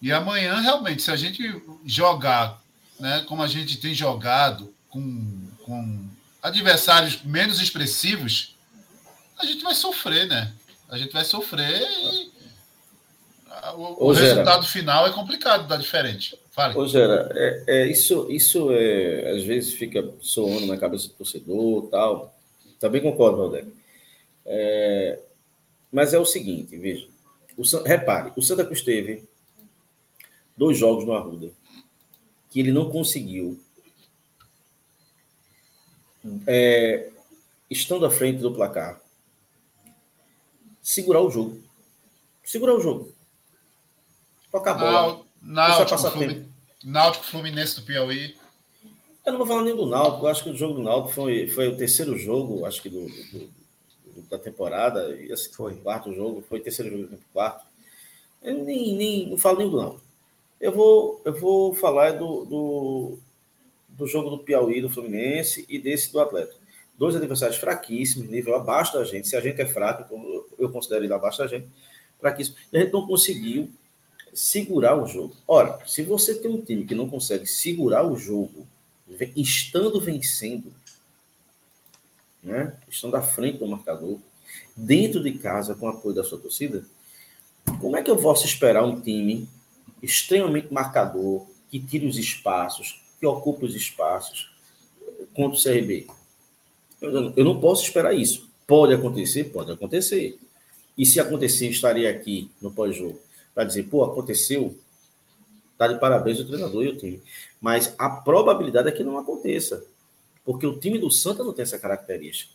E 0.01 0.11
amanhã, 0.11 0.59
realmente, 0.59 1.01
se 1.01 1.11
a 1.11 1.15
gente 1.15 1.61
jogar, 1.85 2.62
né, 2.99 3.23
como 3.27 3.43
a 3.43 3.47
gente 3.47 3.77
tem 3.77 3.93
jogado, 3.93 4.73
com, 4.89 5.47
com 5.63 6.07
adversários 6.41 7.21
menos 7.23 7.59
expressivos, 7.59 8.55
a 9.39 9.45
gente 9.45 9.63
vai 9.63 9.73
sofrer, 9.73 10.27
né? 10.27 10.53
A 10.89 10.97
gente 10.97 11.11
vai 11.11 11.25
sofrer 11.25 11.81
e 11.81 12.31
o, 13.75 14.07
o 14.07 14.11
resultado 14.11 14.65
final 14.67 15.07
é 15.07 15.11
complicado, 15.11 15.67
dá 15.67 15.77
diferente. 15.77 16.37
Fale. 16.51 16.77
Ô, 16.77 16.85
Gera, 16.85 17.29
é, 17.33 17.63
é, 17.67 17.87
isso, 17.87 18.27
isso 18.29 18.71
é, 18.71 19.31
às 19.31 19.43
vezes 19.43 19.73
fica 19.73 20.07
soando 20.21 20.67
na 20.67 20.77
cabeça 20.77 21.07
do 21.07 21.15
torcedor 21.15 21.87
tal. 21.89 22.35
Também 22.79 23.01
concordo, 23.01 23.37
Valdeco. 23.37 23.71
É, 24.45 25.19
mas 25.91 26.13
é 26.13 26.19
o 26.19 26.25
seguinte, 26.25 26.77
veja. 26.77 27.07
O, 27.57 27.63
repare, 27.83 28.31
o 28.35 28.41
Santa 28.41 28.65
Cruz 28.65 28.81
teve 28.81 29.23
dois 30.55 30.77
jogos 30.77 31.05
no 31.05 31.13
Arruda 31.13 31.51
que 32.53 32.59
ele 32.59 32.71
não 32.71 32.87
conseguiu, 32.87 33.59
é, 36.45 37.09
estando 37.67 38.05
à 38.05 38.11
frente 38.11 38.37
do 38.37 38.53
placar, 38.53 39.01
segurar 40.79 41.21
o 41.21 41.31
jogo. 41.31 41.63
Segurar 42.43 42.75
o 42.75 42.79
jogo. 42.79 43.11
Toca 44.51 44.69
a 44.69 44.73
bola. 44.75 45.25
Náutico, 45.41 45.97
Fluminense, 45.97 46.45
Náutico 46.83 47.25
Fluminense 47.25 47.75
do 47.77 47.85
Piauí. 47.87 48.37
Eu 49.25 49.31
não 49.31 49.39
vou 49.39 49.47
falar 49.47 49.63
nem 49.63 49.75
do 49.75 49.87
Náutico, 49.87 50.25
eu 50.25 50.29
acho 50.29 50.43
que 50.43 50.49
o 50.51 50.55
jogo 50.55 50.75
do 50.75 50.83
Náutico 50.83 51.13
foi, 51.13 51.47
foi 51.47 51.69
o 51.69 51.75
terceiro 51.75 52.15
jogo, 52.19 52.65
acho 52.65 52.83
que 52.83 52.89
do, 52.89 53.07
do, 53.07 53.51
do 54.13 54.21
da 54.29 54.37
temporada, 54.37 55.09
e 55.15 55.31
assim, 55.31 55.51
foi 55.51 55.73
o 55.73 55.81
quarto 55.81 56.13
jogo, 56.13 56.43
foi 56.47 56.59
o 56.59 56.63
terceiro 56.63 56.91
jogo 56.91 57.15
do 57.15 57.19
quarto. 57.33 57.65
Eu 58.43 58.63
nem, 58.63 58.95
nem, 58.95 59.29
não 59.29 59.37
falo 59.37 59.57
nem 59.57 59.69
do 59.69 59.77
Náutico. 59.77 60.02
Eu 60.63 60.71
vou, 60.71 61.21
eu 61.25 61.37
vou 61.37 61.75
falar 61.75 62.11
do, 62.11 62.45
do, 62.45 63.17
do 63.89 64.07
jogo 64.07 64.29
do 64.29 64.39
Piauí, 64.39 64.81
do 64.81 64.89
Fluminense 64.89 65.65
e 65.67 65.77
desse 65.77 66.09
do 66.09 66.21
Atlético. 66.21 66.57
Dois 66.97 67.17
adversários 67.17 67.57
fraquíssimos, 67.57 68.29
nível 68.29 68.55
abaixo 68.55 68.93
da 68.93 69.03
gente. 69.03 69.27
Se 69.27 69.35
a 69.35 69.41
gente 69.41 69.61
é 69.61 69.65
fraco, 69.65 70.05
eu 70.57 70.71
considero 70.71 71.03
ele 71.03 71.13
abaixo 71.13 71.39
da 71.39 71.47
gente, 71.47 71.67
fraquíssimo. 72.17 72.55
E 72.71 72.77
a 72.77 72.79
gente 72.79 72.93
não 72.93 73.05
conseguiu 73.05 73.69
segurar 74.33 74.95
o 74.95 75.05
jogo. 75.05 75.35
Ora, 75.45 75.85
se 75.85 76.01
você 76.01 76.33
tem 76.33 76.49
um 76.49 76.61
time 76.61 76.85
que 76.85 76.95
não 76.95 77.09
consegue 77.09 77.45
segurar 77.45 78.09
o 78.09 78.15
jogo, 78.15 78.65
estando 79.35 79.99
vencendo, 79.99 80.73
né, 82.41 82.73
estando 82.87 83.17
à 83.17 83.21
frente 83.21 83.57
do 83.57 83.67
marcador, 83.67 84.17
dentro 84.77 85.21
de 85.21 85.33
casa 85.33 85.75
com 85.75 85.87
o 85.87 85.89
apoio 85.89 86.15
da 86.15 86.23
sua 86.23 86.39
torcida, 86.39 86.85
como 87.81 87.97
é 87.97 88.01
que 88.01 88.09
eu 88.09 88.15
posso 88.15 88.45
esperar 88.45 88.85
um 88.85 89.01
time 89.01 89.49
extremamente 90.03 90.71
marcador, 90.71 91.47
que 91.69 91.79
tire 91.79 92.05
os 92.05 92.17
espaços, 92.17 93.01
que 93.19 93.25
ocupe 93.25 93.65
os 93.65 93.75
espaços 93.75 94.51
contra 95.33 95.57
o 95.57 95.61
CRB? 95.61 96.07
Eu 97.01 97.43
não 97.43 97.59
posso 97.59 97.83
esperar 97.83 98.13
isso. 98.13 98.49
Pode 98.67 98.93
acontecer? 98.93 99.45
Pode 99.45 99.71
acontecer. 99.71 100.37
E 100.97 101.05
se 101.05 101.19
acontecer, 101.19 101.67
estaria 101.67 102.09
aqui 102.09 102.49
no 102.61 102.71
pós-jogo 102.71 103.19
para 103.53 103.63
dizer, 103.63 103.83
pô, 103.83 104.03
aconteceu, 104.03 104.77
tá 105.77 105.87
de 105.87 105.99
parabéns 105.99 106.39
o 106.39 106.45
treinador 106.45 106.83
e 106.83 106.89
o 106.89 106.97
time. 106.97 107.21
Mas 107.59 107.93
a 107.97 108.09
probabilidade 108.09 108.89
é 108.89 108.91
que 108.91 109.03
não 109.03 109.17
aconteça, 109.17 109.83
porque 110.45 110.65
o 110.65 110.77
time 110.77 110.99
do 110.99 111.09
Santa 111.09 111.43
não 111.43 111.53
tem 111.53 111.63
essa 111.63 111.79
característica. 111.79 112.51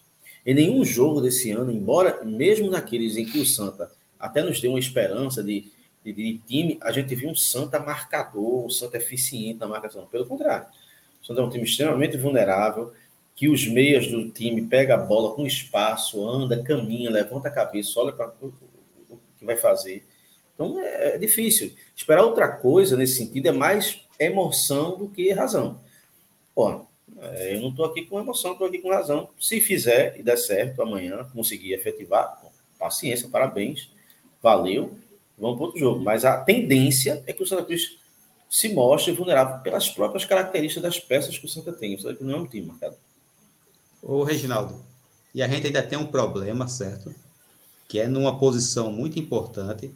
Em 0.46 0.54
nenhum 0.54 0.84
jogo 0.84 1.20
desse 1.20 1.50
ano, 1.50 1.70
embora 1.70 2.24
mesmo 2.24 2.70
naqueles 2.70 3.16
em 3.16 3.24
que 3.24 3.38
o 3.38 3.46
Santa 3.46 3.90
até 4.18 4.42
nos 4.42 4.60
deu 4.60 4.72
uma 4.72 4.78
esperança 4.78 5.42
de, 5.42 5.70
de, 6.04 6.12
de 6.12 6.38
time, 6.38 6.78
a 6.82 6.92
gente 6.92 7.14
viu 7.14 7.30
um 7.30 7.34
Santa 7.34 7.78
marcador, 7.78 8.66
um 8.66 8.70
Santa 8.70 8.96
eficiente 8.96 9.58
na 9.58 9.66
marcação. 9.66 10.06
Pelo 10.06 10.26
contrário, 10.26 10.66
o 11.22 11.26
Santa 11.26 11.40
é 11.40 11.44
um 11.44 11.50
time 11.50 11.64
extremamente 11.64 12.16
vulnerável, 12.16 12.92
que 13.34 13.48
os 13.48 13.66
meias 13.68 14.08
do 14.08 14.28
time 14.30 14.62
pega 14.66 14.94
a 14.94 14.98
bola 14.98 15.34
com 15.34 15.46
espaço, 15.46 16.28
anda, 16.28 16.62
caminha, 16.62 17.10
levanta 17.10 17.48
a 17.48 17.52
cabeça, 17.52 18.00
olha 18.00 18.12
para 18.12 18.32
o 18.40 18.52
que 19.38 19.44
vai 19.44 19.56
fazer. 19.56 20.04
Então 20.54 20.80
é, 20.80 21.14
é 21.14 21.18
difícil. 21.18 21.72
Esperar 21.94 22.24
outra 22.24 22.48
coisa 22.48 22.96
nesse 22.96 23.16
sentido 23.16 23.46
é 23.46 23.52
mais 23.52 24.00
emoção 24.18 24.98
do 24.98 25.08
que 25.08 25.30
razão. 25.30 25.80
Ó, 26.56 26.84
é, 27.20 27.54
eu 27.54 27.60
não 27.60 27.68
estou 27.68 27.84
aqui 27.84 28.04
com 28.04 28.18
emoção, 28.18 28.52
estou 28.52 28.66
aqui 28.66 28.78
com 28.78 28.90
razão. 28.90 29.28
Se 29.38 29.60
fizer 29.60 30.18
e 30.18 30.22
der 30.22 30.36
certo 30.36 30.82
amanhã, 30.82 31.24
conseguir 31.32 31.72
efetivar, 31.72 32.42
paciência, 32.76 33.28
parabéns, 33.28 33.90
valeu, 34.42 34.96
vamos 35.38 35.56
para 35.56 35.66
outro 35.66 35.80
jogo. 35.80 36.02
Mas 36.02 36.24
a 36.24 36.38
tendência 36.38 37.22
é 37.26 37.32
que 37.32 37.42
o 37.42 37.46
Santa 37.46 37.64
Cruz 37.64 37.98
se 38.48 38.72
mostre 38.72 39.12
vulnerável 39.12 39.60
pelas 39.62 39.88
próprias 39.88 40.24
características 40.24 40.82
das 40.82 41.00
peças 41.00 41.38
que 41.38 41.46
o 41.46 41.48
Santa 41.48 41.72
tem. 41.72 41.94
O 41.94 42.00
Santa 42.00 42.16
Cruz 42.16 42.30
não 42.30 42.38
é 42.38 42.40
um 42.42 42.46
time 42.46 42.66
marcado. 42.66 42.96
Ô, 44.02 44.22
Reginaldo, 44.22 44.84
E 45.34 45.42
a 45.42 45.48
gente 45.48 45.66
ainda 45.66 45.82
tem 45.82 45.98
um 45.98 46.06
problema, 46.06 46.66
certo? 46.68 47.14
Que 47.86 48.00
é 48.00 48.08
numa 48.08 48.38
posição 48.38 48.90
muito 48.90 49.18
importante 49.18 49.92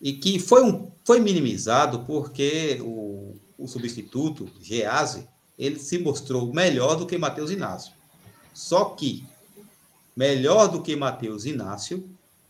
e 0.00 0.12
que 0.12 0.40
foi, 0.40 0.64
um, 0.64 0.90
foi 1.04 1.20
minimizado 1.20 2.00
porque 2.00 2.78
o, 2.82 3.36
o 3.56 3.68
substituto, 3.68 4.50
Gease, 4.60 5.28
ele 5.56 5.78
se 5.78 5.98
mostrou 5.98 6.52
melhor 6.52 6.96
do 6.96 7.06
que 7.06 7.16
Matheus 7.16 7.52
Inácio. 7.52 7.92
Só 8.52 8.86
que 8.86 9.24
melhor 10.16 10.66
do 10.66 10.82
que 10.82 10.96
Matheus 10.96 11.44
Inácio 11.44 12.08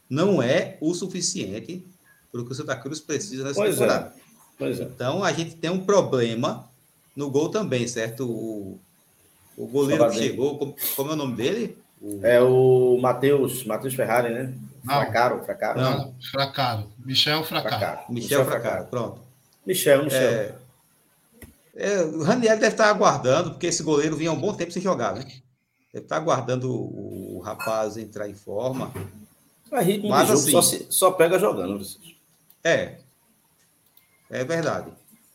não 0.08 0.42
é 0.42 0.78
o 0.80 0.94
suficiente 0.94 1.84
para 2.32 2.40
o 2.40 2.46
que 2.46 2.52
o 2.52 2.54
Santa 2.54 2.74
Cruz 2.74 2.98
precisa 2.98 3.44
nessa 3.44 3.56
pois 3.56 3.76
é. 3.76 3.78
temporada. 3.78 4.14
É. 4.16 4.20
Pois 4.58 4.80
é. 4.80 4.84
Então 4.84 5.22
a 5.22 5.32
gente 5.32 5.54
tem 5.54 5.70
um 5.70 5.84
problema 5.84 6.68
no 7.14 7.30
gol 7.30 7.50
também, 7.50 7.86
certo? 7.86 8.26
O, 8.26 8.80
o 9.56 9.66
goleiro 9.66 10.08
que 10.10 10.16
chegou, 10.16 10.58
como, 10.58 10.74
como, 10.96 11.10
é 11.10 11.12
o 11.12 11.16
nome 11.16 11.36
dele? 11.36 11.76
O... 12.00 12.20
É 12.24 12.40
o 12.40 12.98
Matheus, 13.00 13.64
Matheus 13.64 13.94
Ferrari, 13.94 14.32
né? 14.32 14.54
Não. 14.82 14.94
Fracaro, 14.94 15.44
Fracaro. 15.44 15.80
Não, 15.80 16.14
Fracaro. 16.30 16.88
Michel 17.04 17.44
Fracaro. 17.44 17.76
Fracaro. 17.76 18.00
Michel, 18.08 18.14
Michel 18.14 18.44
Fracaro. 18.44 18.62
Fracaro, 18.62 18.88
pronto. 18.88 19.20
Michel, 19.64 20.04
Michel. 20.04 20.20
É, 20.20 20.54
é, 21.74 22.02
o 22.02 22.22
Raniel 22.22 22.58
deve 22.58 22.68
estar 22.68 22.88
aguardando, 22.88 23.50
porque 23.50 23.66
esse 23.66 23.82
goleiro 23.82 24.16
vinha 24.16 24.30
há 24.30 24.32
um 24.32 24.40
bom 24.40 24.52
tempo 24.52 24.72
sem 24.72 24.82
jogar, 24.82 25.14
né? 25.14 25.24
Deve 25.92 26.04
estar 26.04 26.16
aguardando 26.16 26.72
o, 26.72 27.36
o 27.36 27.40
rapaz 27.40 27.96
entrar 27.96 28.28
em 28.28 28.34
forma. 28.34 28.92
Mas 29.70 29.86
ritmo 29.86 30.10
Mas, 30.10 30.28
de 30.28 30.36
jogo 30.36 30.58
assim, 30.58 30.78
só, 30.78 30.86
só 30.90 31.10
pega 31.12 31.38
jogando. 31.38 31.82
É. 32.64 32.98
É 34.30 34.44
verdade. 34.44 34.92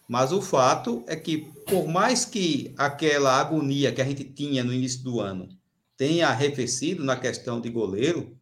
Mas 0.08 0.32
o 0.32 0.42
fato 0.42 1.04
é 1.08 1.16
que, 1.16 1.52
por 1.68 1.88
mais 1.88 2.24
que 2.24 2.74
aquela 2.78 3.40
agonia 3.40 3.92
que 3.92 4.02
a 4.02 4.06
gente 4.06 4.24
tinha 4.24 4.64
no 4.64 4.74
início 4.74 5.04
do 5.04 5.20
ano 5.20 5.50
tenha 5.98 6.30
arrefecido 6.30 7.04
na 7.04 7.18
questão 7.18 7.60
de 7.60 7.70
goleiro, 7.70 8.38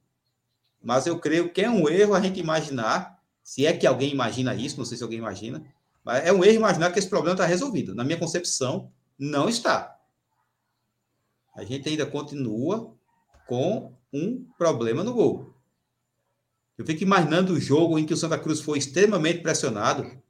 mas 0.82 1.08
eu 1.08 1.20
creio 1.20 1.52
que 1.52 1.62
é 1.62 1.70
um 1.70 1.90
erro 1.90 2.14
a 2.14 2.22
gente 2.22 2.40
imaginar, 2.40 3.20
se 3.44 3.66
é 3.66 3.76
que 3.76 3.88
alguém 3.88 4.12
imagina 4.12 4.54
isso, 4.54 4.78
não 4.78 4.86
sei 4.86 4.98
se 4.98 5.04
alguém 5.04 5.18
imagina, 5.18 5.66
mas 6.04 6.24
é 6.24 6.32
um 6.32 6.44
erro 6.44 6.58
imaginar 6.58 6.92
que 6.92 7.00
esse 7.00 7.10
problema 7.10 7.34
está 7.34 7.46
resolvido. 7.46 7.96
Na 7.96 8.04
minha 8.04 8.20
concepção, 8.20 8.92
não 9.18 9.50
está. 9.50 9.98
A 11.56 11.64
gente 11.64 11.90
ainda 11.90 12.06
continua 12.06 12.94
com 13.48 13.94
um 14.14 14.46
problema 14.58 15.04
no 15.04 15.14
gol. 15.14 15.55
Eu 16.78 16.86
fico 16.86 17.04
imaginando 17.04 17.54
o 17.54 17.60
jogo 17.60 17.98
em 17.98 18.06
que 18.06 18.14
o 18.14 18.18
Santa 18.18 18.38
Cruz 18.38 18.60
foi 18.60 18.78
extremamente 18.78 19.42
pressionado, 19.42 20.22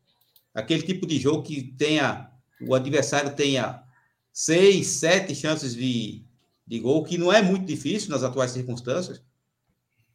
aquele 0.53 0.83
tipo 0.83 1.05
de 1.05 1.19
jogo 1.19 1.43
que 1.43 1.63
tenha 1.73 2.31
o 2.61 2.73
adversário 2.73 3.35
tenha 3.35 3.83
seis, 4.31 4.87
sete 4.87 5.35
chances 5.35 5.75
de, 5.75 6.23
de 6.65 6.79
gol, 6.79 7.03
que 7.03 7.17
não 7.17 7.31
é 7.31 7.41
muito 7.41 7.65
difícil 7.65 8.09
nas 8.09 8.23
atuais 8.23 8.51
circunstâncias, 8.51 9.21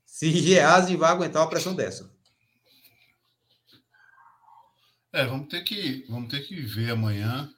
se 0.04 0.30
Geazi 0.30 0.96
vai 0.96 1.10
aguentar 1.10 1.42
uma 1.42 1.50
pressão 1.50 1.74
dessa. 1.74 2.10
É, 5.12 5.24
vamos 5.24 5.48
ter 5.48 5.62
que 5.62 6.04
vamos 6.08 6.30
ter 6.30 6.40
que 6.46 6.60
ver 6.60 6.90
amanhã 6.90 7.52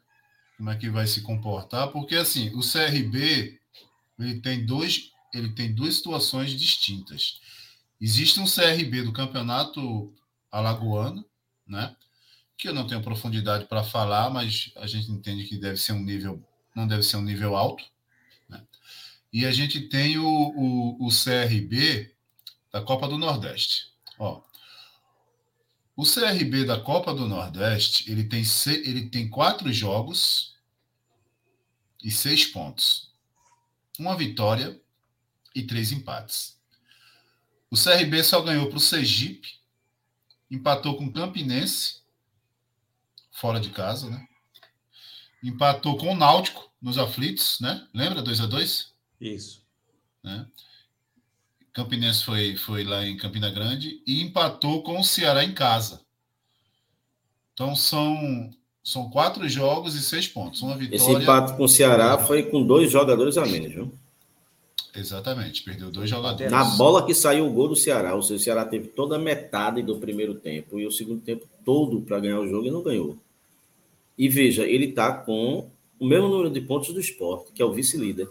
como 0.57 0.71
é 0.71 0.77
que 0.77 0.89
vai 0.89 1.07
se 1.07 1.21
comportar, 1.21 1.89
porque 1.93 2.15
assim, 2.15 2.49
o 2.55 2.61
CRB 2.61 3.61
ele 4.19 4.41
tem 4.41 4.65
dois 4.65 5.11
ele 5.35 5.51
tem 5.51 5.75
duas 5.75 5.97
situações 5.97 6.51
distintas. 6.53 7.41
Existe 8.03 8.41
um 8.41 8.47
CRB 8.47 9.03
do 9.03 9.13
Campeonato 9.13 10.13
Alagoano, 10.51 11.25
né? 11.65 11.95
Que 12.59 12.69
eu 12.69 12.75
não 12.75 12.85
tenho 12.85 13.01
profundidade 13.01 13.67
para 13.67 13.85
falar, 13.85 14.29
mas 14.29 14.73
a 14.75 14.89
gente 14.89 15.09
entende 15.13 15.45
que 15.45 15.57
deve 15.57 15.77
ser 15.77 15.93
um 15.93 16.03
nível 16.03 16.43
não 16.75 16.89
deve 16.89 17.05
ser 17.05 17.17
um 17.17 17.23
nível 17.23 17.55
alto, 17.55 17.85
né? 18.49 18.67
E 19.33 19.47
a 19.47 19.53
gente 19.53 19.83
tem 19.83 20.19
o, 20.19 20.27
o, 20.27 21.07
o 21.07 21.11
CRB 21.11 22.13
da 22.73 22.83
Copa 22.83 23.07
do 23.07 23.17
Nordeste. 23.17 23.93
Ó, 24.19 24.43
o 25.95 26.03
CRB 26.03 26.65
da 26.65 26.81
Copa 26.81 27.15
do 27.15 27.29
Nordeste, 27.29 28.11
ele 28.11 28.25
tem, 28.25 28.43
ele 28.85 29.11
tem 29.11 29.31
quatro 29.31 29.73
jogos 29.73 30.57
e 32.03 32.11
seis 32.11 32.47
pontos. 32.47 33.15
Uma 33.97 34.17
vitória 34.17 34.81
e 35.55 35.63
três 35.63 35.93
empates. 35.93 36.61
O 37.73 37.75
CRB 37.75 38.23
só 38.23 38.43
ganhou 38.43 38.69
para 38.69 38.77
o 38.77 38.81
Sergipe, 38.81 39.49
empatou 40.51 40.95
com 40.95 41.07
o 41.07 41.13
Campinense, 41.13 42.03
fora 43.31 43.59
de 43.59 43.71
casa, 43.71 44.11
né? 44.11 44.29
Empatou 45.43 45.97
com 45.97 46.13
o 46.13 46.15
Náutico 46.15 46.71
nos 46.83 46.99
aflitos, 46.99 47.59
né? 47.63 47.89
Lembra 47.95 48.21
2 48.21 48.41
a 48.43 48.47
2 48.47 48.93
Isso. 49.19 49.63
Né? 50.23 50.47
Campinense 51.73 52.23
foi, 52.25 52.59
foi 52.59 52.85
lá 52.85 53.07
em 53.07 53.17
Campina 53.17 53.51
Grande 53.51 54.03
e 54.07 54.21
empatou 54.21 54.83
com 54.83 55.01
o 55.01 55.05
Ceará 55.05 55.43
em 55.43 55.55
casa. 55.55 56.03
Então 57.55 57.75
são, 57.75 58.51
são 58.85 59.09
quatro 59.09 59.49
jogos 59.49 59.95
e 59.95 60.03
seis 60.03 60.29
pontos. 60.29 60.61
Uma 60.61 60.77
vitória. 60.77 60.97
Esse 60.97 61.11
empate 61.11 61.57
com 61.57 61.65
o 61.65 61.69
Ceará 61.69 62.19
foi 62.19 62.43
com 62.51 62.67
dois 62.67 62.93
jogadores 62.93 63.39
a 63.39 63.47
menos, 63.47 63.73
viu? 63.73 63.99
Exatamente, 64.95 65.63
perdeu 65.63 65.91
dois 65.91 66.11
jogadores. 66.11 66.53
Na 66.53 66.65
bola 66.65 67.07
que 67.07 67.15
saiu 67.15 67.47
o 67.47 67.53
gol 67.53 67.69
do 67.69 67.77
Ceará, 67.77 68.15
ou 68.15 68.23
seja, 68.23 68.41
o 68.41 68.45
Ceará 68.45 68.65
teve 68.65 68.89
toda 68.89 69.17
a 69.17 69.19
metade 69.19 69.83
do 69.83 69.99
primeiro 69.99 70.35
tempo 70.35 70.79
e 70.79 70.87
o 70.87 70.93
segundo 70.93 71.23
tempo 71.23 71.47
todo 71.65 72.03
para 72.03 72.21
ganhar 72.21 72.41
o 72.41 72.49
jogo 72.49 72.67
e 72.67 72.71
não 72.71 72.83
ganhou. 72.83 73.17
E 74.19 74.29
veja, 74.29 74.67
ele 74.67 74.87
está 74.87 75.13
com 75.13 75.71
o 75.99 76.07
mesmo 76.07 76.29
número 76.29 76.51
de 76.51 76.61
pontos 76.61 76.93
do 76.93 77.01
esporte, 77.01 77.53
que 77.53 77.63
é 77.63 77.65
o 77.65 77.73
vice-líder. 77.73 78.29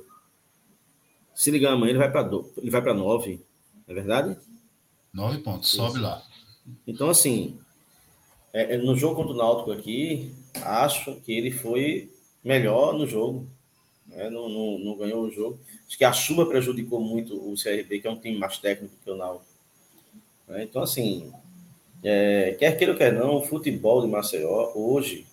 Se 1.34 1.50
ligar 1.50 1.74
amanhã, 1.74 1.92
ele 1.92 2.00
vai 2.00 2.12
para 2.12 2.30
ele 2.58 2.70
vai 2.70 2.82
para 2.82 2.94
nove, 2.94 3.42
não 3.88 3.92
é 3.92 3.94
verdade? 3.94 4.38
Nove 5.12 5.40
pontos, 5.40 5.70
Isso. 5.70 5.78
sobe 5.78 6.00
lá. 6.00 6.22
Então, 6.86 7.10
assim, 7.10 7.58
é, 8.54 8.76
é, 8.76 8.78
no 8.78 8.96
jogo 8.96 9.16
contra 9.16 9.34
o 9.34 9.38
Náutico 9.38 9.72
aqui, 9.72 10.32
acho 10.64 11.16
que 11.22 11.32
ele 11.32 11.52
foi 11.52 12.12
melhor 12.44 12.94
no 12.94 13.08
jogo. 13.08 13.48
Né? 14.12 14.30
Não, 14.30 14.48
não, 14.48 14.80
não, 14.80 14.98
ganhou 14.98 15.24
o 15.24 15.32
jogo. 15.32 15.60
Acho 15.88 15.98
que 15.98 16.06
a 16.06 16.14
chuva 16.14 16.46
prejudicou 16.46 17.00
muito 17.00 17.36
o 17.36 17.56
CRB, 17.56 18.00
que 18.00 18.08
é 18.08 18.12
um 18.12 18.20
time 18.20 18.38
mais 18.38 18.58
técnico 18.58 18.94
que 19.04 19.10
o 19.10 19.16
Náutico. 19.16 19.46
Né? 20.48 20.64
Então, 20.64 20.82
assim, 20.84 21.32
é, 22.04 22.56
quer 22.60 22.78
queira 22.78 22.94
ou 22.94 22.98
quer 22.98 23.14
não, 23.14 23.38
o 23.38 23.42
futebol 23.42 24.02
de 24.02 24.08
Maceió, 24.08 24.72
hoje, 24.76 25.26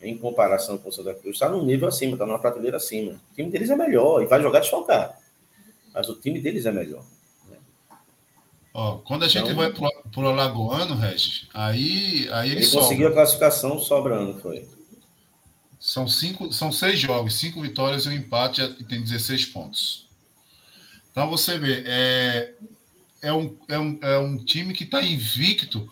em 0.00 0.16
comparação 0.16 0.78
com 0.78 0.88
o 0.88 0.92
Santa 0.92 1.14
Cruz, 1.14 1.36
está 1.36 1.48
num 1.48 1.64
nível 1.64 1.88
acima, 1.88 2.12
está 2.12 2.26
numa 2.26 2.38
prateleira 2.38 2.76
acima. 2.76 3.20
O 3.32 3.34
time 3.34 3.50
deles 3.50 3.70
é 3.70 3.76
melhor 3.76 4.22
e 4.22 4.26
vai 4.26 4.40
jogar 4.40 4.60
desfalcar 4.60 5.22
mas 5.92 6.08
o 6.08 6.14
time 6.14 6.40
deles 6.40 6.66
é 6.66 6.72
melhor. 6.72 7.04
Né? 7.48 7.56
Ó, 8.72 8.98
quando 8.98 9.24
a 9.24 9.28
gente 9.28 9.44
então, 9.44 9.56
vai 9.56 9.72
para 9.72 10.22
o 10.22 10.26
Alagoano, 10.26 10.94
Regis, 10.94 11.46
aí, 11.52 12.28
aí 12.32 12.50
ele, 12.50 12.62
ele 12.62 12.70
conseguiu 12.70 13.08
a 13.08 13.12
classificação 13.12 13.78
sobrando, 13.78 14.38
foi. 14.40 14.66
São, 15.82 16.06
cinco, 16.06 16.52
são 16.52 16.70
seis 16.70 17.00
jogos, 17.00 17.34
cinco 17.40 17.60
vitórias 17.60 18.06
e 18.06 18.08
um 18.08 18.12
empate 18.12 18.62
e 18.78 18.84
tem 18.84 19.02
16 19.02 19.46
pontos. 19.46 20.06
Então 21.10 21.28
você 21.28 21.58
vê, 21.58 21.82
é, 21.84 22.54
é, 23.20 23.32
um, 23.32 23.56
é, 23.66 23.76
um, 23.80 23.98
é 24.00 24.16
um 24.16 24.36
time 24.36 24.72
que 24.74 24.84
está 24.84 25.02
invicto, 25.02 25.90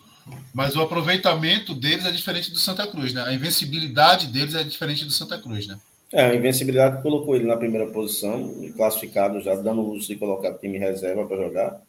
mas 0.53 0.77
o 0.77 0.81
aproveitamento 0.81 1.75
deles 1.75 2.05
é 2.05 2.11
diferente 2.11 2.51
do 2.51 2.57
Santa 2.57 2.87
Cruz, 2.87 3.13
né? 3.13 3.21
A 3.23 3.33
invencibilidade 3.33 4.27
deles 4.27 4.55
é 4.55 4.63
diferente 4.63 5.03
do 5.03 5.11
Santa 5.11 5.37
Cruz, 5.37 5.67
né? 5.67 5.77
É, 6.13 6.27
a 6.27 6.35
invencibilidade 6.35 7.01
colocou 7.01 7.35
ele 7.35 7.45
na 7.45 7.57
primeira 7.57 7.91
posição, 7.91 8.49
classificado 8.77 9.41
já, 9.41 9.55
dando 9.55 9.81
uso 9.81 10.07
de 10.07 10.15
colocar 10.15 10.53
time 10.53 10.77
reserva 10.77 11.25
para 11.25 11.35
jogar 11.35 11.81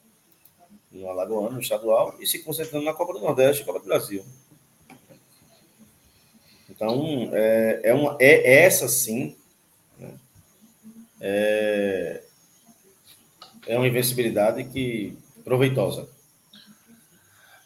no 0.90 1.08
Alagoano, 1.08 1.52
no 1.52 1.60
estadual, 1.60 2.16
e 2.18 2.26
se 2.26 2.40
concentrando 2.40 2.84
na 2.84 2.94
Copa 2.94 3.12
do 3.12 3.20
Nordeste 3.20 3.62
e 3.62 3.64
Copa 3.64 3.78
do 3.78 3.86
Brasil. 3.86 4.24
Então, 6.82 7.30
é, 7.32 7.80
é, 7.84 7.94
uma, 7.94 8.16
é 8.18 8.64
essa 8.64 8.88
sim. 8.88 9.36
Né? 9.96 10.10
É, 11.20 12.24
é 13.68 13.78
uma 13.78 13.86
invencibilidade 13.86 14.64
que 14.64 15.16
proveitosa. 15.44 16.08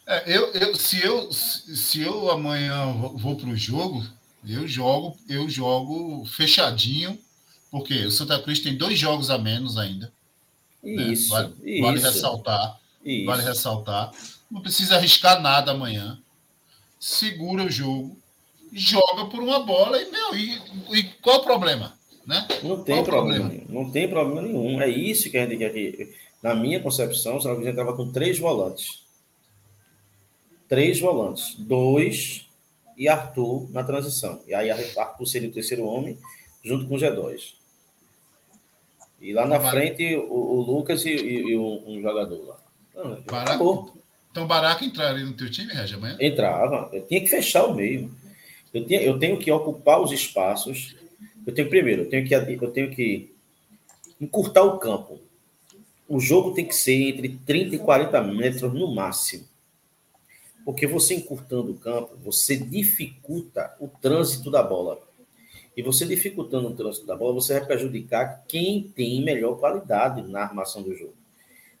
É, 0.05 0.37
eu, 0.37 0.53
eu, 0.53 0.75
se, 0.75 1.03
eu, 1.03 1.31
se 1.31 1.99
eu 1.99 2.29
amanhã 2.29 2.93
vou 3.15 3.35
para 3.35 3.49
o 3.49 3.57
jogo, 3.57 4.05
eu 4.47 4.67
jogo, 4.67 5.17
eu 5.27 5.49
jogo 5.49 6.23
fechadinho, 6.25 7.17
porque 7.71 8.05
o 8.05 8.11
Santa 8.11 8.39
Cruz 8.39 8.59
tem 8.59 8.77
dois 8.77 8.99
jogos 8.99 9.31
a 9.31 9.39
menos 9.39 9.79
ainda. 9.79 10.13
Isso, 10.83 11.33
né? 11.33 11.41
vale, 11.41 11.53
isso. 11.63 11.83
vale 11.83 11.99
ressaltar. 11.99 12.79
Isso. 13.03 13.25
Vale 13.25 13.43
ressaltar. 13.43 14.11
Não 14.49 14.61
precisa 14.61 14.95
arriscar 14.95 15.41
nada 15.41 15.71
amanhã. 15.71 16.19
Segura 16.99 17.63
o 17.63 17.71
jogo, 17.71 18.17
joga 18.77 19.25
por 19.25 19.41
uma 19.41 19.59
bola 19.59 19.99
e, 19.99 20.11
meu, 20.11 20.35
e, 20.35 20.99
e 20.99 21.03
qual 21.21 21.39
o 21.39 21.43
problema? 21.43 21.97
Né? 22.25 22.47
Não 22.61 22.83
tem 22.83 23.03
problema, 23.03 23.49
problema, 23.49 23.65
Não 23.69 23.89
tem 23.89 24.09
problema 24.09 24.41
nenhum. 24.41 24.81
É 24.81 24.89
isso 24.89 25.31
que 25.31 25.37
a 25.37 25.45
gente 25.45 25.57
quer 25.57 25.71
que. 25.71 26.13
Na 26.43 26.53
minha 26.53 26.79
concepção, 26.79 27.37
o 27.37 27.41
Santa 27.41 27.55
Cruz 27.55 27.67
entrava 27.67 27.95
com 27.95 28.11
três 28.11 28.37
volantes. 28.37 29.03
Três 30.69 30.99
volantes. 30.99 31.55
Dois 31.57 32.45
e 32.97 33.07
Arthur 33.07 33.67
na 33.71 33.83
transição. 33.83 34.41
E 34.45 34.53
aí 34.53 34.69
Arthur 34.69 35.25
seria 35.25 35.49
o 35.49 35.53
terceiro 35.53 35.85
homem, 35.85 36.17
junto 36.63 36.85
com 36.85 36.95
o 36.95 36.97
G2. 36.97 37.53
E 39.19 39.33
lá 39.33 39.47
na 39.47 39.59
frente, 39.59 40.15
o, 40.15 40.33
o 40.33 40.61
Lucas 40.61 41.03
e, 41.05 41.09
e, 41.09 41.51
e 41.51 41.57
um, 41.57 41.83
um, 41.87 42.01
jogador 42.01 42.45
lá. 42.45 42.57
Acabou. 43.41 43.93
Então, 44.29 44.45
Baraca 44.45 44.85
entraria 44.85 45.25
no 45.25 45.33
teu 45.33 45.49
time, 45.49 45.73
Regi, 45.73 45.95
amanhã? 45.95 46.17
Entrava. 46.19 46.89
Eu 46.93 47.03
tinha 47.07 47.21
que 47.21 47.27
fechar 47.27 47.65
o 47.65 47.73
meio. 47.73 48.11
Eu, 48.73 48.85
tinha, 48.85 49.01
eu 49.01 49.17
tenho 49.17 49.37
que 49.37 49.51
ocupar 49.51 50.01
os 50.01 50.11
espaços. 50.11 50.95
Eu 51.45 51.53
tenho, 51.53 51.69
primeiro, 51.69 52.03
eu 52.03 52.09
tenho 52.09 52.27
que, 52.27 52.33
eu 52.33 52.71
tenho 52.71 52.91
que 52.91 53.31
encurtar 54.19 54.63
o 54.63 54.77
campo. 54.77 55.19
O 56.07 56.19
jogo 56.19 56.53
tem 56.53 56.65
que 56.65 56.75
ser 56.75 57.09
entre 57.09 57.37
30 57.45 57.75
e 57.75 57.79
40 57.79 58.21
metros 58.23 58.73
no 58.73 58.93
máximo. 58.93 59.45
Porque 60.63 60.85
você 60.85 61.15
encurtando 61.15 61.71
o 61.71 61.77
campo, 61.77 62.17
você 62.17 62.57
dificulta 62.57 63.75
o 63.79 63.87
trânsito 63.87 64.51
da 64.51 64.61
bola. 64.61 64.99
E 65.75 65.81
você 65.81 66.05
dificultando 66.05 66.69
o 66.69 66.75
trânsito 66.75 67.05
da 67.05 67.15
bola, 67.15 67.35
você 67.35 67.53
vai 67.53 67.65
prejudicar 67.65 68.43
quem 68.47 68.91
tem 68.95 69.23
melhor 69.23 69.59
qualidade 69.59 70.21
na 70.23 70.41
armação 70.41 70.81
do 70.81 70.95
jogo. 70.95 71.13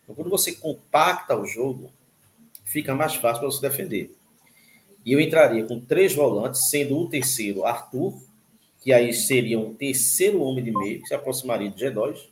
Então, 0.03 0.15
quando 0.15 0.29
você 0.29 0.53
compacta 0.53 1.35
o 1.35 1.45
jogo, 1.45 1.91
fica 2.63 2.95
mais 2.95 3.15
fácil 3.15 3.41
para 3.41 3.51
você 3.51 3.61
defender. 3.61 4.15
E 5.07 5.13
eu 5.13 5.21
entraria 5.21 5.63
com 5.63 5.79
três 5.79 6.13
volantes, 6.13 6.69
sendo 6.69 6.99
o 6.99 7.07
terceiro 7.07 7.63
Arthur, 7.63 8.13
que 8.81 8.91
aí 8.91 9.13
seria 9.13 9.57
um 9.57 9.73
terceiro 9.73 10.41
homem 10.41 10.61
de 10.61 10.69
meio, 10.69 11.01
que 11.01 11.07
se 11.07 11.15
aproximaria 11.15 11.71
de 11.71 11.81
G2. 11.81 12.27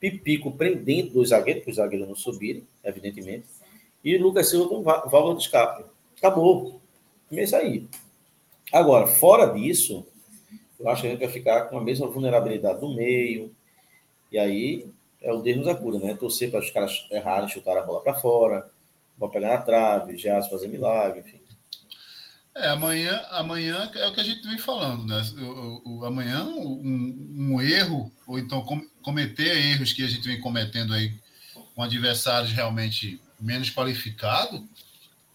Pipico 0.00 0.50
prendendo 0.50 1.12
dois 1.12 1.28
zagueiros, 1.28 1.62
para 1.62 1.70
os 1.70 1.76
zagueiros 1.76 2.08
não 2.08 2.16
subirem, 2.16 2.66
evidentemente. 2.82 3.46
E 4.02 4.18
Lucas 4.18 4.50
Silva 4.50 4.68
com 4.68 4.82
válvula 4.82 5.36
de 5.36 5.42
escape. 5.42 5.84
Acabou. 6.18 6.80
Começa 7.28 7.58
aí. 7.58 7.86
Agora, 8.72 9.06
fora 9.06 9.46
disso, 9.46 10.04
eu 10.80 10.88
acho 10.88 11.02
que 11.02 11.06
a 11.06 11.10
gente 11.12 11.20
vai 11.20 11.28
ficar 11.28 11.66
com 11.66 11.78
a 11.78 11.80
mesma 11.80 12.08
vulnerabilidade 12.08 12.80
no 12.80 12.92
meio. 12.92 13.52
E 14.32 14.36
aí 14.36 14.84
é 15.22 15.32
o 15.32 15.40
Deus 15.40 15.58
nos 15.58 15.68
acuda, 15.68 16.00
né? 16.00 16.16
Torcer 16.16 16.50
para 16.50 16.58
os 16.58 16.72
caras 16.72 17.06
errarem, 17.08 17.48
chutar 17.48 17.78
a 17.78 17.82
bola 17.82 18.00
para 18.00 18.14
fora 18.14 18.68
vão 19.16 19.28
pegar 19.28 19.50
na 19.50 19.58
trave, 19.58 20.16
já 20.16 20.42
fazer 20.42 20.66
milagre, 20.66 21.20
enfim. 21.20 21.39
É, 22.54 22.68
amanhã, 22.68 23.24
amanhã 23.30 23.90
é 23.94 24.08
o 24.08 24.12
que 24.12 24.20
a 24.20 24.24
gente 24.24 24.46
vem 24.46 24.58
falando, 24.58 25.06
né? 25.06 25.22
O, 25.38 26.00
o 26.00 26.04
amanhã, 26.04 26.44
um, 26.44 27.52
um, 27.54 27.60
erro, 27.60 28.12
ou 28.26 28.38
então 28.38 28.62
com, 28.62 28.80
cometer 29.02 29.56
erros 29.56 29.92
que 29.92 30.02
a 30.02 30.08
gente 30.08 30.26
vem 30.26 30.40
cometendo 30.40 30.92
aí 30.92 31.14
com 31.74 31.82
adversários 31.82 32.52
realmente 32.52 33.20
menos 33.40 33.70
qualificados, 33.70 34.62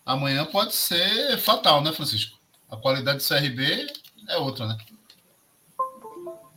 amanhã 0.05 0.45
pode 0.45 0.76
ser 0.76 1.38
fatal, 1.38 1.82
né, 1.82 1.93
Francisco? 1.93 2.38
A 2.70 2.76
qualidade 2.76 3.20
do 3.20 3.28
CRB 3.28 3.88
é 4.28 4.38
outra, 4.38 4.68
né? 4.68 4.78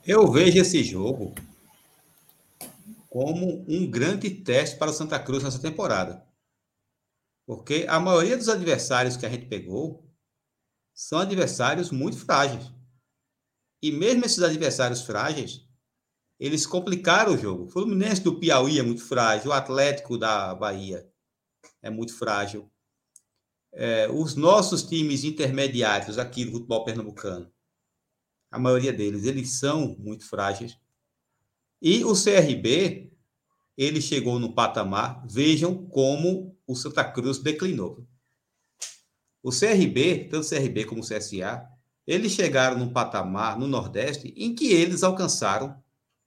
Eu 0.05 0.31
vejo 0.33 0.59
esse 0.59 0.83
jogo 0.83 1.35
como 3.09 3.65
um 3.69 3.89
grande 3.89 4.29
teste 4.31 4.77
para 4.77 4.91
o 4.91 4.95
Santa 4.95 5.19
Cruz 5.19 5.43
nessa 5.43 5.61
temporada. 5.61 6.23
Porque 7.47 7.87
a 7.89 8.01
maioria 8.01 8.37
dos 8.37 8.49
adversários 8.49 9.17
que 9.17 9.25
a 9.25 9.29
gente 9.31 9.47
pegou 9.47 10.08
são 10.99 11.21
adversários 11.21 11.93
muito 11.93 12.19
frágeis. 12.19 12.73
E 13.81 13.93
mesmo 13.93 14.25
esses 14.25 14.43
adversários 14.43 15.03
frágeis, 15.03 15.65
eles 16.41 16.67
complicaram 16.67 17.35
o 17.35 17.39
jogo. 17.39 17.65
O 17.67 17.69
Fluminense 17.69 18.21
do 18.21 18.41
Piauí 18.41 18.81
é 18.81 18.83
muito 18.83 19.05
frágil, 19.05 19.51
o 19.51 19.55
Atlético 19.55 20.19
da 20.19 20.53
Bahia 20.57 21.09
é 21.81 21.89
muito 21.89 22.13
frágil. 22.19 22.69
É, 23.73 24.09
os 24.11 24.35
nossos 24.35 24.83
times 24.83 25.23
intermediários 25.23 26.19
aqui 26.19 26.45
do 26.45 26.51
futebol 26.51 26.85
pernambucano, 26.85 27.49
a 28.51 28.59
maioria 28.59 28.93
deles, 28.93 29.23
eles 29.23 29.57
são 29.61 29.95
muito 30.01 30.29
frágeis. 30.29 30.77
E 31.81 32.05
o 32.05 32.13
CRB, 32.13 33.13
ele 33.77 34.01
chegou 34.01 34.41
no 34.41 34.53
patamar, 34.53 35.25
vejam 35.29 35.87
como 35.87 36.59
o 36.67 36.75
Santa 36.75 37.05
Cruz 37.05 37.39
declinou. 37.39 38.05
O 39.43 39.51
CRB, 39.51 40.29
tanto 40.31 40.45
o 40.45 40.49
CRB 40.49 40.85
como 40.85 41.01
o 41.01 41.05
CSA, 41.05 41.69
eles 42.07 42.33
chegaram 42.33 42.79
num 42.79 42.93
patamar 42.93 43.59
no 43.59 43.67
Nordeste 43.67 44.33
em 44.37 44.55
que 44.55 44.73
eles 44.73 45.03
alcançaram 45.03 45.77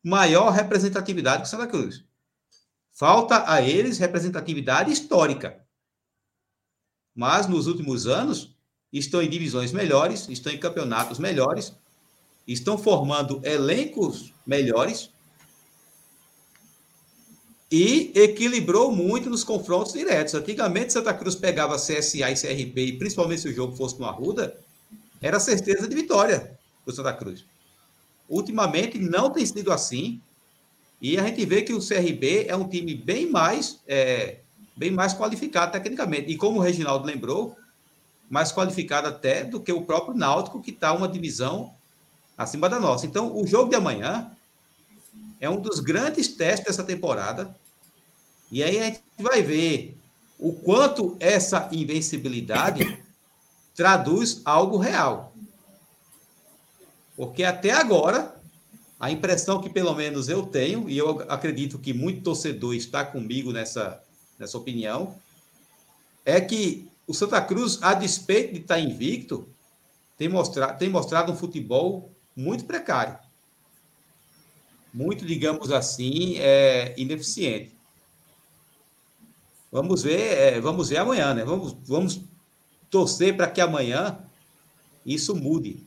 maior 0.03 0.51
representatividade 0.51 1.43
que 1.43 1.49
Santa 1.49 1.67
Cruz. 1.67 2.03
Falta 2.91 3.51
a 3.51 3.61
eles 3.61 3.97
representatividade 3.97 4.91
histórica. 4.91 5.65
Mas 7.15 7.47
nos 7.47 7.67
últimos 7.67 8.07
anos 8.07 8.55
estão 8.91 9.21
em 9.21 9.29
divisões 9.29 9.71
melhores, 9.71 10.27
estão 10.29 10.51
em 10.51 10.59
campeonatos 10.59 11.19
melhores, 11.19 11.75
estão 12.47 12.77
formando 12.77 13.41
elencos 13.43 14.33
melhores 14.45 15.11
e 17.71 18.11
equilibrou 18.13 18.91
muito 18.91 19.29
nos 19.29 19.45
confrontos 19.45 19.93
diretos. 19.93 20.33
Antigamente, 20.33 20.91
Santa 20.91 21.13
Cruz 21.13 21.35
pegava 21.35 21.77
CSA 21.77 22.29
e 22.29 22.35
CRB, 22.35 22.85
e 22.85 22.97
principalmente 22.97 23.41
se 23.41 23.47
o 23.47 23.53
jogo 23.53 23.75
fosse 23.77 23.97
no 23.97 24.05
Arruda, 24.05 24.57
era 25.21 25.39
certeza 25.39 25.87
de 25.87 25.95
vitória 25.95 26.59
do 26.85 26.91
Santa 26.91 27.13
Cruz. 27.13 27.45
Ultimamente, 28.27 28.99
não 28.99 29.29
tem 29.29 29.45
sido 29.45 29.71
assim, 29.71 30.19
e 31.01 31.17
a 31.17 31.23
gente 31.23 31.45
vê 31.45 31.61
que 31.61 31.73
o 31.73 31.79
CRB 31.79 32.45
é 32.49 32.55
um 32.55 32.67
time 32.67 32.93
bem 32.93 33.29
mais, 33.29 33.79
é, 33.87 34.39
bem 34.75 34.91
mais 34.91 35.13
qualificado 35.13 35.71
tecnicamente. 35.71 36.29
E 36.29 36.35
como 36.35 36.59
o 36.59 36.61
Reginaldo 36.61 37.07
lembrou, 37.07 37.55
mais 38.29 38.51
qualificado 38.51 39.07
até 39.07 39.45
do 39.45 39.61
que 39.61 39.71
o 39.71 39.81
próprio 39.81 40.13
Náutico, 40.15 40.61
que 40.61 40.71
está 40.71 40.91
uma 40.91 41.07
divisão 41.07 41.73
acima 42.37 42.67
da 42.67 42.79
nossa. 42.79 43.05
Então, 43.05 43.35
o 43.35 43.47
jogo 43.47 43.69
de 43.69 43.75
amanhã 43.77 44.29
é 45.39 45.49
um 45.49 45.59
dos 45.59 45.79
grandes 45.79 46.27
testes 46.27 46.67
dessa 46.67 46.83
temporada 46.83 47.55
e 48.51 48.61
aí 48.61 48.79
a 48.79 48.85
gente 48.85 49.01
vai 49.17 49.41
ver 49.41 49.97
o 50.37 50.53
quanto 50.53 51.15
essa 51.19 51.69
invencibilidade 51.71 53.01
traduz 53.73 54.41
algo 54.43 54.77
real. 54.77 55.33
Porque 57.15 57.43
até 57.43 57.71
agora, 57.71 58.35
a 58.99 59.11
impressão 59.11 59.61
que 59.61 59.69
pelo 59.69 59.93
menos 59.93 60.27
eu 60.27 60.43
tenho, 60.43 60.89
e 60.89 60.97
eu 60.97 61.21
acredito 61.29 61.79
que 61.79 61.93
muito 61.93 62.23
torcedor 62.23 62.73
está 62.73 63.05
comigo 63.05 63.51
nessa, 63.51 64.03
nessa 64.37 64.57
opinião, 64.57 65.15
é 66.25 66.41
que 66.41 66.89
o 67.07 67.13
Santa 67.13 67.41
Cruz, 67.41 67.79
a 67.81 67.93
despeito 67.93 68.53
de 68.53 68.59
estar 68.59 68.79
invicto, 68.79 69.47
tem 70.17 70.27
mostrado, 70.27 70.77
tem 70.77 70.89
mostrado 70.89 71.31
um 71.31 71.35
futebol 71.35 72.11
muito 72.35 72.65
precário. 72.65 73.17
Muito, 74.93 75.25
digamos 75.25 75.71
assim, 75.71 76.37
é, 76.37 76.93
ineficiente. 76.97 77.80
Vamos 79.71 80.03
ver, 80.03 80.37
é, 80.37 80.59
vamos 80.59 80.89
ver 80.89 80.97
amanhã, 80.97 81.33
né? 81.33 81.45
Vamos, 81.45 81.75
vamos 81.85 82.21
torcer 82.89 83.37
para 83.37 83.47
que 83.47 83.61
amanhã 83.61 84.19
isso 85.05 85.35
mude. 85.35 85.81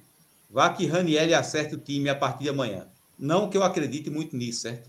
Vá 0.51 0.71
que 0.71 0.87
Raniel 0.87 1.39
acerte 1.39 1.75
o 1.75 1.79
time 1.79 2.09
a 2.09 2.15
partir 2.15 2.45
de 2.45 2.49
amanhã. 2.49 2.87
Não 3.19 3.51
que 3.51 3.57
eu 3.57 3.63
acredite 3.63 4.09
muito 4.09 4.37
nisso, 4.37 4.63
certo? 4.63 4.89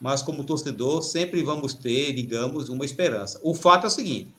Mas 0.00 0.22
como 0.22 0.44
torcedor, 0.44 1.02
sempre 1.02 1.42
vamos 1.42 1.74
ter, 1.74 2.12
digamos, 2.12 2.68
uma 2.68 2.84
esperança. 2.84 3.40
O 3.42 3.54
fato 3.54 3.84
é 3.84 3.86
o 3.88 3.90
seguinte: 3.90 4.34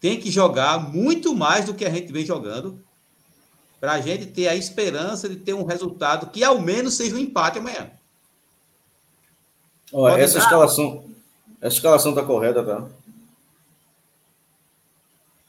tem 0.00 0.20
que 0.20 0.30
jogar 0.30 0.92
muito 0.92 1.34
mais 1.34 1.64
do 1.64 1.74
que 1.74 1.84
a 1.84 1.90
gente 1.90 2.12
vem 2.12 2.26
jogando 2.26 2.84
para 3.80 3.92
a 3.92 4.00
gente 4.00 4.26
ter 4.26 4.48
a 4.48 4.56
esperança 4.56 5.28
de 5.28 5.36
ter 5.36 5.54
um 5.54 5.64
resultado 5.64 6.30
que 6.30 6.42
ao 6.42 6.60
menos 6.60 6.94
seja 6.94 7.14
um 7.14 7.18
empate 7.18 7.58
amanhã. 7.58 7.90
Olha, 9.92 10.20
essa 10.20 10.38
escalação, 10.38 11.04
a 11.66 11.68
escalação 11.68 12.12
está 12.12 12.22
correta, 12.22 12.62
tá? 12.62 12.88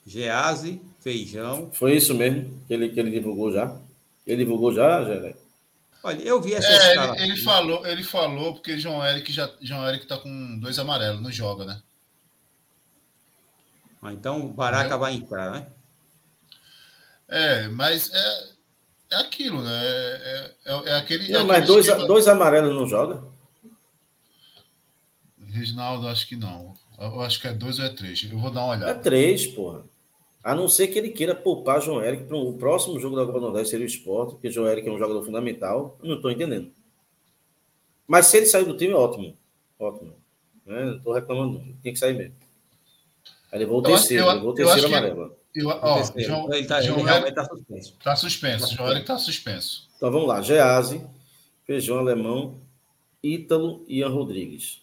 Gease, 0.06 0.82
Feijão. 1.00 1.70
Foi 1.72 1.96
isso 1.96 2.16
mesmo 2.16 2.60
que 2.68 2.74
ele, 2.74 2.90
que 2.90 3.00
ele 3.00 3.12
divulgou 3.12 3.52
já? 3.52 3.78
Ele 4.26 4.44
divulgou 4.44 4.74
já, 4.74 5.04
Geré? 5.04 5.36
Olha, 6.04 6.22
eu 6.24 6.42
vi 6.42 6.56
essa 6.56 6.68
é, 6.68 6.90
escala. 6.90 7.16
Ele, 7.18 7.32
ele, 7.32 7.42
falou, 7.42 7.86
ele 7.86 8.04
falou 8.04 8.54
porque 8.54 8.80
João 8.80 9.06
Eric 9.06 9.32
já 9.32 9.52
João 9.62 9.88
Eric 9.88 10.08
tá 10.08 10.18
com 10.18 10.60
dois 10.60 10.80
amarelos, 10.80 11.22
não 11.22 11.32
joga, 11.32 11.66
né? 11.66 11.82
Ah, 14.02 14.14
então 14.14 14.46
o 14.46 14.54
Baraca 14.54 14.98
vai 14.98 15.14
entrar, 15.14 15.52
né? 15.52 15.68
É, 17.28 17.68
mas 17.68 18.10
é, 18.12 18.44
é 19.12 19.16
aquilo, 19.18 19.62
né? 19.62 19.82
É, 19.84 20.52
é, 20.66 20.90
é 20.90 20.96
aquele. 20.96 21.32
Não, 21.32 21.42
é 21.42 21.44
mas 21.44 21.68
dois, 21.68 21.86
dois 22.08 22.28
amarelos 22.28 22.74
não 22.74 22.88
joga? 22.88 23.22
Reginaldo, 25.58 26.08
acho 26.08 26.28
que 26.28 26.36
não. 26.36 26.74
Eu 27.00 27.22
acho 27.22 27.40
que 27.40 27.48
é 27.48 27.54
dois 27.54 27.80
ou 27.80 27.86
é 27.86 27.90
três. 27.90 28.28
Eu 28.30 28.38
vou 28.38 28.52
dar 28.52 28.64
uma 28.64 28.74
olhada. 28.74 28.92
É 28.92 28.94
três, 28.94 29.46
porra. 29.46 29.84
A 30.44 30.56
não 30.56 30.70
ser 30.70 30.88
que 30.88 30.98
ele 30.98 31.10
queira 31.10 31.36
poupar 31.36 31.82
João 31.82 32.02
Eric 32.02 32.24
para 32.24 32.38
o 32.38 32.54
próximo 32.54 33.00
jogo 33.00 33.16
da 33.16 33.26
Copa 33.26 33.40
do 33.40 33.46
Nordeste 33.48 33.72
seria 33.72 33.86
o 33.86 33.90
esporte, 33.90 34.32
porque 34.32 34.50
João 34.50 34.68
Eric 34.68 34.88
é 34.88 34.92
um 34.92 34.98
jogador 34.98 35.24
fundamental. 35.24 35.98
Eu 36.02 36.08
não 36.08 36.16
estou 36.16 36.32
entendendo. 36.32 36.72
Mas 38.08 38.28
se 38.28 38.38
ele 38.38 38.46
sair 38.46 38.64
do 38.64 38.78
time, 38.78 38.94
ótimo. 38.94 39.38
Ótimo. 39.78 40.14
Né? 40.66 40.86
Não 40.86 40.98
estou 40.98 41.14
reclamando, 41.14 41.60
não. 41.60 41.74
Tem 41.84 41.92
que 41.92 42.00
sair 42.00 42.14
mesmo. 42.14 42.36
Aí 43.52 43.60
levou 43.60 43.80
o 43.80 43.82
terceiro, 43.82 44.24
eu, 44.26 44.34
levou 44.34 44.52
o 44.52 44.54
terceiro 44.54 44.88
amarelo. 44.88 45.36
Eu, 45.54 45.68
ó, 45.70 46.04
João, 46.18 46.54
ele 46.54 46.62
está 46.62 46.82
tá 47.34 47.46
suspenso. 47.46 47.96
Está 47.98 48.16
suspenso. 48.16 48.76
João 48.76 48.90
Eric 48.90 49.02
está 49.02 49.18
suspenso. 49.18 49.90
Então 49.98 50.12
vamos 50.12 50.28
lá. 50.28 50.42
Gease, 50.42 51.02
Feijão 51.66 51.98
Alemão, 51.98 52.60
Ítalo 53.22 53.84
e 53.88 54.00
Ian 54.00 54.10
Rodrigues. 54.10 54.82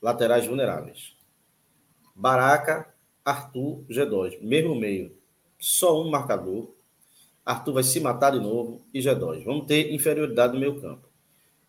Laterais 0.00 0.46
vulneráveis. 0.46 1.16
Baraca, 2.14 2.92
Arthur, 3.24 3.84
G2. 3.88 4.40
Mesmo 4.40 4.74
meio. 4.74 5.12
Só 5.58 6.02
um 6.02 6.10
marcador. 6.10 6.70
Arthur 7.44 7.74
vai 7.74 7.82
se 7.82 8.00
matar 8.00 8.32
de 8.32 8.40
novo 8.40 8.82
e 8.92 9.00
G2. 9.00 9.44
Vamos 9.44 9.66
ter 9.66 9.92
inferioridade 9.92 10.52
no 10.52 10.60
meio 10.60 10.80
campo. 10.80 11.08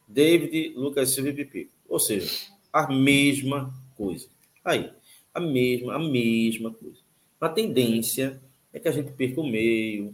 David, 0.07 0.73
Lucas 0.75 1.11
Silva 1.11 1.29
e 1.29 1.33
Pipi. 1.33 1.69
Ou 1.87 1.99
seja, 1.99 2.49
a 2.71 2.91
mesma 2.91 3.73
coisa. 3.95 4.27
Aí, 4.63 4.91
a 5.33 5.39
mesma, 5.39 5.95
a 5.95 5.99
mesma 5.99 6.71
coisa. 6.71 6.99
A 7.39 7.47
tendência 7.47 8.41
é 8.73 8.79
que 8.79 8.87
a 8.87 8.91
gente 8.91 9.11
perca 9.11 9.39
o 9.39 9.47
meio, 9.47 10.13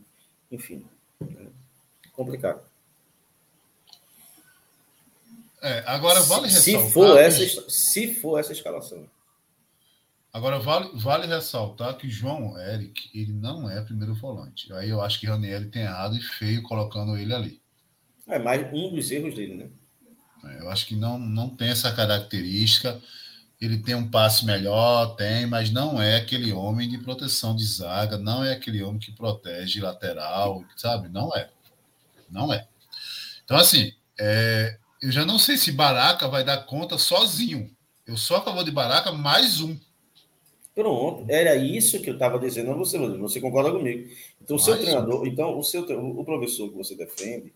enfim. 0.51 0.85
É 1.21 2.09
complicado. 2.11 2.63
É, 5.65 5.83
agora 5.87 6.21
vale 6.21 6.47
ressaltar. 6.47 6.85
Se 6.85 6.93
for, 6.93 7.17
essa, 7.17 7.69
se 7.69 8.13
for 8.13 8.39
essa 8.39 8.51
escalação. 8.51 9.09
Agora 10.31 10.59
vale, 10.59 10.91
vale 10.93 11.25
ressaltar 11.25 11.97
que 11.97 12.07
João 12.07 12.55
Eric 12.59 13.09
ele 13.15 13.33
não 13.33 13.67
é 13.67 13.81
primeiro 13.81 14.13
volante. 14.13 14.71
Aí 14.73 14.91
eu 14.91 15.01
acho 15.01 15.19
que 15.19 15.25
Raniel 15.25 15.71
tem 15.71 15.81
errado 15.81 16.15
e 16.15 16.21
feio 16.21 16.61
colocando 16.61 17.17
ele 17.17 17.33
ali. 17.33 17.61
É 18.27 18.37
mais 18.37 18.71
um 18.71 18.93
dos 18.93 19.09
erros 19.09 19.33
dele, 19.33 19.55
né? 19.55 19.69
É, 20.51 20.61
eu 20.61 20.69
acho 20.69 20.85
que 20.85 20.95
não, 20.95 21.17
não 21.17 21.49
tem 21.49 21.69
essa 21.69 21.91
característica. 21.91 23.01
Ele 23.59 23.79
tem 23.79 23.95
um 23.95 24.07
passe 24.07 24.45
melhor, 24.45 25.15
tem, 25.15 25.47
mas 25.47 25.71
não 25.71 25.99
é 25.99 26.17
aquele 26.17 26.53
homem 26.53 26.87
de 26.87 26.99
proteção 26.99 27.55
de 27.55 27.65
zaga, 27.65 28.19
não 28.19 28.43
é 28.43 28.53
aquele 28.53 28.83
homem 28.83 28.99
que 28.99 29.11
protege 29.11 29.81
lateral, 29.81 30.63
sabe? 30.75 31.09
Não 31.09 31.35
é. 31.35 31.49
Não 32.29 32.53
é. 32.53 32.67
Então, 33.43 33.57
assim, 33.57 33.93
é, 34.19 34.77
eu 35.01 35.11
já 35.11 35.25
não 35.25 35.39
sei 35.39 35.57
se 35.57 35.71
Baraca 35.71 36.27
vai 36.27 36.43
dar 36.43 36.65
conta 36.65 36.97
sozinho. 36.97 37.69
Eu 38.05 38.17
sou 38.17 38.37
a 38.37 38.41
favor 38.41 38.63
de 38.63 38.71
Baraca 38.71 39.11
mais 39.11 39.61
um. 39.61 39.77
Pronto, 40.73 41.25
era 41.29 41.55
isso 41.55 42.01
que 42.01 42.09
eu 42.09 42.15
estava 42.15 42.37
dizendo 42.37 42.71
a 42.71 42.73
você, 42.75 42.97
Você 42.97 43.39
concorda 43.39 43.71
comigo? 43.71 44.09
Então, 44.41 44.57
o 44.57 44.59
seu 44.59 44.73
mais 44.73 44.85
treinador, 44.85 45.21
um. 45.21 45.25
então, 45.25 45.57
o 45.57 45.63
seu 45.63 45.83
o 45.83 46.25
professor 46.25 46.69
que 46.69 46.75
você 46.75 46.95
defende, 46.95 47.53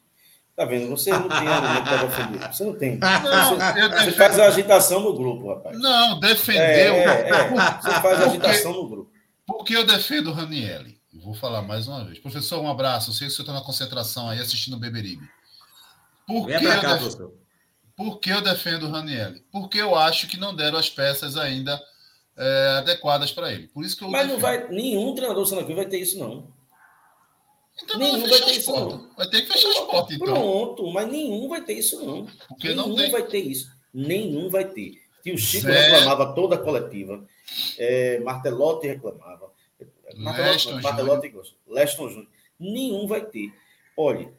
Tá 0.60 0.66
vendo? 0.66 0.90
Você 0.90 1.10
não 1.10 1.30
tem 1.30 1.48
argumento 1.48 1.84
para 1.84 2.06
defender. 2.06 2.54
Você 2.54 2.64
não 2.66 2.78
tem. 2.78 2.98
Não, 2.98 3.56
você, 3.56 3.90
você 3.90 4.12
faz 4.12 4.38
a 4.38 4.48
agitação 4.48 5.00
no 5.00 5.14
grupo, 5.14 5.48
rapaz. 5.48 5.80
Não, 5.80 6.20
defendeu. 6.20 6.64
É, 6.64 7.06
é, 7.06 7.30
é. 7.30 7.50
Você 7.82 8.02
faz 8.02 8.22
a 8.22 8.26
agitação 8.26 8.74
no 8.74 8.90
grupo. 8.90 9.10
Porque 9.48 9.74
eu 9.74 9.86
defendo 9.86 10.32
o 10.32 10.34
Ranielli. 10.34 10.98
vou 11.24 11.34
falar 11.34 11.62
mais 11.62 11.88
uma 11.88 12.04
vez. 12.04 12.20
Professor, 12.20 12.62
um 12.62 12.70
abraço. 12.70 13.10
Eu 13.10 13.14
sei 13.14 13.28
que 13.28 13.34
você 13.34 13.42
está 13.42 13.54
na 13.54 13.62
concentração 13.62 14.28
aí 14.28 14.40
assistindo 14.40 14.74
o 14.74 14.80
Beberibe. 14.80 15.26
Por 16.30 16.45
que, 16.45 16.53
eu 16.53 16.59
def... 16.61 17.15
Por 17.97 18.19
que 18.19 18.30
eu 18.30 18.41
defendo 18.41 18.84
o 18.84 18.91
Ranielli? 18.91 19.43
Porque 19.51 19.80
eu 19.80 19.95
acho 19.95 20.27
que 20.27 20.38
não 20.38 20.55
deram 20.55 20.77
as 20.77 20.88
peças 20.88 21.36
ainda 21.36 21.82
é, 22.38 22.75
adequadas 22.77 23.32
para 23.32 23.51
ele. 23.51 23.67
Por 23.67 23.84
isso 23.84 23.97
que 23.97 24.03
eu 24.03 24.11
Mas 24.11 24.27
defendo. 24.27 24.36
não 24.36 24.39
vai. 24.39 24.67
Nenhum 24.69 25.15
treinador 25.15 25.45
Santa 25.47 25.63
Cruz 25.63 25.75
vai 25.75 25.88
ter 25.88 25.97
isso, 25.97 26.19
não. 26.19 26.47
Então 27.84 27.97
nenhum 27.97 28.21
vai, 28.21 28.30
vai 28.30 28.41
ter 28.41 28.51
isso, 28.51 28.71
não. 28.71 29.09
Vai 29.17 29.27
ter 29.27 29.41
que 29.41 29.51
fechar 29.51 29.69
as 29.69 29.80
portas, 29.80 30.15
então. 30.15 30.27
Pronto, 30.27 30.93
mas 30.93 31.11
nenhum 31.11 31.49
vai 31.49 31.63
ter 31.63 31.73
isso, 31.73 32.05
não. 32.05 32.27
Porque 32.47 32.69
nenhum 32.69 32.89
não 32.89 32.95
tem... 32.95 33.09
vai 33.09 33.23
ter 33.23 33.39
isso. 33.39 33.71
Nenhum 33.91 34.49
vai 34.49 34.65
ter. 34.65 35.01
Tio 35.23 35.38
Chico 35.38 35.65
Zé... 35.65 35.89
reclamava 35.89 36.34
toda 36.36 36.55
a 36.55 36.59
coletiva. 36.59 37.25
É, 37.77 38.19
Martelotti 38.19 38.88
reclamava. 38.88 39.51
Martelotti, 40.15 40.73
Martelotti 40.73 41.34
Leston 41.67 42.09
Júnior. 42.09 42.27
Nenhum 42.59 43.07
vai 43.07 43.25
ter. 43.25 43.51
Olha, 43.97 44.32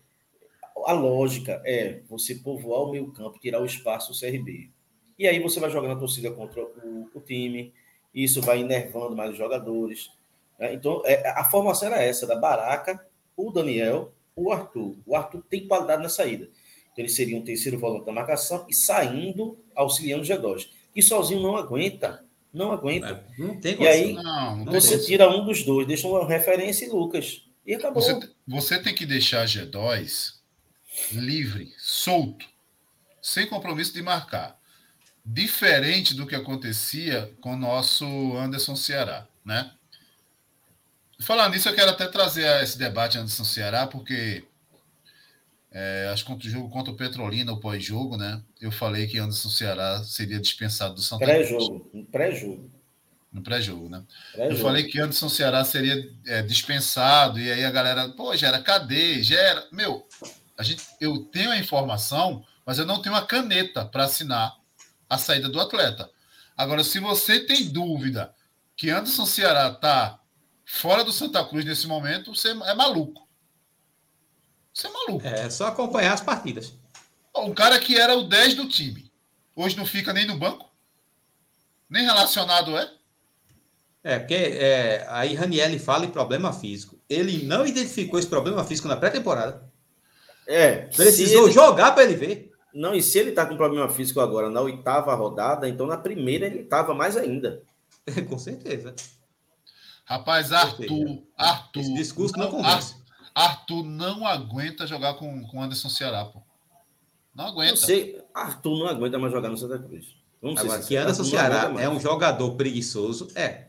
a 0.87 0.93
lógica 0.93 1.62
é 1.64 2.03
você 2.09 2.35
povoar 2.35 2.83
o 2.83 2.91
meio 2.91 3.11
campo, 3.12 3.39
tirar 3.39 3.61
o 3.61 3.66
espaço 3.66 4.12
do 4.12 4.18
CRB. 4.18 4.70
E 5.18 5.26
aí 5.26 5.39
você 5.39 5.61
vai 5.61 5.70
jogando 5.70 5.93
a 5.93 5.99
torcida 5.99 6.31
contra 6.31 6.62
o, 6.62 7.11
o 7.14 7.20
time, 7.20 7.72
isso 8.14 8.41
vai 8.41 8.61
enervando 8.61 9.14
mais 9.14 9.33
os 9.33 9.37
jogadores. 9.37 10.11
Né? 10.59 10.74
Então, 10.74 11.03
é, 11.05 11.28
a 11.31 11.45
formação 11.45 11.89
era 11.89 12.03
essa, 12.03 12.26
da 12.26 12.37
Baraca, 12.37 13.05
o 13.37 13.51
Daniel, 13.51 14.12
o 14.35 14.51
Arthur. 14.51 14.97
O 15.07 15.14
Arthur 15.14 15.43
tem 15.49 15.68
qualidade 15.68 16.03
na 16.03 16.09
saída. 16.09 16.49
Então, 16.93 17.05
ele 17.05 17.09
seria 17.09 17.37
um 17.37 17.45
terceiro 17.45 17.78
volante 17.78 18.07
da 18.07 18.12
marcação 18.12 18.66
e 18.68 18.74
saindo, 18.74 19.59
auxiliando 19.74 20.22
o 20.22 20.26
G2. 20.26 20.68
E 20.97 21.03
sozinho 21.03 21.43
não 21.43 21.57
aguenta. 21.57 22.24
Não 22.53 22.72
aguenta. 22.72 23.24
É, 23.39 23.41
não 23.41 23.61
tem 23.61 23.81
e 23.81 23.87
aí, 23.87 24.12
não, 24.14 24.64
não 24.64 24.72
você 24.72 24.99
tira 24.99 25.31
um 25.31 25.45
dos 25.45 25.62
dois, 25.62 25.87
deixa 25.87 26.09
uma 26.09 26.26
referência 26.26 26.85
em 26.85 26.89
Lucas. 26.89 27.47
E 27.64 27.74
acabou. 27.74 28.03
Você, 28.03 28.18
você 28.47 28.83
tem 28.83 28.93
que 28.93 29.07
deixar 29.07 29.47
G2 29.47 30.39
livre, 31.12 31.72
solto, 31.78 32.47
sem 33.22 33.47
compromisso 33.47 33.93
de 33.93 34.03
marcar. 34.03 34.59
Diferente 35.24 36.14
do 36.14 36.26
que 36.26 36.34
acontecia 36.34 37.32
com 37.41 37.55
o 37.55 37.59
nosso 37.59 38.05
Anderson 38.36 38.74
Ceará, 38.74 39.26
né? 39.45 39.70
Falando 41.20 41.53
nisso, 41.53 41.68
eu 41.68 41.74
quero 41.74 41.91
até 41.91 42.07
trazer 42.07 42.47
esse 42.62 42.78
debate 42.78 43.18
Anderson 43.18 43.45
Ceará, 43.45 43.86
porque 43.86 44.43
é, 45.70 46.09
acho 46.12 46.24
que 46.24 46.30
contra 46.30 46.49
o 46.49 46.51
jogo 46.51 46.70
contra 46.70 46.93
o 46.93 46.97
Petrolina, 46.97 47.53
o 47.53 47.61
pós-jogo, 47.61 48.16
né? 48.16 48.43
Eu 48.61 48.72
falei 48.72 49.07
que 49.07 49.18
Anderson 49.18 49.51
Ceará 49.51 50.03
seria 50.03 50.41
dispensado 50.41 50.95
do 50.95 51.03
Santa 51.03 51.24
Pré-jogo, 51.24 51.86
pré-jogo. 52.11 52.70
No 53.30 53.43
pré-jogo, 53.43 53.88
né? 53.88 54.03
Pré 54.32 54.51
eu 54.51 54.57
falei 54.57 54.84
que 54.84 54.99
Anderson 54.99 55.28
Ceará 55.28 55.64
seria 55.64 56.11
é, 56.26 56.43
dispensado, 56.43 57.38
e 57.38 57.53
aí 57.53 57.64
a 57.64 57.70
galera, 57.70 58.09
pô, 58.09 58.34
gera 58.34 58.61
cadê? 58.61 59.22
Gera. 59.22 59.68
Meu, 59.70 60.05
a 60.61 60.63
gente, 60.63 60.87
eu 61.01 61.25
tenho 61.25 61.51
a 61.51 61.57
informação, 61.57 62.45
mas 62.67 62.79
eu 62.79 62.85
não 62.85 63.01
tenho 63.01 63.15
a 63.15 63.25
caneta 63.25 63.83
para 63.83 64.05
assinar 64.05 64.55
a 65.09 65.17
saída 65.17 65.49
do 65.49 65.59
atleta. 65.59 66.11
Agora, 66.55 66.85
se 66.85 67.01
você 67.01 67.41
tem 67.41 67.71
dúvida 67.71 68.35
que 68.77 68.91
Anderson 68.91 69.25
Ceará 69.25 69.69
está 69.69 70.21
fora 70.67 71.03
do 71.03 71.13
Santa 71.13 71.43
Cruz 71.47 71.65
nesse 71.65 71.87
momento, 71.87 72.35
você 72.35 72.51
é 72.51 72.75
maluco. 72.75 73.27
Você 74.75 74.87
é 74.87 74.91
maluco. 74.91 75.27
É 75.27 75.49
só 75.49 75.69
acompanhar 75.69 76.13
as 76.13 76.21
partidas. 76.21 76.75
Um 77.35 77.55
cara 77.55 77.81
que 77.81 77.97
era 77.97 78.15
o 78.15 78.25
10 78.25 78.55
do 78.57 78.69
time. 78.69 79.11
Hoje 79.57 79.79
não 79.79 79.87
fica 79.87 80.13
nem 80.13 80.27
no 80.27 80.37
banco? 80.37 80.71
Nem 81.89 82.05
relacionado 82.05 82.77
é? 82.77 82.93
É, 84.05 84.19
porque 84.19 84.35
é, 84.35 85.07
aí 85.09 85.35
Raniel 85.35 85.81
fala 85.81 86.05
em 86.05 86.11
problema 86.11 86.53
físico. 86.53 87.01
Ele 87.09 87.47
não 87.47 87.67
identificou 87.67 88.19
esse 88.19 88.29
problema 88.29 88.63
físico 88.63 88.89
na 88.89 88.97
pré-temporada. 88.99 89.70
É. 90.51 90.77
Precisou 90.95 91.45
ele... 91.45 91.53
jogar 91.53 91.93
para 91.93 92.03
ele 92.03 92.15
ver. 92.15 92.53
Não, 92.75 92.95
e 92.95 93.03
se 93.03 93.19
ele 93.19 93.33
tá 93.33 93.47
com 93.47 93.57
problema 93.57 93.89
físico 93.89 94.21
agora 94.21 94.51
na 94.51 94.61
oitava 94.61 95.15
rodada, 95.15 95.69
então 95.69 95.87
na 95.87 95.97
primeira 95.97 96.47
ele 96.47 96.65
tava 96.65 96.93
mais 96.93 97.17
ainda. 97.17 97.63
com 98.29 98.39
certeza. 98.39 98.95
Rapaz, 100.05 100.53
Arthur, 100.53 101.23
Arthur. 101.37 101.81
Esse 101.81 101.95
discurso 101.95 102.37
não, 102.37 102.45
não 102.47 102.51
convence. 102.51 102.97
Arthur 103.33 103.85
não 103.85 104.27
aguenta 104.27 104.87
jogar 104.87 105.15
com 105.15 105.49
o 105.53 105.63
Anderson 105.63 105.89
Ceará, 105.89 106.25
pô. 106.25 106.43
Não 107.33 107.47
aguenta. 107.47 107.77
Sei, 107.77 108.21
Arthur 108.35 108.77
não 108.77 108.89
aguenta 108.89 109.19
mais 109.19 109.33
jogar 109.33 109.49
no 109.49 109.57
Santa 109.57 109.79
Cruz. 109.79 110.17
Vamos 110.43 110.61
Agora, 110.61 110.83
que 110.83 110.97
Anderson 110.97 111.25
Ceará 111.25 111.73
é 111.79 111.89
um 111.89 112.01
jogador 112.01 112.57
preguiçoso, 112.57 113.29
é. 113.37 113.69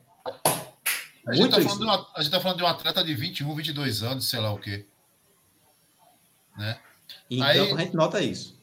A 1.27 1.33
gente, 1.33 1.51
tá 1.51 1.57
uma, 1.57 2.07
a 2.15 2.21
gente, 2.23 2.31
tá 2.31 2.39
falando 2.39 2.57
de 2.57 2.63
um 2.63 2.67
atleta 2.67 3.03
de 3.03 3.13
21, 3.13 3.53
22 3.53 4.01
anos, 4.01 4.27
sei 4.27 4.39
lá 4.39 4.51
o 4.51 4.57
quê. 4.57 4.87
Né? 6.57 6.79
Então 7.29 7.47
Aí, 7.47 7.59
a 7.59 7.77
gente 7.77 7.95
nota 7.95 8.21
isso. 8.21 8.59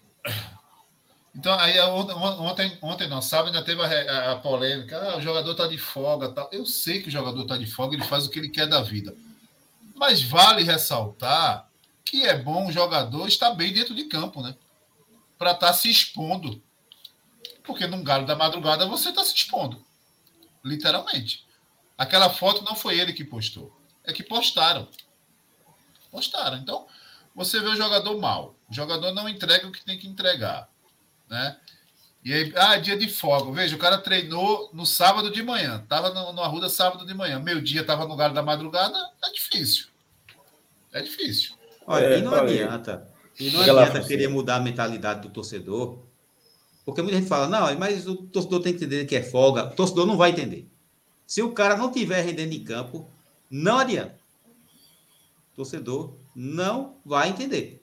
Então, 1.34 1.54
aí 1.58 1.78
ontem, 1.80 2.76
ontem 2.82 3.08
não, 3.08 3.22
sábado 3.22 3.48
ainda 3.48 3.62
teve 3.62 3.80
a, 3.80 4.32
a 4.32 4.36
polêmica, 4.36 4.98
ah, 4.98 5.18
o 5.18 5.20
jogador 5.20 5.52
está 5.52 5.68
de 5.68 5.78
folga 5.78 6.30
tal. 6.30 6.48
Eu 6.50 6.66
sei 6.66 7.00
que 7.00 7.08
o 7.08 7.12
jogador 7.12 7.42
está 7.42 7.56
de 7.56 7.66
folga, 7.66 7.94
ele 7.94 8.04
faz 8.04 8.26
o 8.26 8.30
que 8.30 8.40
ele 8.40 8.48
quer 8.48 8.66
da 8.66 8.82
vida. 8.82 9.14
Mas 9.94 10.20
vale 10.20 10.64
ressaltar 10.64 11.68
que 12.04 12.24
é 12.24 12.36
bom 12.36 12.66
o 12.66 12.72
jogador 12.72 13.28
estar 13.28 13.50
bem 13.50 13.72
dentro 13.72 13.94
de 13.94 14.04
campo, 14.04 14.42
né? 14.42 14.56
Para 15.38 15.52
estar 15.52 15.68
tá 15.68 15.72
se 15.72 15.88
expondo. 15.88 16.60
Porque 17.62 17.86
num 17.86 18.02
galo 18.02 18.26
da 18.26 18.34
madrugada 18.34 18.86
você 18.86 19.10
está 19.10 19.24
se 19.24 19.34
expondo. 19.34 19.84
Literalmente. 20.64 21.46
Aquela 21.96 22.30
foto 22.30 22.64
não 22.64 22.74
foi 22.74 22.98
ele 22.98 23.12
que 23.12 23.24
postou. 23.24 23.76
É 24.04 24.12
que 24.12 24.22
postaram. 24.22 24.88
Postaram. 26.10 26.56
Então, 26.56 26.86
você 27.38 27.58
vê 27.60 27.68
o 27.68 27.76
jogador 27.76 28.18
mal. 28.18 28.54
O 28.68 28.74
jogador 28.74 29.12
não 29.12 29.26
entrega 29.26 29.66
o 29.66 29.72
que 29.72 29.82
tem 29.82 29.98
que 29.98 30.06
entregar 30.06 30.68
né? 31.28 31.56
E 32.24 32.32
aí, 32.32 32.52
ah, 32.56 32.76
dia 32.76 32.96
de 32.96 33.08
folga. 33.08 33.52
Veja, 33.52 33.76
o 33.76 33.78
cara 33.78 33.98
treinou 33.98 34.70
no 34.72 34.84
sábado 34.84 35.30
de 35.30 35.42
manhã. 35.42 35.84
Tava 35.88 36.10
no, 36.10 36.32
no 36.32 36.42
Arruda 36.42 36.68
sábado 36.68 37.06
de 37.06 37.14
manhã. 37.14 37.38
Meio 37.38 37.62
dia 37.62 37.84
tava 37.84 38.06
no 38.06 38.16
Galo 38.16 38.34
da 38.34 38.42
Madrugada. 38.42 38.98
É 39.24 39.32
difícil. 39.32 39.86
É 40.92 41.00
difícil. 41.00 41.54
Olha, 41.86 42.06
é, 42.06 42.18
e 42.18 42.22
não 42.22 42.34
adianta. 42.34 43.08
E 43.38 43.50
não 43.50 43.60
adianta 43.60 44.04
querer 44.04 44.28
mudar 44.28 44.56
a 44.56 44.60
mentalidade 44.60 45.22
do 45.22 45.30
torcedor. 45.30 46.00
Porque 46.84 47.02
muita 47.02 47.18
gente 47.18 47.28
fala, 47.28 47.46
não, 47.46 47.78
mas 47.78 48.06
o 48.06 48.16
torcedor 48.16 48.62
tem 48.62 48.72
que 48.72 48.84
entender 48.84 49.06
que 49.06 49.14
é 49.14 49.22
folga. 49.22 49.66
O 49.66 49.70
torcedor 49.70 50.06
não 50.06 50.16
vai 50.16 50.30
entender. 50.30 50.66
Se 51.26 51.42
o 51.42 51.52
cara 51.52 51.76
não 51.76 51.92
tiver 51.92 52.22
rendendo 52.22 52.52
em 52.52 52.64
campo, 52.64 53.08
não 53.50 53.78
adianta. 53.78 54.18
O 55.52 55.56
torcedor 55.56 56.14
não 56.40 56.94
vai 57.04 57.30
entender. 57.30 57.82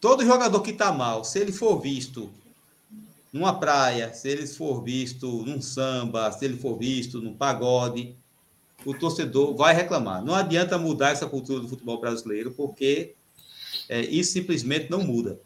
Todo 0.00 0.24
jogador 0.24 0.60
que 0.60 0.70
está 0.70 0.92
mal, 0.92 1.24
se 1.24 1.40
ele 1.40 1.50
for 1.50 1.80
visto 1.80 2.32
numa 3.32 3.58
praia, 3.58 4.14
se 4.14 4.28
ele 4.28 4.46
for 4.46 4.80
visto 4.80 5.26
num 5.44 5.60
samba, 5.60 6.30
se 6.30 6.44
ele 6.44 6.56
for 6.56 6.78
visto 6.78 7.20
num 7.20 7.34
pagode, 7.34 8.14
o 8.86 8.94
torcedor 8.94 9.56
vai 9.56 9.74
reclamar. 9.74 10.24
Não 10.24 10.36
adianta 10.36 10.78
mudar 10.78 11.10
essa 11.10 11.26
cultura 11.26 11.58
do 11.58 11.68
futebol 11.68 12.00
brasileiro, 12.00 12.52
porque 12.52 13.16
é, 13.88 14.02
isso 14.02 14.32
simplesmente 14.32 14.88
não 14.88 15.02
muda. 15.02 15.40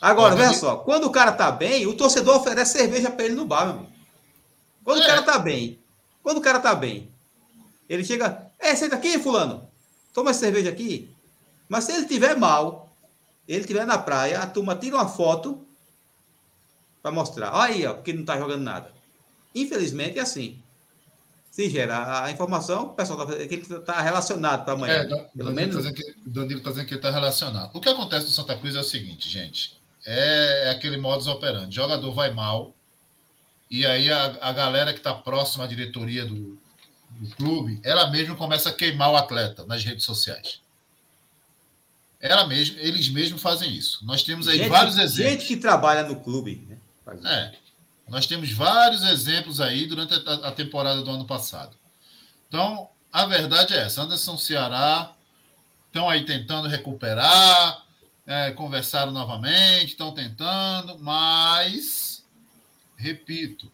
Agora, 0.00 0.34
veja 0.34 0.54
só, 0.54 0.74
quando 0.78 1.04
o 1.04 1.12
cara 1.12 1.30
tá 1.30 1.52
bem, 1.52 1.86
o 1.86 1.94
torcedor 1.94 2.38
oferece 2.38 2.78
cerveja 2.78 3.12
para 3.12 3.26
ele 3.26 3.36
no 3.36 3.44
bar, 3.44 3.66
meu 3.66 3.74
amigo. 3.76 3.92
Quando 4.82 5.02
é. 5.02 5.04
o 5.04 5.06
cara 5.06 5.22
tá 5.22 5.38
bem, 5.38 5.78
quando 6.20 6.38
o 6.38 6.42
cara 6.42 6.58
tá 6.58 6.74
bem, 6.74 7.08
ele 7.88 8.02
chega, 8.02 8.50
é, 8.58 8.74
senta 8.74 8.96
aqui, 8.96 9.20
fulano, 9.20 9.70
toma 10.12 10.30
essa 10.30 10.40
cerveja 10.40 10.70
aqui. 10.70 11.10
Mas 11.68 11.84
se 11.84 11.92
ele 11.92 12.06
tiver 12.06 12.36
mal, 12.36 12.94
ele 13.48 13.60
estiver 13.60 13.86
na 13.86 13.98
praia, 13.98 14.40
a 14.40 14.46
turma 14.46 14.74
tira 14.76 14.96
uma 14.96 15.08
foto 15.08 15.66
para 17.02 17.10
mostrar. 17.10 17.54
Olha 17.54 17.74
aí, 17.74 17.86
ó, 17.86 17.94
porque 17.94 18.12
não 18.12 18.24
tá 18.24 18.38
jogando 18.38 18.62
nada. 18.62 18.92
Infelizmente 19.54 20.18
é 20.18 20.22
assim 20.22 20.62
se 21.52 21.68
gera 21.68 22.24
a 22.24 22.30
informação, 22.30 22.84
o 22.84 22.94
pessoal 22.94 23.30
está 23.30 23.58
está 23.76 24.00
relacionado 24.00 24.64
para 24.64 24.72
amanhã. 24.72 25.02
É, 25.02 25.28
pelo 25.36 25.52
menos. 25.52 25.84
Tá 25.84 25.92
que, 25.92 26.14
Danilo 26.24 26.60
está 26.60 26.70
dizendo 26.70 26.86
que 26.86 26.94
ele 26.94 26.98
está 26.98 27.10
relacionado. 27.10 27.70
O 27.74 27.80
que 27.80 27.90
acontece 27.90 28.24
no 28.24 28.32
Santa 28.32 28.56
Cruz 28.56 28.74
é 28.74 28.80
o 28.80 28.82
seguinte, 28.82 29.28
gente. 29.28 29.78
É, 30.06 30.68
é 30.68 30.70
aquele 30.70 30.96
modus 30.96 31.26
operandi. 31.26 31.78
O 31.78 31.82
jogador 31.82 32.10
vai 32.14 32.32
mal, 32.32 32.74
e 33.70 33.84
aí 33.84 34.10
a, 34.10 34.38
a 34.40 34.52
galera 34.54 34.94
que 34.94 35.00
está 35.00 35.12
próxima 35.12 35.64
à 35.64 35.66
diretoria 35.66 36.24
do, 36.24 36.58
do 37.20 37.36
clube, 37.36 37.80
ela 37.82 38.10
mesma 38.10 38.34
começa 38.34 38.68
a 38.70 38.72
queimar 38.72 39.10
o 39.10 39.16
atleta 39.16 39.64
nas 39.66 39.84
redes 39.84 40.04
sociais. 40.04 40.60
Ela 42.20 42.46
mesmo, 42.46 42.78
eles 42.78 43.08
mesmos 43.08 43.42
fazem 43.42 43.74
isso. 43.74 44.04
Nós 44.04 44.22
temos 44.22 44.46
aí 44.46 44.58
gente, 44.58 44.68
vários 44.68 44.96
exemplos. 44.96 45.32
Gente 45.32 45.46
que 45.46 45.56
trabalha 45.56 46.04
no 46.04 46.20
clube, 46.20 46.64
né? 46.68 46.78
É. 47.24 47.52
Nós 48.08 48.26
temos 48.26 48.52
vários 48.52 49.02
exemplos 49.02 49.60
aí 49.60 49.86
durante 49.86 50.14
a, 50.14 50.52
temporada 50.52 51.02
do 51.02 51.10
ano 51.10 51.24
passado. 51.24 51.76
Então, 52.48 52.88
a 53.12 53.26
verdade 53.26 53.74
é 53.74 53.78
essa: 53.78 54.02
Anderson 54.02 54.36
Ceará 54.36 55.12
estão 55.86 56.08
aí 56.08 56.24
tentando 56.24 56.68
recuperar, 56.68 57.84
é, 58.26 58.52
conversaram 58.52 59.10
novamente, 59.10 59.88
estão 59.88 60.12
tentando, 60.12 60.98
mas, 61.00 62.24
repito, 62.96 63.70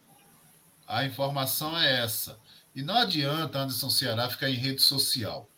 a 0.87 1.05
informação 1.05 1.77
é 1.77 2.03
essa. 2.03 2.37
E 2.75 2.81
não 2.81 2.95
adianta 2.95 3.59
Anderson 3.59 3.89
Ceará 3.89 4.29
ficar 4.29 4.49
em 4.49 4.55
rede 4.55 4.81
social 4.81 5.49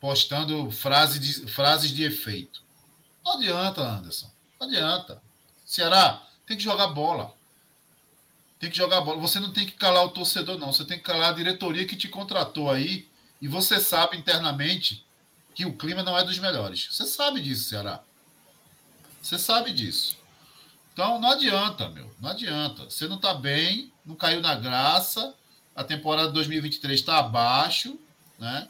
postando 0.00 0.70
frase 0.70 1.18
de, 1.18 1.46
frases 1.46 1.90
de 1.90 2.02
efeito. 2.02 2.62
Não 3.24 3.34
adianta, 3.34 3.82
Anderson. 3.82 4.30
Não 4.58 4.66
adianta. 4.66 5.22
Ceará 5.64 6.26
tem 6.44 6.56
que 6.56 6.62
jogar 6.62 6.88
bola 6.88 7.32
tem 8.62 8.70
que 8.70 8.76
jogar 8.76 9.00
bola. 9.00 9.20
Você 9.20 9.40
não 9.40 9.52
tem 9.52 9.66
que 9.66 9.72
calar 9.72 10.04
o 10.04 10.10
torcedor, 10.10 10.56
não. 10.56 10.72
Você 10.72 10.84
tem 10.84 10.96
que 10.96 11.02
calar 11.02 11.30
a 11.30 11.34
diretoria 11.34 11.84
que 11.84 11.96
te 11.96 12.06
contratou 12.06 12.70
aí. 12.70 13.08
E 13.40 13.48
você 13.48 13.80
sabe 13.80 14.16
internamente 14.16 15.04
que 15.52 15.66
o 15.66 15.76
clima 15.76 16.00
não 16.04 16.16
é 16.16 16.22
dos 16.22 16.38
melhores. 16.38 16.86
Você 16.88 17.04
sabe 17.04 17.40
disso, 17.40 17.68
Ceará. 17.68 18.00
Você 19.20 19.36
sabe 19.36 19.72
disso. 19.72 20.16
Então 20.92 21.20
não 21.20 21.32
adianta, 21.32 21.88
meu. 21.88 22.14
Não 22.20 22.30
adianta. 22.30 22.84
Você 22.84 23.08
não 23.08 23.16
está 23.16 23.34
bem, 23.34 23.92
não 24.06 24.14
caiu 24.14 24.40
na 24.40 24.54
graça. 24.54 25.34
A 25.74 25.82
temporada 25.84 26.28
de 26.28 26.34
2023 26.34 27.00
está 27.00 27.18
abaixo, 27.18 27.98
né? 28.38 28.68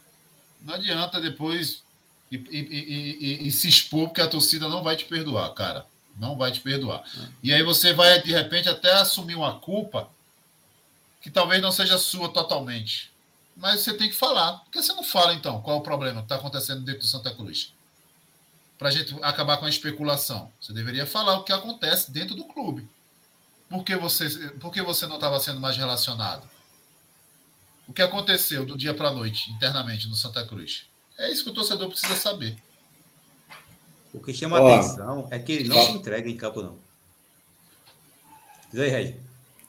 Não 0.61 0.75
adianta 0.75 1.21
depois 1.21 1.83
e, 2.31 2.37
e, 2.37 2.59
e, 2.61 3.49
e, 3.49 3.53
se 3.53 3.69
expor, 3.69 4.09
porque 4.09 4.21
a 4.21 4.29
torcida 4.29 4.69
não 4.69 4.83
vai 4.83 4.97
te 4.97 5.05
perdoar, 5.05 5.51
cara. 5.51 5.85
Não 6.17 6.37
vai 6.37 6.53
te 6.53 6.61
perdoar. 6.61 7.03
E 7.43 7.53
aí 7.53 7.63
você 7.63 7.93
vai, 7.93 8.23
de 8.23 8.33
repente, 8.33 8.69
até 8.69 8.93
assumir 8.93 9.35
uma 9.35 9.59
culpa 9.59 10.09
que 11.21 11.31
talvez 11.31 11.61
não 11.61 11.73
seja 11.73 11.99
sua 11.99 12.29
totalmente. 12.29 13.11
Mas 13.57 13.81
você 13.81 13.95
tem 13.95 14.09
que 14.09 14.15
falar. 14.15 14.59
Por 14.59 14.71
que 14.71 14.83
você 14.83 14.93
não 14.93 15.03
fala, 15.03 15.35
então, 15.35 15.61
qual 15.61 15.77
é 15.77 15.81
o 15.81 15.83
problema 15.83 16.21
que 16.21 16.25
está 16.25 16.37
acontecendo 16.37 16.81
dentro 16.81 17.03
do 17.03 17.07
Santa 17.07 17.35
Cruz? 17.35 17.73
Para 18.79 18.89
a 18.89 18.93
gente 18.93 19.15
acabar 19.23 19.59
com 19.59 19.67
a 19.67 19.71
especulação. 19.71 20.51
Você 20.61 20.73
deveria 20.73 21.07
falar 21.07 21.37
o 21.37 21.45
que 21.45 21.53
acontece 21.53 22.11
dentro 22.11 22.35
do 22.35 22.45
clube. 22.45 22.89
Por 23.69 23.85
que 23.85 23.95
você, 23.97 24.29
por 24.61 24.73
que 24.73 24.83
você 24.83 25.07
não 25.07 25.17
estava 25.17 25.39
sendo 25.39 25.61
mais 25.61 25.77
relacionado? 25.77 26.49
O 27.93 27.95
que 27.95 28.01
aconteceu 28.01 28.64
do 28.64 28.74
dia 28.74 28.95
para 28.95 29.09
a 29.09 29.12
noite, 29.12 29.53
internamente, 29.53 30.09
no 30.09 30.14
Santa 30.14 30.47
Cruz? 30.47 30.86
É 31.18 31.30
isso 31.30 31.45
que 31.45 31.51
o 31.51 31.53
torcedor 31.53 31.90
precisa 31.90 32.16
saber. 32.16 32.57
O 34.14 34.18
que 34.18 34.32
chama 34.32 34.59
Ó, 34.59 34.66
atenção 34.66 35.28
é 35.30 35.38
que 35.38 35.53
ele 35.53 35.68
não 35.68 35.76
se 35.84 35.93
entrega 35.93 36.26
em 36.26 36.34
campo, 36.34 36.62
não. 36.62 36.78
Diz 38.70 38.80
aí, 38.80 38.88
Regi. 38.88 39.16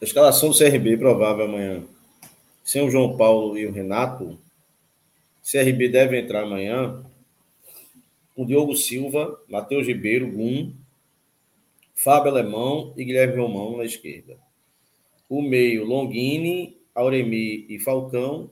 A 0.01 0.05
escalação 0.05 0.51
do 0.51 0.57
CRB 0.57 0.95
provável 0.95 1.43
amanhã. 1.43 1.83
Sem 2.63 2.81
o 2.87 2.89
João 2.89 3.17
Paulo 3.17 3.57
e 3.57 3.67
o 3.67 3.73
Renato, 3.73 4.39
CRB 5.43 5.89
deve 5.89 6.17
entrar 6.17 6.43
amanhã 6.43 7.03
com 8.33 8.45
Diogo 8.45 8.73
Silva, 8.73 9.37
Matheus 9.49 9.85
Ribeiro, 9.85 10.31
Gum, 10.31 10.73
Fábio 11.93 12.31
Alemão 12.31 12.93
e 12.95 13.03
Guilherme 13.03 13.41
Romão 13.41 13.75
na 13.75 13.83
esquerda. 13.83 14.37
O 15.27 15.41
meio, 15.41 15.83
Longini, 15.83 16.81
Auremi 16.93 17.65
e 17.69 17.79
Falcão. 17.79 18.49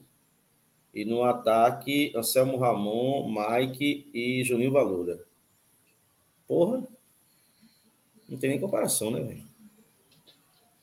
E 0.93 1.05
no 1.05 1.23
ataque, 1.23 2.11
Anselmo 2.15 2.57
Ramon, 2.57 3.33
Mike 3.33 4.09
e 4.13 4.43
Juninho 4.43 4.71
Valura. 4.71 5.23
Porra. 6.47 6.83
Não 8.27 8.37
tem 8.37 8.49
nem 8.49 8.59
comparação, 8.59 9.11
né, 9.11 9.21
velho? 9.21 9.43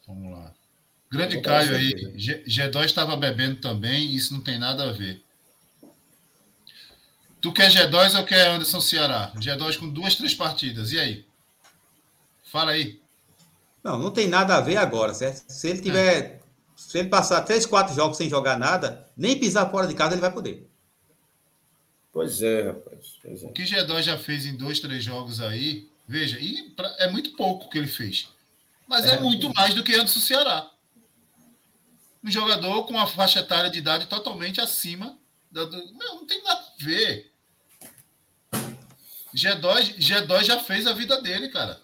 Vamos 0.07 0.33
lá. 0.33 0.55
Grande 1.11 1.41
Caio 1.41 1.75
aí. 1.75 1.93
G2 2.17 2.85
estava 2.85 3.17
bebendo 3.17 3.61
também, 3.61 4.15
isso 4.15 4.33
não 4.35 4.41
tem 4.41 4.59
nada 4.59 4.89
a 4.89 4.93
ver. 4.93 5.23
Tu 7.41 7.53
quer 7.53 7.71
G2 7.71 8.19
ou 8.19 8.25
quer 8.25 8.49
Anderson 8.49 8.81
Ceará? 8.81 9.33
G2 9.37 9.79
com 9.79 9.89
duas, 9.89 10.17
três 10.17 10.35
partidas. 10.35 10.93
E 10.93 10.99
aí? 10.99 11.25
Fala 12.45 12.73
aí. 12.73 13.01
Não, 13.83 13.99
não 13.99 14.11
tem 14.11 14.29
nada 14.29 14.57
a 14.57 14.61
ver 14.61 14.77
agora, 14.77 15.15
certo? 15.15 15.45
Se 15.49 15.69
ele 15.69 15.81
tiver. 15.81 16.25
É. 16.25 16.38
Se 16.79 16.97
ele 16.97 17.09
passar 17.09 17.43
três, 17.43 17.67
quatro 17.67 17.93
jogos 17.93 18.17
sem 18.17 18.31
jogar 18.31 18.57
nada, 18.57 19.05
nem 19.17 19.39
pisar 19.39 19.69
fora 19.69 19.89
de 19.89 19.95
casa 19.95 20.15
ele 20.15 20.21
vai 20.21 20.33
poder. 20.33 20.71
Pois 22.13 22.41
é, 22.41 22.69
rapaz. 22.69 23.19
Pois 23.21 23.43
é. 23.43 23.47
O 23.47 23.53
que 23.53 23.65
G2 23.65 24.03
já 24.03 24.17
fez 24.17 24.47
em 24.47 24.57
dois, 24.57 24.79
três 24.79 25.03
jogos 25.03 25.41
aí, 25.41 25.91
veja, 26.07 26.39
e 26.39 26.71
pra, 26.71 26.89
é 27.01 27.11
muito 27.11 27.33
pouco 27.33 27.69
que 27.69 27.79
ele 27.79 27.89
fez. 27.89 28.29
Mas 28.87 29.05
é, 29.07 29.17
é 29.17 29.21
muito 29.21 29.53
mais 29.55 29.75
do 29.75 29.83
que 29.83 29.97
antes 29.97 30.15
do 30.15 30.21
Ceará. 30.21 30.71
Um 32.23 32.31
jogador 32.31 32.85
com 32.85 32.93
uma 32.93 33.09
faixa 33.09 33.41
etária 33.41 33.71
de 33.71 33.79
idade 33.81 34.07
totalmente 34.07 34.61
acima 34.61 35.19
da, 35.51 35.65
do. 35.65 35.93
Não, 35.95 36.21
não 36.21 36.27
tem 36.27 36.43
nada 36.45 36.61
a 36.61 36.85
ver. 36.85 37.33
G2, 39.35 39.99
G2 39.99 40.45
já 40.45 40.61
fez 40.61 40.87
a 40.87 40.93
vida 40.93 41.21
dele, 41.21 41.49
cara. 41.49 41.81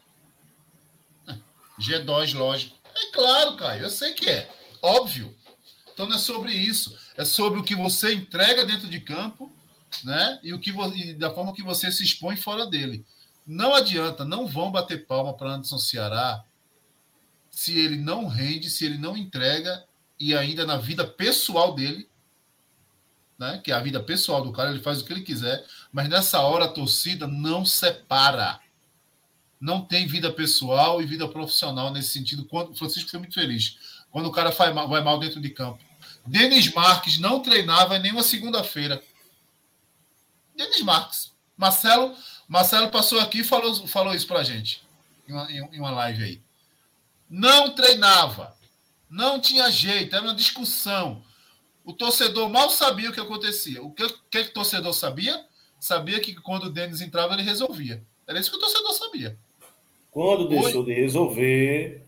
G2, 1.80 2.34
lógico. 2.34 2.78
É 2.94 3.12
claro, 3.12 3.56
Caio, 3.56 3.82
eu 3.82 3.90
sei 3.90 4.12
que 4.12 4.30
é. 4.30 4.48
Óbvio. 4.84 5.34
Então 5.92 6.06
não 6.06 6.16
é 6.16 6.18
sobre 6.18 6.52
isso. 6.52 6.96
É 7.16 7.24
sobre 7.24 7.58
o 7.58 7.64
que 7.64 7.74
você 7.74 8.12
entrega 8.12 8.64
dentro 8.64 8.88
de 8.88 9.00
campo 9.00 9.52
né? 10.02 10.40
E 10.42 10.52
o 10.52 10.58
que 10.58 10.70
e 10.96 11.14
da 11.14 11.32
forma 11.32 11.54
que 11.54 11.62
você 11.62 11.92
se 11.92 12.02
expõe 12.02 12.36
fora 12.36 12.66
dele. 12.66 13.04
Não 13.46 13.74
adianta, 13.74 14.24
não 14.24 14.46
vão 14.46 14.72
bater 14.72 15.06
palma 15.06 15.34
para 15.34 15.50
Anderson 15.50 15.78
Ceará 15.78 16.42
se 17.50 17.78
ele 17.78 17.96
não 17.96 18.26
rende, 18.26 18.70
se 18.70 18.84
ele 18.84 18.98
não 18.98 19.16
entrega 19.16 19.84
e 20.18 20.34
ainda 20.34 20.64
na 20.66 20.76
vida 20.76 21.06
pessoal 21.06 21.74
dele, 21.74 22.08
né? 23.38 23.60
Que 23.62 23.70
é 23.70 23.74
a 23.74 23.80
vida 23.80 24.02
pessoal 24.02 24.42
do 24.42 24.52
cara, 24.52 24.70
ele 24.70 24.82
faz 24.82 25.00
o 25.00 25.04
que 25.04 25.12
ele 25.12 25.22
quiser, 25.22 25.64
mas 25.92 26.08
nessa 26.08 26.40
hora 26.40 26.64
a 26.64 26.72
torcida 26.72 27.26
não 27.26 27.64
separa. 27.64 28.58
Não 29.60 29.80
tem 29.80 30.06
vida 30.06 30.32
pessoal 30.32 31.00
e 31.00 31.06
vida 31.06 31.28
profissional 31.28 31.92
nesse 31.92 32.10
sentido. 32.10 32.44
Quando 32.44 32.74
Francisco 32.74 33.10
foi 33.10 33.20
muito 33.20 33.34
feliz 33.34 33.78
quando 34.14 34.26
o 34.26 34.30
cara 34.30 34.50
vai 34.50 34.72
mal, 34.72 34.88
vai 34.88 35.02
mal 35.02 35.18
dentro 35.18 35.40
de 35.40 35.50
campo. 35.50 35.82
Denis 36.24 36.72
Marques 36.72 37.18
não 37.18 37.40
treinava 37.40 37.96
em 37.96 38.00
nenhuma 38.00 38.22
segunda-feira. 38.22 39.02
Denis 40.54 40.82
Marques. 40.82 41.32
Marcelo, 41.56 42.14
Marcelo 42.46 42.90
passou 42.90 43.18
aqui 43.18 43.40
e 43.40 43.44
falou, 43.44 43.74
falou 43.88 44.14
isso 44.14 44.28
para 44.28 44.38
a 44.38 44.44
gente 44.44 44.84
em 45.26 45.32
uma, 45.32 45.50
em 45.50 45.80
uma 45.80 45.90
live 45.90 46.22
aí. 46.22 46.40
Não 47.28 47.74
treinava, 47.74 48.56
não 49.10 49.40
tinha 49.40 49.68
jeito, 49.68 50.14
era 50.14 50.24
uma 50.24 50.34
discussão. 50.34 51.20
O 51.84 51.92
torcedor 51.92 52.48
mal 52.48 52.70
sabia 52.70 53.10
o 53.10 53.12
que 53.12 53.20
acontecia. 53.20 53.82
O 53.82 53.90
que, 53.90 54.08
que, 54.30 54.38
o 54.38 54.52
torcedor 54.52 54.92
sabia? 54.92 55.44
Sabia 55.80 56.20
que 56.20 56.36
quando 56.36 56.66
o 56.66 56.70
Denis 56.70 57.00
entrava, 57.00 57.34
ele 57.34 57.42
resolvia. 57.42 58.00
Era 58.28 58.38
isso 58.38 58.48
que 58.48 58.58
o 58.58 58.60
torcedor 58.60 58.92
sabia. 58.92 59.36
Quando 60.12 60.48
deixou 60.48 60.84
de 60.84 60.92
resolver, 60.92 62.03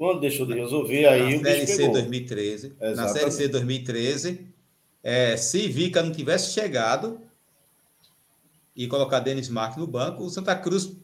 quando 0.00 0.20
deixou 0.20 0.46
de 0.46 0.54
resolver, 0.54 1.04
aí 1.04 1.36
na 1.36 1.50
Série 1.50 1.66
C 1.66 1.88
2013. 1.90 2.66
Exatamente. 2.68 2.96
Na 2.96 3.08
Série 3.08 3.30
C 3.30 3.48
2013, 3.48 4.46
é, 5.02 5.36
se 5.36 5.68
Vica 5.68 6.02
não 6.02 6.10
tivesse 6.10 6.54
chegado, 6.54 7.20
e 8.74 8.88
colocar 8.88 9.20
Denis 9.20 9.50
Marques 9.50 9.76
no 9.76 9.86
banco, 9.86 10.24
o 10.24 10.30
Santa 10.30 10.56
Cruz 10.56 10.96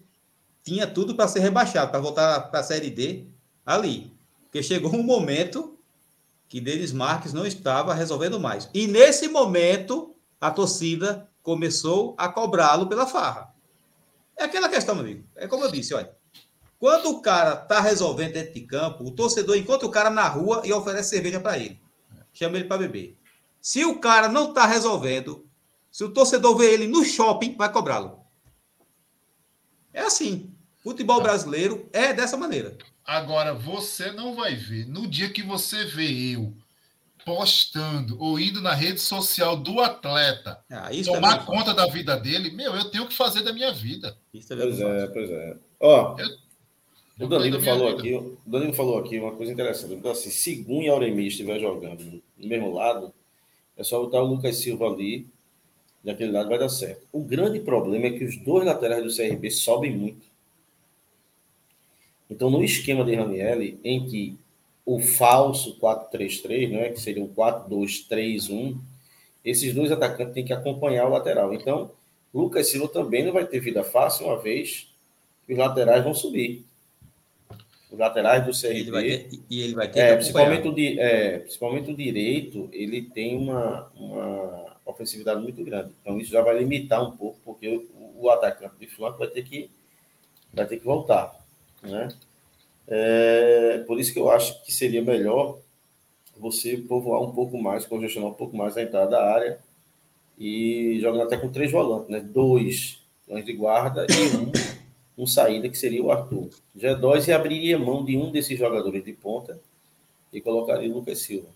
tinha 0.62 0.86
tudo 0.86 1.14
para 1.14 1.28
ser 1.28 1.40
rebaixado, 1.40 1.90
para 1.90 2.00
voltar 2.00 2.40
para 2.48 2.60
a 2.60 2.62
Série 2.62 2.88
D 2.88 3.26
ali. 3.66 4.16
Porque 4.44 4.62
chegou 4.62 4.90
um 4.96 5.02
momento 5.02 5.78
que 6.48 6.58
Denis 6.58 6.90
Marques 6.90 7.34
não 7.34 7.44
estava 7.44 7.92
resolvendo 7.92 8.40
mais. 8.40 8.70
E 8.72 8.86
nesse 8.86 9.28
momento, 9.28 10.14
a 10.40 10.50
torcida 10.50 11.28
começou 11.42 12.14
a 12.16 12.30
cobrá-lo 12.30 12.86
pela 12.86 13.06
farra. 13.06 13.54
É 14.38 14.44
aquela 14.44 14.70
questão, 14.70 14.94
meu 14.94 15.04
amigo. 15.04 15.24
É 15.36 15.46
como 15.46 15.64
eu 15.64 15.70
disse, 15.70 15.92
olha. 15.92 16.15
Quando 16.78 17.10
o 17.10 17.22
cara 17.22 17.54
está 17.54 17.80
resolvendo 17.80 18.34
dentro 18.34 18.54
de 18.54 18.60
campo, 18.60 19.04
o 19.04 19.10
torcedor 19.10 19.56
encontra 19.56 19.86
o 19.86 19.90
cara 19.90 20.10
na 20.10 20.28
rua 20.28 20.62
e 20.64 20.72
oferece 20.72 21.10
cerveja 21.10 21.40
para 21.40 21.58
ele. 21.58 21.80
Chama 22.32 22.56
ele 22.56 22.66
para 22.66 22.78
beber. 22.78 23.16
Se 23.60 23.84
o 23.84 23.98
cara 23.98 24.28
não 24.28 24.50
está 24.50 24.66
resolvendo, 24.66 25.48
se 25.90 26.04
o 26.04 26.10
torcedor 26.10 26.56
vê 26.56 26.72
ele 26.74 26.86
no 26.86 27.04
shopping, 27.04 27.56
vai 27.56 27.72
cobrá-lo. 27.72 28.20
É 29.92 30.02
assim. 30.02 30.52
Futebol 30.76 31.20
brasileiro 31.20 31.88
é 31.92 32.12
dessa 32.12 32.36
maneira. 32.36 32.76
Agora, 33.04 33.54
você 33.54 34.12
não 34.12 34.34
vai 34.34 34.54
ver. 34.54 34.86
No 34.86 35.06
dia 35.06 35.30
que 35.30 35.42
você 35.42 35.84
vê 35.84 36.34
eu 36.34 36.54
postando 37.24 38.16
ou 38.20 38.38
indo 38.38 38.60
na 38.60 38.72
rede 38.72 39.00
social 39.00 39.56
do 39.56 39.80
atleta 39.80 40.62
ah, 40.70 40.90
tomar 41.04 41.44
conta 41.44 41.74
da 41.74 41.86
vida 41.86 42.16
dele, 42.16 42.52
meu, 42.52 42.72
eu 42.76 42.84
tenho 42.88 43.08
que 43.08 43.14
fazer 43.14 43.42
da 43.42 43.52
minha 43.52 43.72
vida. 43.72 44.16
Isso 44.32 44.52
é 44.52 44.56
pois 44.56 44.78
é, 44.78 45.06
pois 45.08 45.30
é. 45.30 45.56
Ó, 45.80 46.16
eu, 46.20 46.28
o 47.18 47.26
Danilo 47.26 47.62
falou 47.62 47.96
vida. 47.96 47.98
aqui, 47.98 48.14
o 48.14 48.38
Danilo 48.46 48.72
falou 48.72 48.98
aqui 48.98 49.18
uma 49.18 49.32
coisa 49.32 49.52
interessante. 49.52 49.94
Então, 49.94 50.10
assim, 50.10 50.30
se 50.30 50.56
Gun 50.56 50.82
e 50.82 50.88
Auremi 50.88 51.26
estiver 51.26 51.58
jogando 51.58 52.22
no 52.36 52.48
mesmo 52.48 52.72
lado, 52.72 53.12
é 53.76 53.84
só 53.84 54.00
botar 54.00 54.22
o 54.22 54.26
Lucas 54.26 54.56
Silva 54.56 54.86
ali, 54.86 55.26
daquele 56.04 56.32
lado 56.32 56.48
vai 56.48 56.58
dar 56.58 56.68
certo. 56.68 57.06
O 57.12 57.22
grande 57.22 57.60
problema 57.60 58.06
é 58.06 58.10
que 58.10 58.24
os 58.24 58.36
dois 58.36 58.64
laterais 58.64 59.02
do 59.02 59.14
CRB 59.14 59.50
sobem 59.50 59.96
muito. 59.96 60.26
Então, 62.30 62.50
no 62.50 62.62
esquema 62.62 63.04
de 63.04 63.14
Ranielli, 63.14 63.78
em 63.84 64.04
que 64.06 64.38
o 64.84 65.00
falso 65.00 65.78
4-3-3, 65.80 66.70
né, 66.70 66.88
que 66.90 67.00
seria 67.00 67.22
o 67.22 67.28
4-2-3-1, 67.28 68.78
esses 69.44 69.74
dois 69.74 69.90
atacantes 69.90 70.34
têm 70.34 70.44
que 70.44 70.52
acompanhar 70.52 71.06
o 71.06 71.10
lateral. 71.10 71.54
Então, 71.54 71.90
Lucas 72.34 72.68
Silva 72.68 72.88
também 72.88 73.24
não 73.24 73.32
vai 73.32 73.46
ter 73.46 73.60
vida 73.60 73.82
fácil, 73.82 74.26
uma 74.26 74.38
vez 74.38 74.88
que 75.46 75.52
os 75.52 75.58
laterais 75.58 76.04
vão 76.04 76.14
subir. 76.14 76.64
Os 77.90 77.98
laterais 77.98 78.44
do 78.44 78.50
CRB. 78.50 78.74
Ele 78.74 78.90
ter, 78.90 79.28
e 79.48 79.62
ele 79.62 79.74
vai 79.74 79.88
ter 79.88 80.00
é, 80.00 80.16
principalmente, 80.16 80.68
o, 80.68 80.74
é, 80.78 81.38
principalmente 81.38 81.90
o 81.90 81.96
direito, 81.96 82.68
ele 82.72 83.02
tem 83.02 83.36
uma, 83.36 83.90
uma 83.94 84.76
ofensividade 84.84 85.40
muito 85.40 85.62
grande. 85.64 85.92
Então, 86.00 86.18
isso 86.18 86.32
já 86.32 86.42
vai 86.42 86.58
limitar 86.58 87.02
um 87.06 87.16
pouco, 87.16 87.38
porque 87.44 87.68
o, 87.68 87.86
o 88.18 88.30
atacante 88.30 88.74
de 88.78 88.86
flanco 88.86 89.18
vai 89.18 89.28
ter 89.28 89.42
que, 89.42 89.70
vai 90.52 90.66
ter 90.66 90.78
que 90.78 90.84
voltar. 90.84 91.34
Né? 91.82 92.08
É, 92.88 93.84
por 93.86 93.98
isso 93.98 94.12
que 94.12 94.18
eu 94.18 94.30
acho 94.30 94.64
que 94.64 94.72
seria 94.72 95.02
melhor 95.02 95.58
você 96.36 96.76
povoar 96.76 97.22
um 97.22 97.32
pouco 97.32 97.58
mais, 97.58 97.86
congestionar 97.86 98.30
um 98.30 98.34
pouco 98.34 98.56
mais 98.56 98.76
a 98.76 98.82
entrada 98.82 99.12
da 99.12 99.32
área 99.32 99.58
e 100.38 100.98
jogando 101.00 101.22
até 101.22 101.36
com 101.36 101.50
três 101.50 101.72
volantes, 101.72 102.10
né? 102.10 102.20
Dois 102.20 103.02
de 103.44 103.52
guarda 103.54 104.06
e 104.08 104.36
um, 104.36 104.52
um 105.16 105.26
saída, 105.26 105.68
que 105.68 105.78
seria 105.78 106.02
o 106.02 106.10
Arthur. 106.10 106.50
G2 106.76 107.28
e 107.28 107.32
abriria 107.32 107.78
mão 107.78 108.04
de 108.04 108.16
um 108.16 108.30
desses 108.30 108.58
jogadores 108.58 109.04
de 109.04 109.12
ponta 109.12 109.58
e 110.32 110.40
colocaria 110.40 110.90
o 110.90 110.94
Lucas 110.94 111.20
Silva. 111.20 111.48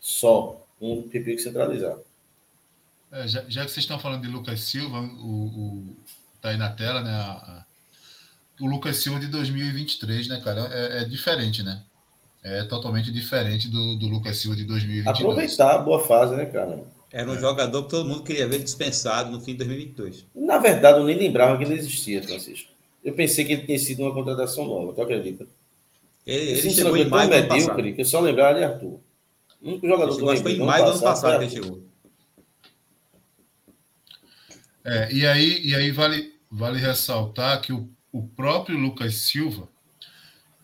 Só 0.00 0.64
um 0.80 1.02
pipico 1.02 1.40
centralizado. 1.40 2.02
É, 3.12 3.28
já, 3.28 3.44
já, 3.48 3.64
que 3.64 3.70
vocês 3.70 3.84
estão 3.84 3.98
falando 3.98 4.22
de 4.22 4.28
Lucas 4.28 4.60
Silva, 4.60 5.00
o, 5.00 5.46
o 5.46 5.96
tá 6.40 6.50
aí 6.50 6.56
na 6.56 6.70
tela, 6.70 7.02
né? 7.02 7.10
A, 7.10 7.64
o 8.60 8.66
Lucas 8.66 8.96
Silva 8.96 9.20
de 9.20 9.26
2023, 9.26 10.28
né, 10.28 10.40
cara? 10.42 10.68
É, 10.72 11.02
é, 11.02 11.04
diferente, 11.04 11.62
né? 11.62 11.82
É 12.42 12.62
totalmente 12.64 13.12
diferente 13.12 13.68
do, 13.68 13.96
do 13.96 14.06
Lucas 14.08 14.38
Silva 14.38 14.56
de 14.56 14.64
2022. 14.64 15.18
Aproveitar 15.18 15.74
a 15.74 15.78
boa 15.78 16.00
fase, 16.00 16.34
né, 16.34 16.46
cara? 16.46 16.84
Era 17.12 17.30
um 17.30 17.34
é. 17.34 17.40
jogador 17.40 17.84
que 17.84 17.90
todo 17.90 18.08
mundo 18.08 18.22
queria 18.22 18.46
ver 18.46 18.62
dispensado 18.62 19.30
no 19.30 19.40
fim 19.40 19.52
de 19.52 19.58
2022. 19.58 20.26
Na 20.34 20.58
verdade, 20.58 20.98
eu 20.98 21.04
nem 21.04 21.16
lembrava 21.16 21.56
que 21.56 21.64
ele 21.64 21.74
existia, 21.74 22.22
Francisco. 22.22 22.75
Eu 23.06 23.14
pensei 23.14 23.44
que 23.44 23.52
ele 23.52 23.62
tinha 23.62 23.78
sido 23.78 24.02
uma 24.02 24.12
contratação 24.12 24.66
nova, 24.66 24.92
tu 24.92 25.00
acredita? 25.00 25.46
Ele, 26.26 26.50
ele 26.50 26.70
chegou 26.70 26.96
em 26.96 27.08
maio 27.08 27.28
do 27.30 27.34
ano 27.34 27.48
passado. 27.48 27.82
que 27.94 28.00
eu 28.00 28.04
só 28.04 28.20
lembrava 28.20 28.58
de 28.58 28.64
Arthur. 28.64 29.00
O 29.62 29.68
único 29.68 29.86
jogador 29.86 30.10
ele 30.10 30.18
chegou, 30.18 30.34
que 30.34 30.42
foi 30.42 30.52
em 30.52 30.58
maio 30.58 30.84
do 30.84 30.90
ano 30.90 31.00
passado 31.00 31.38
que 31.38 31.44
ele 31.44 31.50
chegou. 31.50 31.82
É, 34.84 35.12
e 35.12 35.26
aí, 35.26 35.66
e 35.66 35.74
aí 35.74 35.90
vale, 35.90 36.34
vale 36.50 36.78
ressaltar 36.78 37.60
que 37.60 37.72
o 37.72 37.88
o 38.16 38.26
próprio 38.26 38.78
Lucas 38.78 39.14
Silva 39.14 39.68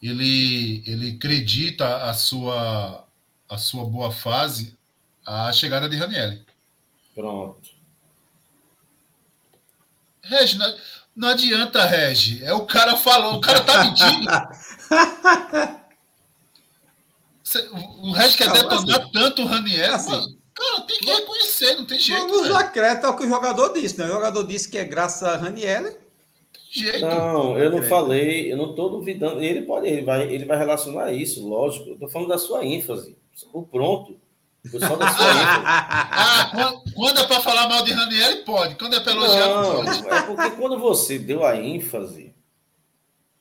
ele, 0.03 0.83
ele 0.87 1.11
acredita 1.17 2.05
a 2.05 2.15
sua, 2.15 3.07
a 3.47 3.59
sua 3.59 3.85
boa 3.85 4.11
fase 4.11 4.77
à 5.25 5.53
chegada 5.53 5.87
de 5.87 5.97
Raniel. 5.97 6.39
Pronto. 7.15 7.71
Regi, 10.23 10.59
não, 11.15 11.29
adianta, 11.29 11.85
Regi. 11.85 12.45
É 12.45 12.53
o 12.53 12.67
cara 12.67 12.97
falou, 12.97 13.35
o 13.35 13.41
cara 13.41 13.61
tá 13.61 13.85
mentindo. 13.85 14.29
o 18.03 18.13
Regi 18.13 18.37
quer 18.37 18.53
detonar 18.53 19.01
assim, 19.01 19.13
tanto 19.13 19.43
o 19.43 19.47
Raniel. 19.47 19.95
Assim, 19.95 20.39
cara, 20.55 20.81
tem 20.87 20.99
que 20.99 21.11
reconhecer, 21.11 21.77
não 21.77 21.87
tem 21.87 21.99
jeito. 21.99 22.29
Vamos 22.29 22.51
acreditar 22.51 23.11
o 23.11 23.17
que 23.17 23.25
o 23.25 23.29
jogador 23.29 23.73
disse, 23.73 23.99
né? 23.99 24.07
O 24.07 24.15
jogador 24.15 24.47
disse 24.47 24.71
que 24.71 24.79
é 24.79 24.85
graças 24.85 25.23
a 25.23 25.37
Raniel 25.37 26.03
jeito. 26.73 27.05
Não, 27.05 27.59
eu 27.59 27.71
não 27.71 27.79
é. 27.79 27.83
falei, 27.83 28.51
eu 28.51 28.57
não 28.57 28.71
estou 28.71 28.91
duvidando. 28.91 29.43
Ele 29.43 29.63
pode, 29.63 29.87
ele 29.87 30.03
vai, 30.03 30.33
ele 30.33 30.47
vai 30.47 30.57
relacionar 30.57 31.13
isso, 31.13 31.47
lógico. 31.47 31.91
Eu 31.91 31.95
estou 31.95 32.09
falando 32.09 32.29
da 32.29 32.39
sua 32.39 32.65
ênfase. 32.65 33.15
O 33.53 33.63
pronto. 33.63 34.17
Só 34.71 34.97
da 34.97 35.09
sua 35.09 35.29
ênfase. 35.29 35.63
ah, 35.65 36.51
quando, 36.53 36.95
quando 36.95 37.21
é 37.21 37.27
para 37.27 37.41
falar 37.41 37.69
mal 37.69 37.83
de 37.83 37.93
Raniel, 37.93 38.45
pode. 38.45 38.75
Quando 38.77 38.95
é 38.95 39.01
para 39.01 39.13
elogiar, 39.13 39.49
não, 39.49 39.85
pode. 39.85 40.09
É 40.09 40.23
porque 40.23 40.51
quando 40.51 40.79
você 40.79 41.19
deu 41.19 41.45
a 41.45 41.57
ênfase, 41.57 42.33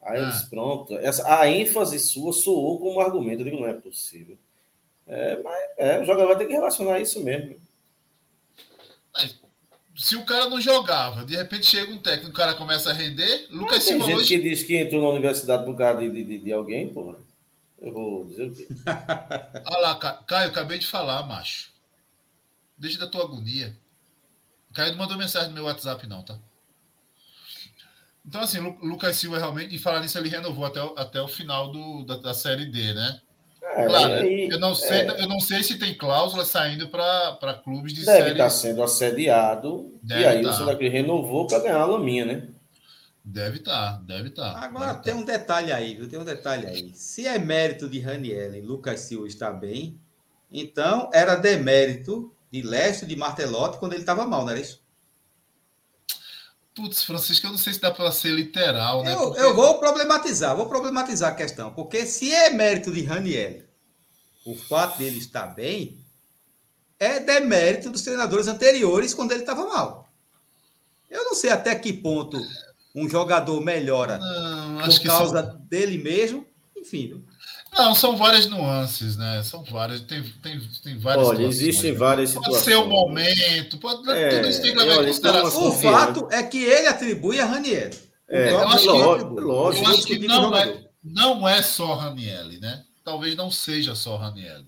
aí 0.02 0.20
ah. 0.20 0.30
disse, 0.30 0.50
pronto. 0.50 0.98
Essa, 0.98 1.40
a 1.40 1.48
ênfase 1.48 2.00
sua 2.00 2.34
soou 2.34 2.80
como 2.80 3.00
argumento. 3.00 3.42
Eu 3.42 3.46
digo, 3.46 3.60
não 3.60 3.68
é 3.68 3.74
possível. 3.74 4.38
É, 5.08 5.42
mas 5.44 5.62
é, 5.78 6.00
o 6.00 6.06
jogador 6.06 6.28
vai 6.28 6.38
ter 6.38 6.46
que 6.46 6.54
relacionar 6.54 7.00
isso 7.00 7.22
mesmo 7.24 7.56
se 10.02 10.16
o 10.16 10.26
cara 10.26 10.50
não 10.50 10.60
jogava, 10.60 11.24
de 11.24 11.36
repente 11.36 11.68
chega 11.68 11.92
um 11.92 11.98
técnico, 11.98 12.32
o 12.32 12.34
cara 12.34 12.56
começa 12.56 12.90
a 12.90 12.94
render, 12.94 13.48
Lucas 13.52 13.84
Silva 13.84 14.06
Tem 14.06 14.16
gente 14.16 14.24
hoje... 14.24 14.36
que 14.36 14.50
diz 14.50 14.64
que 14.64 14.78
entrou 14.78 15.02
na 15.02 15.10
universidade 15.10 15.64
por 15.64 15.78
causa 15.78 16.02
de, 16.02 16.24
de, 16.24 16.40
de 16.40 16.52
alguém, 16.52 16.90
porra. 16.90 17.18
Eu 17.82 17.92
vou 17.92 18.26
dizer 18.26 18.48
o 18.48 18.54
quê? 18.54 18.68
Olha 19.66 19.78
lá, 19.80 19.96
Caio, 20.28 20.50
acabei 20.50 20.78
de 20.78 20.86
falar, 20.86 21.24
macho. 21.24 21.72
Deixa 22.78 23.00
da 23.00 23.08
tua 23.08 23.24
agonia. 23.24 23.76
Caio 24.74 24.92
não 24.92 25.00
mandou 25.00 25.18
mensagem 25.18 25.50
no 25.50 25.56
meu 25.56 25.66
WhatsApp, 25.66 26.06
não, 26.08 26.24
tá? 26.24 26.38
Então, 28.26 28.42
assim, 28.42 28.60
Lucas 28.82 29.16
Silva 29.16 29.40
realmente, 29.40 29.76
e 29.76 29.80
falar 29.80 30.00
nisso, 30.00 30.18
ele 30.18 30.30
renovou 30.30 30.64
até, 30.64 30.82
o, 30.82 30.94
até 30.96 31.20
o 31.20 31.28
final 31.28 31.72
do, 31.72 32.06
da, 32.06 32.18
da 32.18 32.34
Série 32.36 32.66
D, 32.66 32.94
né? 32.94 33.20
É, 33.64 33.86
claro, 33.86 34.14
eu, 34.14 34.60
não 34.60 34.76
sei, 34.76 35.00
é, 35.00 35.24
eu 35.24 35.28
não 35.28 35.40
sei 35.40 35.64
se 35.64 35.80
tem 35.80 35.96
cláusula 35.96 36.44
saindo 36.46 36.90
para 36.90 37.62
clubes 37.64 37.94
de 37.94 38.06
deve 38.06 38.12
série. 38.12 38.24
Deve 38.26 38.38
tá 38.38 38.48
estar 38.48 38.60
sendo 38.60 38.84
assediado. 38.84 39.92
Deve 40.04 40.22
e 40.22 40.26
aí 40.26 40.42
tá. 40.44 40.50
o 40.50 40.54
Santa 40.54 40.76
Cruz 40.76 40.92
renovou 40.92 41.48
para 41.48 41.60
ganhar 41.60 41.80
a 41.80 41.86
laminha, 41.86 42.26
né? 42.26 42.48
Deve 43.24 43.58
estar, 43.58 43.94
tá, 43.94 44.04
deve 44.04 44.30
estar. 44.30 44.54
Tá, 44.54 44.62
Agora 44.62 44.94
deve 44.94 45.04
tem 45.04 45.14
tá. 45.14 45.20
um 45.20 45.24
detalhe 45.24 45.72
aí, 45.72 45.96
viu? 45.96 46.10
Tem 46.10 46.20
um 46.20 46.26
detalhe 46.26 46.66
aí. 46.66 46.92
Se 46.96 47.28
é 47.28 47.38
mérito 47.38 47.88
de 47.88 48.00
Raniel 48.00 48.56
e 48.56 48.62
Lucas 48.62 49.02
Silva 49.02 49.28
está 49.28 49.52
bem, 49.52 50.00
então 50.52 51.10
era 51.14 51.36
demérito 51.36 52.34
de 52.52 52.62
Leste 52.62 53.06
de 53.06 53.16
Martelotti 53.16 53.78
quando 53.78 53.94
ele 53.94 54.02
estava 54.02 54.26
mal, 54.26 54.42
não 54.42 54.50
era 54.50 54.60
isso? 54.60 54.82
Putz, 56.74 57.04
Francisco, 57.04 57.46
eu 57.46 57.52
não 57.52 57.58
sei 57.58 57.74
se 57.74 57.82
dá 57.82 57.92
para 57.92 58.12
ser 58.12 58.32
literal, 58.32 59.04
né? 59.04 59.14
Eu, 59.14 59.20
porque... 59.20 59.42
eu, 59.42 59.56
vou 59.56 59.78
problematizar, 59.78 60.56
vou 60.56 60.68
problematizar 60.68 61.32
a 61.32 61.36
questão, 61.36 61.72
porque 61.74 62.06
se 62.06 62.34
é 62.34 62.50
mérito 62.50 62.92
de 62.92 63.04
Raniel, 63.04 63.64
o 64.46 64.56
fato 64.56 64.98
dele 64.98 65.20
estar 65.20 65.48
bem, 65.48 66.00
é 66.98 67.20
demérito 67.20 67.90
dos 67.90 68.02
treinadores 68.02 68.48
anteriores 68.48 69.14
quando 69.14 69.32
ele 69.32 69.42
estava 69.42 69.66
mal. 69.66 70.10
Eu 71.10 71.26
não 71.26 71.36
sei 71.36 71.50
até 71.50 71.76
que 71.76 71.92
ponto 71.92 72.40
um 72.96 73.10
jogador 73.10 73.62
melhora 73.62 74.18
não, 74.18 74.78
por 74.86 75.00
causa 75.02 75.44
são... 75.44 75.58
dele 75.70 75.98
mesmo, 75.98 76.46
enfim. 76.78 77.24
Não, 77.74 77.96
são 77.96 78.18
várias 78.18 78.48
nuances, 78.48 79.16
né? 79.16 79.42
São 79.44 79.64
várias, 79.64 80.02
tem, 80.02 80.22
tem, 80.44 80.60
tem 80.84 81.00
várias 81.00 81.28
Olha, 81.28 81.44
existem 81.44 81.94
várias 81.94 82.32
situações. 82.32 82.64
Pode 82.64 82.66
ser 82.66 82.76
o 82.76 82.88
momento, 82.88 83.78
pode, 83.78 84.10
é, 84.12 84.30
tudo 84.30 84.50
isso 84.50 84.62
tem 84.62 84.74
que 84.74 84.80
levar 84.80 85.04
em 85.04 85.08
consideração. 85.08 85.68
O 85.70 85.72
fato 85.72 86.28
é 86.32 86.44
que 86.44 86.58
ele 86.58 86.88
atribui 86.88 87.40
a 87.40 87.46
Raniel. 87.46 87.90
É, 88.28 88.52
eu 88.52 88.68
acho 88.68 88.92
lógico, 88.92 89.36
que, 89.36 89.42
lógico, 89.42 89.86
eu 89.86 89.92
acho 89.92 90.04
que 90.06 90.20
não 90.20 90.56
é, 90.56 90.84
não 91.04 91.48
é 91.48 91.62
só 91.62 91.94
Raniel, 91.96 92.48
né? 92.60 92.84
Talvez 93.04 93.36
não 93.36 93.50
seja 93.50 93.96
só 93.96 94.18
Raniel. 94.18 94.64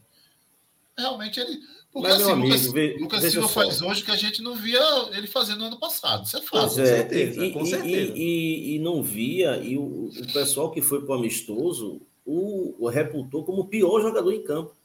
Realmente 0.97 1.39
ele 1.39 1.59
Porque 1.93 2.07
Mas, 2.07 2.21
assim, 2.23 2.31
amigo, 2.31 2.47
Lucas, 2.47 2.71
vê, 2.71 2.97
Lucas 2.99 3.23
Silva 3.31 3.47
só. 3.47 3.53
faz 3.53 3.81
hoje 3.83 4.03
que 4.03 4.09
a 4.09 4.15
gente 4.15 4.41
não 4.41 4.55
via 4.55 4.81
ele 5.11 5.27
fazendo 5.27 5.59
no 5.59 5.65
ano 5.65 5.79
passado. 5.79 6.25
Isso 6.25 6.37
é. 6.37 6.39
É, 6.39 6.43
com 6.43 6.69
certeza, 6.69 7.45
e, 7.45 7.51
com 7.51 7.65
certeza. 7.65 8.13
E, 8.15 8.75
e, 8.75 8.79
não 8.79 9.03
via, 9.03 9.57
e 9.57 9.77
o, 9.77 10.09
o 10.09 10.33
pessoal 10.33 10.71
que 10.71 10.81
foi 10.81 11.05
para 11.05 11.15
o 11.15 11.19
amistoso 11.19 12.01
o, 12.25 12.75
o 12.83 12.89
reputou 12.89 13.43
como 13.45 13.61
o 13.61 13.67
pior 13.67 14.01
jogador 14.01 14.31
em 14.33 14.43
campo. 14.43 14.75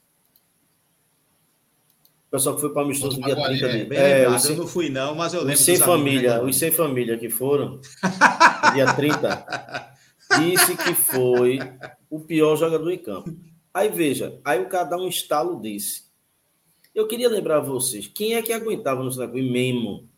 O 2.26 2.30
pessoal 2.30 2.56
que 2.56 2.60
foi 2.60 2.70
para 2.74 2.82
o 2.82 2.84
amistoso 2.84 3.18
no 3.18 3.24
dia 3.24 3.42
30 3.42 3.68
de... 3.70 3.84
Bem 3.84 3.98
é, 3.98 4.18
lembrado, 4.18 4.40
sem, 4.40 4.50
eu 4.50 4.58
não 4.58 4.66
fui 4.66 4.90
não, 4.90 5.14
mas 5.14 5.32
eu 5.32 5.40
lembro. 5.40 5.54
Os 5.54 5.60
sem 5.60 5.78
família, 5.78 6.44
os 6.44 6.56
sem 6.56 6.70
família 6.70 7.16
que 7.16 7.30
foram, 7.30 7.80
dia 8.74 8.92
30, 8.92 9.96
disse 10.40 10.76
que 10.76 10.92
foi 10.92 11.58
o 12.10 12.20
pior 12.20 12.54
jogador 12.54 12.90
em 12.90 12.98
campo. 12.98 13.34
Aí 13.72 13.88
veja, 13.88 14.38
aí 14.44 14.60
o 14.60 14.68
cara 14.68 14.84
dá 14.84 14.98
um 14.98 15.08
estalo 15.08 15.58
desse. 15.58 16.07
Eu 16.98 17.06
queria 17.06 17.28
lembrar 17.28 17.58
a 17.58 17.60
vocês, 17.60 18.08
quem 18.08 18.34
é 18.34 18.42
que 18.42 18.52
aguentava 18.52 19.04
no 19.04 19.12
Cruz 19.12 19.40
mesmo? 19.40 20.08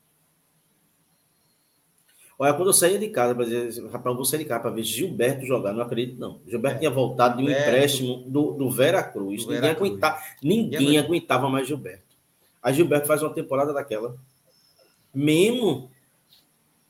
Olha, 2.38 2.54
quando 2.54 2.68
eu 2.68 2.72
saía 2.72 2.98
de 2.98 3.10
casa 3.10 3.34
para 3.34 3.44
dizer, 3.44 3.84
rapaz, 3.88 4.06
eu 4.06 4.16
vou 4.16 4.24
sair 4.24 4.38
de 4.38 4.44
casa 4.46 4.62
para 4.62 4.70
ver 4.70 4.82
Gilberto 4.82 5.44
jogar, 5.44 5.74
não 5.74 5.82
acredito, 5.82 6.18
não. 6.18 6.40
Gilberto 6.46 6.76
é. 6.76 6.78
tinha 6.78 6.90
voltado 6.90 7.36
de 7.36 7.42
um 7.42 7.46
Gilberto, 7.48 7.68
empréstimo 7.68 8.24
do, 8.26 8.52
do 8.52 8.70
Vera 8.70 9.02
Cruz. 9.02 9.44
Do 9.44 9.48
ninguém, 9.48 9.60
Vera 9.60 9.76
aguentava, 9.76 10.16
Cruz. 10.16 10.36
ninguém 10.42 10.98
aguentava 10.98 11.50
mais 11.50 11.68
Gilberto. 11.68 12.16
A 12.62 12.72
Gilberto 12.72 13.06
faz 13.06 13.22
uma 13.22 13.34
temporada 13.34 13.74
daquela. 13.74 14.16
Mesmo 15.14 15.90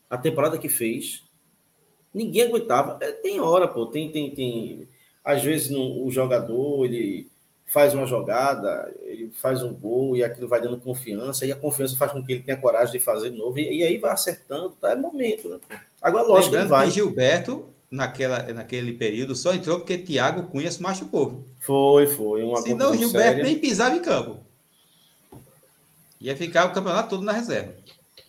a 0.08 0.16
temporada 0.16 0.56
que 0.56 0.68
fez, 0.68 1.24
ninguém 2.14 2.42
aguentava. 2.42 2.96
É, 3.00 3.10
tem 3.10 3.40
hora, 3.40 3.66
pô, 3.66 3.86
tem, 3.86 4.08
tem, 4.12 4.30
tem. 4.30 4.88
Às 5.24 5.42
vezes 5.42 5.68
no, 5.68 6.06
o 6.06 6.12
jogador, 6.12 6.84
ele 6.84 7.28
faz 7.70 7.94
uma 7.94 8.04
jogada, 8.04 8.92
ele 9.02 9.30
faz 9.30 9.62
um 9.62 9.72
gol 9.72 10.16
e 10.16 10.24
aquilo 10.24 10.48
vai 10.48 10.60
dando 10.60 10.76
confiança, 10.78 11.46
e 11.46 11.52
a 11.52 11.56
confiança 11.56 11.96
faz 11.96 12.10
com 12.10 12.22
que 12.22 12.32
ele 12.32 12.42
tenha 12.42 12.56
coragem 12.56 12.92
de 12.92 12.98
fazer 12.98 13.30
de 13.30 13.38
novo, 13.38 13.58
e, 13.58 13.78
e 13.78 13.84
aí 13.84 13.96
vai 13.96 14.10
acertando, 14.10 14.70
tá? 14.70 14.90
É 14.90 14.96
momento, 14.96 15.48
né? 15.48 15.58
Agora, 16.02 16.26
lógico 16.26 16.56
que 16.56 16.64
vai. 16.64 16.88
Que 16.88 16.94
Gilberto, 16.94 17.68
naquela, 17.88 18.42
naquele 18.52 18.92
período, 18.94 19.36
só 19.36 19.54
entrou 19.54 19.78
porque 19.78 19.98
Thiago 19.98 20.48
Cunha 20.48 20.70
se 20.70 20.82
machucou. 20.82 21.44
Foi, 21.60 22.08
foi. 22.08 22.42
Uma 22.42 22.60
Senão, 22.60 22.92
Gilberto 22.92 23.28
séria. 23.28 23.44
nem 23.44 23.56
pisava 23.56 23.94
em 23.94 24.02
campo. 24.02 24.40
Ia 26.20 26.36
ficar 26.36 26.66
o 26.66 26.72
campeonato 26.72 27.10
todo 27.10 27.24
na 27.24 27.32
reserva. 27.32 27.72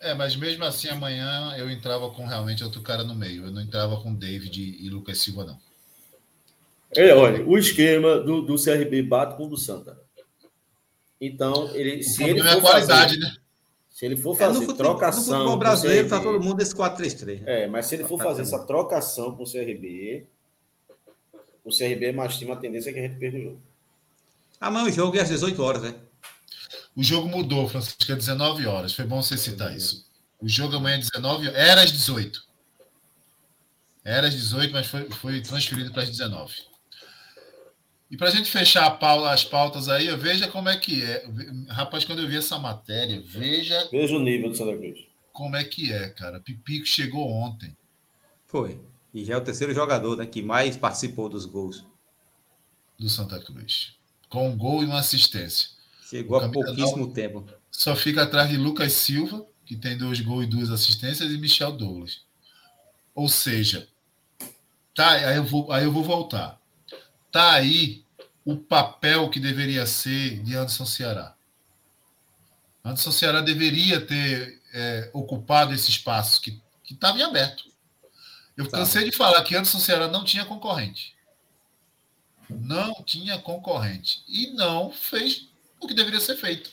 É, 0.00 0.14
mas 0.14 0.36
mesmo 0.36 0.64
assim, 0.64 0.88
amanhã 0.88 1.54
eu 1.56 1.68
entrava 1.68 2.10
com 2.10 2.24
realmente 2.24 2.62
outro 2.62 2.80
cara 2.80 3.02
no 3.02 3.14
meio. 3.14 3.46
Eu 3.46 3.50
não 3.50 3.60
entrava 3.60 3.96
com 4.00 4.14
David 4.14 4.78
e 4.80 4.88
Lucas 4.88 5.18
Silva, 5.18 5.44
não. 5.44 5.58
É, 6.96 7.14
olha, 7.14 7.46
o 7.46 7.56
esquema 7.56 8.18
do, 8.20 8.42
do 8.42 8.62
CRB 8.62 9.02
bate 9.02 9.36
com 9.36 9.46
o 9.46 9.48
do 9.48 9.56
Santa. 9.56 9.98
Então, 11.20 11.74
ele, 11.74 12.02
se 12.02 12.22
ele 12.22 12.40
for 12.42 12.48
é 12.48 12.60
qualidade, 12.60 13.14
fazer, 13.14 13.20
né? 13.20 13.36
Se 13.88 14.06
ele 14.06 14.16
for 14.16 14.36
fazer 14.36 14.56
é, 14.56 14.60
no 14.60 14.66
futebol, 14.66 14.86
trocação. 14.92 15.22
No 15.22 15.38
futebol 15.38 15.56
brasileiro 15.56 16.04
está 16.04 16.20
todo 16.20 16.42
mundo 16.42 16.60
esse 16.60 16.74
4-3-3. 16.74 17.42
É, 17.46 17.66
mas 17.68 17.86
se 17.86 17.94
ele 17.94 18.04
for 18.04 18.20
fazer 18.20 18.42
essa 18.42 18.58
trocação 18.58 19.36
com 19.36 19.44
o 19.44 19.50
CRB, 19.50 20.26
o 21.64 21.70
CRB 21.70 22.06
é 22.06 22.12
mais 22.12 22.36
time, 22.36 22.50
a 22.50 22.56
tendência 22.56 22.90
é 22.90 22.92
que 22.92 22.98
a 22.98 23.02
gente 23.02 23.18
perca 23.18 23.38
o 23.38 23.42
jogo. 23.42 23.62
Amanhã 24.60 24.86
o 24.86 24.90
jogo 24.90 25.16
é 25.16 25.20
às 25.20 25.28
18 25.28 25.62
horas, 25.62 25.82
né? 25.82 25.94
O 26.96 27.02
jogo 27.02 27.28
mudou, 27.28 27.68
Francisco, 27.68 28.10
é 28.10 28.16
19 28.16 28.66
horas. 28.66 28.92
Foi 28.92 29.04
bom 29.04 29.22
você 29.22 29.38
citar 29.38 29.74
isso. 29.74 30.04
O 30.40 30.48
jogo 30.48 30.76
amanhã 30.76 30.96
é 30.96 30.98
19 30.98 31.46
horas. 31.46 31.58
Era 31.58 31.82
às 31.82 31.92
18. 31.92 32.42
Era 34.04 34.26
às 34.26 34.34
18, 34.34 34.72
mas 34.72 34.86
foi, 34.88 35.08
foi 35.10 35.40
transferido 35.40 35.92
para 35.92 36.02
as 36.02 36.10
19. 36.10 36.71
E 38.12 38.16
para 38.18 38.28
a 38.28 38.30
gente 38.30 38.50
fechar 38.50 38.98
a 39.00 39.32
as 39.32 39.42
pautas 39.42 39.88
aí, 39.88 40.14
veja 40.18 40.46
como 40.46 40.68
é 40.68 40.76
que 40.76 41.02
é. 41.02 41.26
Rapaz, 41.68 42.04
quando 42.04 42.20
eu 42.20 42.28
vi 42.28 42.36
essa 42.36 42.58
matéria, 42.58 43.22
veja. 43.24 43.88
Veja 43.90 44.14
o 44.14 44.20
nível 44.20 44.50
do 44.50 44.54
Santa 44.54 44.76
Cruz. 44.76 44.98
Como 45.32 45.56
é 45.56 45.64
que 45.64 45.90
é, 45.90 46.10
cara. 46.10 46.38
Pipico 46.38 46.84
chegou 46.84 47.26
ontem. 47.26 47.74
Foi. 48.46 48.78
E 49.14 49.24
já 49.24 49.32
é 49.32 49.36
o 49.38 49.40
terceiro 49.40 49.72
jogador 49.72 50.14
né, 50.18 50.26
que 50.26 50.42
mais 50.42 50.76
participou 50.76 51.26
dos 51.30 51.46
gols. 51.46 51.86
Do 52.98 53.08
Santa 53.08 53.40
Cruz. 53.40 53.96
Com 54.28 54.50
um 54.50 54.58
gol 54.58 54.82
e 54.82 54.86
uma 54.86 54.98
assistência. 54.98 55.70
Chegou 56.04 56.38
há 56.38 56.50
pouquíssimo 56.50 57.14
tempo. 57.14 57.46
Só 57.70 57.96
fica 57.96 58.24
atrás 58.24 58.50
de 58.50 58.58
Lucas 58.58 58.92
Silva, 58.92 59.46
que 59.64 59.74
tem 59.74 59.96
dois 59.96 60.20
gols 60.20 60.44
e 60.44 60.48
duas 60.48 60.70
assistências, 60.70 61.32
e 61.32 61.38
Michel 61.38 61.72
Douglas. 61.72 62.20
Ou 63.14 63.30
seja, 63.30 63.88
tá, 64.94 65.12
aí 65.12 65.36
eu 65.38 65.44
vou, 65.44 65.72
aí 65.72 65.84
eu 65.84 65.92
vou 65.92 66.04
voltar. 66.04 66.61
Tá 67.32 67.52
aí 67.52 68.04
o 68.44 68.56
papel 68.56 69.30
que 69.30 69.40
deveria 69.40 69.86
ser 69.86 70.42
de 70.42 70.54
Anderson 70.54 70.84
Ceará. 70.84 71.34
Anderson 72.84 73.10
Ceará 73.10 73.40
deveria 73.40 74.04
ter 74.04 74.60
é, 74.74 75.10
ocupado 75.14 75.72
esse 75.72 75.88
espaço 75.88 76.42
que 76.42 76.60
estava 76.90 77.18
em 77.18 77.22
aberto. 77.22 77.64
Eu 78.54 78.68
tá. 78.68 78.78
cansei 78.78 79.08
de 79.08 79.16
falar 79.16 79.42
que 79.44 79.56
Anderson 79.56 79.78
Ceará 79.78 80.08
não 80.08 80.24
tinha 80.24 80.44
concorrente. 80.44 81.16
Não 82.50 83.02
tinha 83.02 83.38
concorrente. 83.38 84.22
E 84.28 84.48
não 84.50 84.90
fez 84.90 85.48
o 85.80 85.88
que 85.88 85.94
deveria 85.94 86.20
ser 86.20 86.36
feito. 86.36 86.70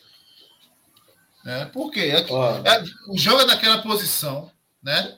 É, 1.46 1.66
por 1.66 1.90
quê? 1.90 2.02
É, 2.02 2.20
é, 2.20 2.84
o 3.08 3.18
jogo 3.18 3.44
é 3.44 3.46
naquela 3.46 3.82
posição, 3.82 4.52
né? 4.84 5.18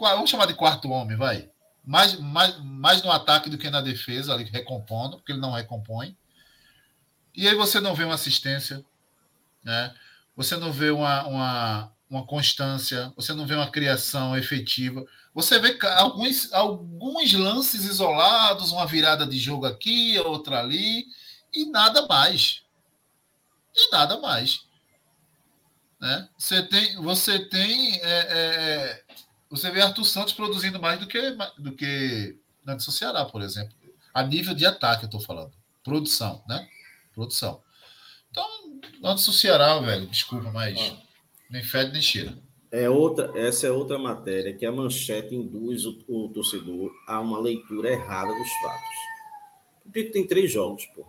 Vamos 0.00 0.30
chamar 0.30 0.46
de 0.46 0.54
quarto 0.54 0.88
homem, 0.88 1.14
vai 1.14 1.50
mais, 1.86 2.18
mais, 2.18 2.58
mais 2.62 3.02
no 3.02 3.12
ataque 3.12 3.48
do 3.48 3.56
que 3.56 3.70
na 3.70 3.80
defesa, 3.80 4.34
ali 4.34 4.44
recompondo, 4.44 5.18
porque 5.18 5.32
ele 5.32 5.40
não 5.40 5.52
recompõe. 5.52 6.16
E 7.32 7.46
aí 7.46 7.54
você 7.54 7.78
não 7.78 7.94
vê 7.94 8.04
uma 8.04 8.14
assistência, 8.14 8.84
né? 9.62 9.94
você 10.34 10.56
não 10.56 10.72
vê 10.72 10.90
uma, 10.90 11.26
uma, 11.26 11.92
uma 12.10 12.26
constância, 12.26 13.12
você 13.14 13.32
não 13.32 13.46
vê 13.46 13.54
uma 13.54 13.70
criação 13.70 14.36
efetiva. 14.36 15.06
Você 15.32 15.58
vê 15.58 15.78
alguns, 15.96 16.52
alguns 16.52 17.32
lances 17.32 17.84
isolados, 17.84 18.72
uma 18.72 18.86
virada 18.86 19.26
de 19.26 19.38
jogo 19.38 19.66
aqui, 19.66 20.18
outra 20.18 20.60
ali, 20.60 21.06
e 21.52 21.66
nada 21.70 22.06
mais. 22.06 22.62
E 23.74 23.90
nada 23.92 24.18
mais. 24.18 24.66
Né? 26.00 26.28
Você 26.36 26.62
tem, 26.62 26.96
você 26.96 27.38
tem 27.38 27.96
é, 28.02 28.02
é, 28.02 29.04
você 29.50 29.70
vê 29.70 29.80
Arthur 29.80 30.04
Santos 30.04 30.32
produzindo 30.32 30.80
mais 30.80 30.98
do 30.98 31.06
que, 31.06 31.20
do 31.58 31.72
que 31.72 32.36
Anderson 32.66 32.90
Ceará, 32.90 33.24
por 33.24 33.42
exemplo. 33.42 33.74
A 34.12 34.22
nível 34.22 34.54
de 34.54 34.66
ataque, 34.66 35.04
eu 35.04 35.06
estou 35.06 35.20
falando. 35.20 35.52
Produção, 35.84 36.42
né? 36.48 36.68
Produção. 37.14 37.62
Então, 38.30 38.44
Anderson 39.02 39.32
Ceará, 39.32 39.78
velho, 39.78 40.06
desculpa, 40.06 40.50
mas 40.50 40.78
ah. 40.78 40.96
nem 41.50 41.62
fede 41.62 41.92
nem 41.92 42.02
cheira. 42.02 42.36
É 42.70 42.90
outra, 42.90 43.32
essa 43.38 43.66
é 43.66 43.70
outra 43.70 43.98
matéria 43.98 44.52
que 44.52 44.66
a 44.66 44.72
manchete 44.72 45.34
induz 45.34 45.86
o, 45.86 45.98
o 46.08 46.28
torcedor 46.28 46.92
a 47.06 47.20
uma 47.20 47.38
leitura 47.38 47.90
errada 47.90 48.32
dos 48.34 48.50
fatos. 48.60 48.96
Pipico 49.84 50.12
tem 50.12 50.26
três 50.26 50.50
jogos, 50.50 50.84
pô. 50.86 51.06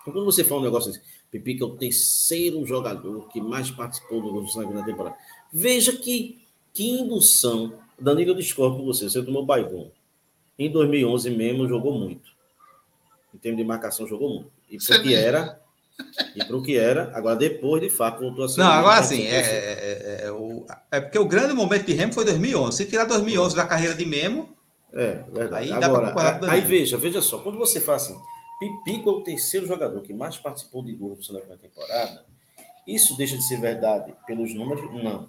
Então, 0.00 0.12
quando 0.12 0.24
você 0.24 0.44
fala 0.44 0.60
um 0.60 0.64
negócio 0.64 0.90
assim, 0.90 1.00
Pipico 1.30 1.64
é 1.64 1.66
o 1.66 1.76
terceiro 1.76 2.64
jogador 2.66 3.28
que 3.28 3.40
mais 3.40 3.70
participou 3.70 4.20
do 4.20 4.46
Sangue 4.48 4.74
na 4.74 4.84
temporada. 4.84 5.16
Veja 5.52 5.96
que 5.96 6.46
que 6.72 6.88
indução. 6.88 7.72
Danilo, 7.98 8.30
eu 8.30 8.34
discordo 8.36 8.76
com 8.76 8.84
você. 8.84 9.08
Você 9.08 9.22
tomou 9.22 9.44
baigão. 9.44 9.90
Em 10.58 10.70
2011 10.70 11.30
mesmo 11.30 11.68
jogou 11.68 11.98
muito. 11.98 12.30
Em 13.34 13.38
termos 13.38 13.58
de 13.60 13.66
marcação, 13.66 14.06
jogou 14.06 14.30
muito. 14.30 14.50
E 14.70 14.78
para 14.78 15.02
que 15.02 15.14
era. 15.14 15.60
E 16.34 16.44
para 16.44 16.56
o 16.56 16.62
que 16.62 16.76
era, 16.76 17.10
agora 17.14 17.36
depois, 17.36 17.82
de 17.82 17.90
fato, 17.90 18.20
voltou 18.20 18.44
a 18.44 18.48
ser. 18.48 18.60
Não, 18.60 18.70
agora 18.70 19.02
sim. 19.02 19.22
É, 19.22 19.36
é, 19.36 19.40
é, 19.42 20.20
é, 20.26 20.32
o, 20.32 20.66
é 20.90 21.00
porque 21.00 21.18
o 21.18 21.26
grande 21.26 21.52
momento 21.52 21.86
de 21.86 21.92
Remo 21.92 22.12
foi 22.12 22.24
2011. 22.24 22.76
Se 22.76 22.86
tirar 22.86 23.04
2011 23.04 23.54
da 23.54 23.66
carreira 23.66 23.94
de 23.94 24.06
Memo. 24.06 24.56
É, 24.92 25.22
verdade. 25.32 25.72
Aí 25.72 25.84
agora, 25.84 26.50
aí, 26.50 26.60
veja, 26.62 26.96
veja 26.96 27.22
só. 27.22 27.38
Quando 27.38 27.58
você 27.58 27.80
fala 27.80 27.96
assim, 27.96 28.18
Pipico 28.60 29.10
é 29.10 29.12
o 29.12 29.20
terceiro 29.22 29.66
jogador 29.66 30.00
que 30.02 30.12
mais 30.12 30.36
participou 30.36 30.82
de 30.82 30.92
gols 30.92 31.30
na 31.30 31.56
temporada. 31.56 32.24
Isso 32.86 33.16
deixa 33.16 33.36
de 33.36 33.46
ser 33.46 33.60
verdade 33.60 34.12
pelos 34.26 34.52
números? 34.54 34.82
Não. 35.02 35.28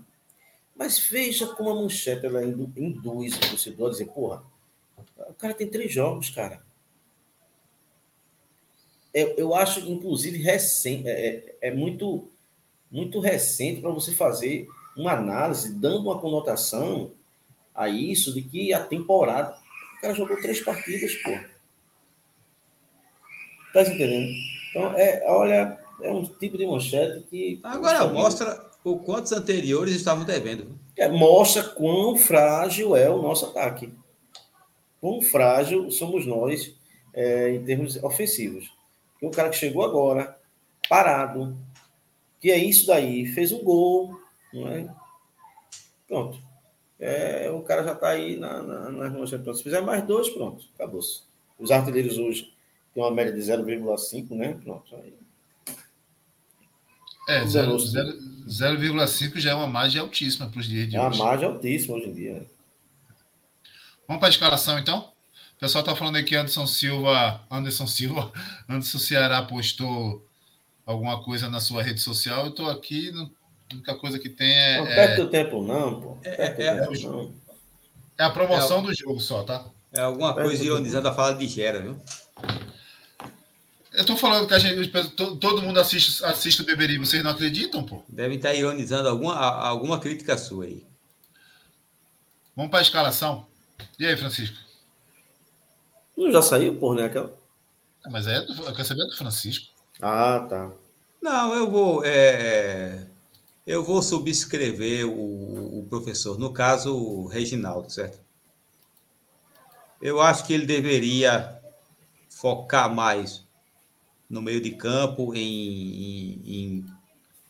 Mas 0.82 0.98
veja 0.98 1.46
como 1.46 1.70
a 1.70 1.76
manchete 1.76 2.26
ela 2.26 2.44
induz 2.44 3.36
o 3.36 3.40
torcedor 3.40 3.90
a 3.90 3.92
dizer, 3.92 4.08
porra, 4.08 4.42
o 5.16 5.34
cara 5.36 5.54
tem 5.54 5.68
três 5.68 5.94
jogos, 5.94 6.32
cara. 6.32 6.60
Eu, 9.14 9.28
eu 9.38 9.54
acho, 9.54 9.80
inclusive, 9.82 10.40
recente, 10.40 11.08
é, 11.08 11.36
é, 11.36 11.58
é 11.70 11.72
muito, 11.72 12.28
muito 12.90 13.20
recente 13.20 13.80
para 13.80 13.92
você 13.92 14.12
fazer 14.12 14.68
uma 14.98 15.12
análise, 15.12 15.72
dando 15.76 16.00
uma 16.00 16.20
conotação 16.20 17.12
a 17.76 17.88
isso 17.88 18.34
de 18.34 18.42
que 18.42 18.74
a 18.74 18.84
temporada. 18.84 19.56
O 19.98 20.02
cara 20.02 20.16
jogou 20.16 20.42
três 20.42 20.62
partidas, 20.62 21.14
pô. 21.18 21.30
Tá 23.72 23.84
entendendo? 23.84 24.32
Então, 24.72 24.98
é, 24.98 25.24
olha, 25.28 25.80
é 26.02 26.12
um 26.12 26.26
tipo 26.26 26.58
de 26.58 26.66
manchete 26.66 27.24
que. 27.30 27.60
Agora 27.62 28.08
mostra 28.08 28.71
o 28.84 28.98
quantos 29.00 29.32
anteriores 29.32 29.96
estavam 29.96 30.26
devendo. 30.26 30.80
É, 30.98 31.08
mostra 31.08 31.64
quão 31.64 32.18
frágil 32.18 32.96
é 32.96 33.10
o 33.10 33.22
nosso 33.22 33.46
ataque. 33.46 33.94
Quão 35.00 35.22
frágil 35.22 35.90
somos 35.92 36.26
nós 36.26 36.76
é, 37.14 37.52
em 37.52 37.64
termos 37.64 38.02
ofensivos. 38.04 38.72
Porque 39.14 39.26
o 39.26 39.32
cara 39.32 39.50
que 39.50 39.58
chegou 39.58 39.84
agora, 39.84 40.38
parado. 40.90 41.58
Que 42.40 42.52
é 42.52 42.58
isso 42.58 42.88
daí, 42.88 43.28
fez 43.28 43.52
um 43.52 43.64
gol, 43.64 44.20
não 44.52 44.68
é? 44.68 44.88
Pronto. 46.08 46.40
É, 47.00 47.50
o 47.52 47.62
cara 47.62 47.84
já 47.84 47.94
está 47.94 48.10
aí 48.10 48.36
na, 48.38 48.62
na, 48.62 48.90
nas 48.90 49.30
Se 49.30 49.64
fizer 49.64 49.82
mais 49.82 50.04
dois, 50.04 50.30
pronto, 50.30 50.66
acabou-se. 50.76 51.22
Os 51.60 51.72
artilheiros 51.72 52.18
hoje 52.18 52.52
têm 52.94 53.04
uma 53.04 53.12
média 53.12 53.32
de 53.32 53.40
0,5, 53.40 54.32
né? 54.32 54.60
Pronto. 54.64 54.96
Aí. 54.96 55.14
É, 57.32 57.46
0,5 57.46 59.40
já 59.40 59.52
é 59.52 59.54
uma 59.54 59.68
margem 59.68 60.02
altíssima 60.02 60.48
para 60.48 60.60
os 60.60 60.68
dias 60.68 60.90
de 60.90 60.96
é 60.96 61.00
hoje. 61.00 61.20
É 61.20 61.22
uma 61.22 61.26
margem 61.26 61.48
altíssima 61.48 61.96
hoje 61.96 62.10
em 62.10 62.14
dia. 62.14 62.46
Vamos 64.08 64.20
para 64.20 64.28
a 64.28 64.32
escalação, 64.32 64.78
então? 64.78 65.00
O 65.56 65.60
pessoal 65.60 65.84
está 65.84 65.96
falando 65.96 66.18
aqui 66.18 66.36
Anderson 66.36 66.68
Silva, 66.68 67.42
Anderson 67.50 67.88
Silva, 67.88 68.32
Anderson 68.68 68.98
Ceará 68.98 69.42
postou 69.44 70.28
alguma 70.86 71.24
coisa 71.24 71.50
na 71.50 71.60
sua 71.60 71.82
rede 71.82 72.02
social. 72.02 72.46
Eu 72.46 72.50
estou 72.50 72.70
aqui, 72.70 73.12
a 73.72 73.76
única 73.76 73.96
coisa 73.96 74.20
que 74.20 74.28
tem 74.28 74.52
é. 74.52 74.78
Não 74.80 74.86
perde 74.86 75.22
é... 75.22 75.24
o 75.24 75.30
tempo, 75.30 75.64
não, 75.64 76.02
pô. 76.02 76.18
É, 76.24 76.64
é, 76.64 76.68
é, 76.68 76.88
não. 77.04 77.34
é, 78.18 78.24
a 78.24 78.30
promoção 78.30 78.80
é 78.80 78.82
do 78.84 78.94
jogo 78.94 79.20
só, 79.20 79.44
tá? 79.44 79.66
É 79.94 80.02
alguma 80.02 80.34
coisa 80.34 80.64
ironizando 80.64 81.08
a 81.08 81.14
fala 81.14 81.36
de 81.36 81.48
Gera, 81.48 81.82
viu? 81.82 82.02
Eu 83.94 84.06
tô 84.06 84.16
falando 84.16 84.48
que 84.48 84.54
a 84.54 84.60
gente, 84.60 84.90
todo 85.12 85.62
mundo 85.62 85.80
assiste, 85.80 86.24
assiste 86.24 86.62
o 86.62 86.66
Beberi, 86.66 86.98
vocês 86.98 87.22
não 87.22 87.32
acreditam, 87.32 87.84
pô? 87.84 88.04
Deve 88.08 88.36
estar 88.36 88.54
ironizando 88.54 89.10
alguma, 89.10 89.36
alguma 89.36 90.00
crítica 90.00 90.38
sua 90.38 90.64
aí. 90.64 90.86
Vamos 92.56 92.72
para 92.72 92.80
a 92.80 92.84
escalação. 92.84 93.46
E 94.00 94.06
aí, 94.06 94.16
Francisco? 94.16 94.56
Não 96.16 96.32
já 96.32 96.42
saiu, 96.42 96.76
porra, 96.78 97.02
né? 97.02 97.06
Aquela... 97.06 97.34
Mas 98.10 98.28
é 98.28 98.42
do, 98.42 98.54
eu 98.64 98.74
quero 98.74 98.86
saber 98.86 99.06
do 99.06 99.18
Francisco. 99.18 99.68
Ah, 100.02 100.46
tá. 100.50 100.72
Não, 101.22 101.54
eu 101.54 101.70
vou. 101.70 102.02
É, 102.04 103.06
eu 103.68 103.84
vou 103.84 104.02
subscrever 104.02 105.06
o, 105.06 105.80
o 105.80 105.88
professor, 105.90 106.40
no 106.40 106.52
caso, 106.52 106.96
o 106.96 107.28
Reginaldo, 107.28 107.92
certo? 107.92 108.20
Eu 110.02 110.20
acho 110.20 110.46
que 110.46 110.54
ele 110.54 110.66
deveria 110.66 111.62
focar 112.30 112.94
mais 112.94 113.44
no 114.32 114.42
meio 114.42 114.62
de 114.62 114.72
campo, 114.72 115.36
em, 115.36 115.42
em, 115.42 116.42
em 116.46 116.86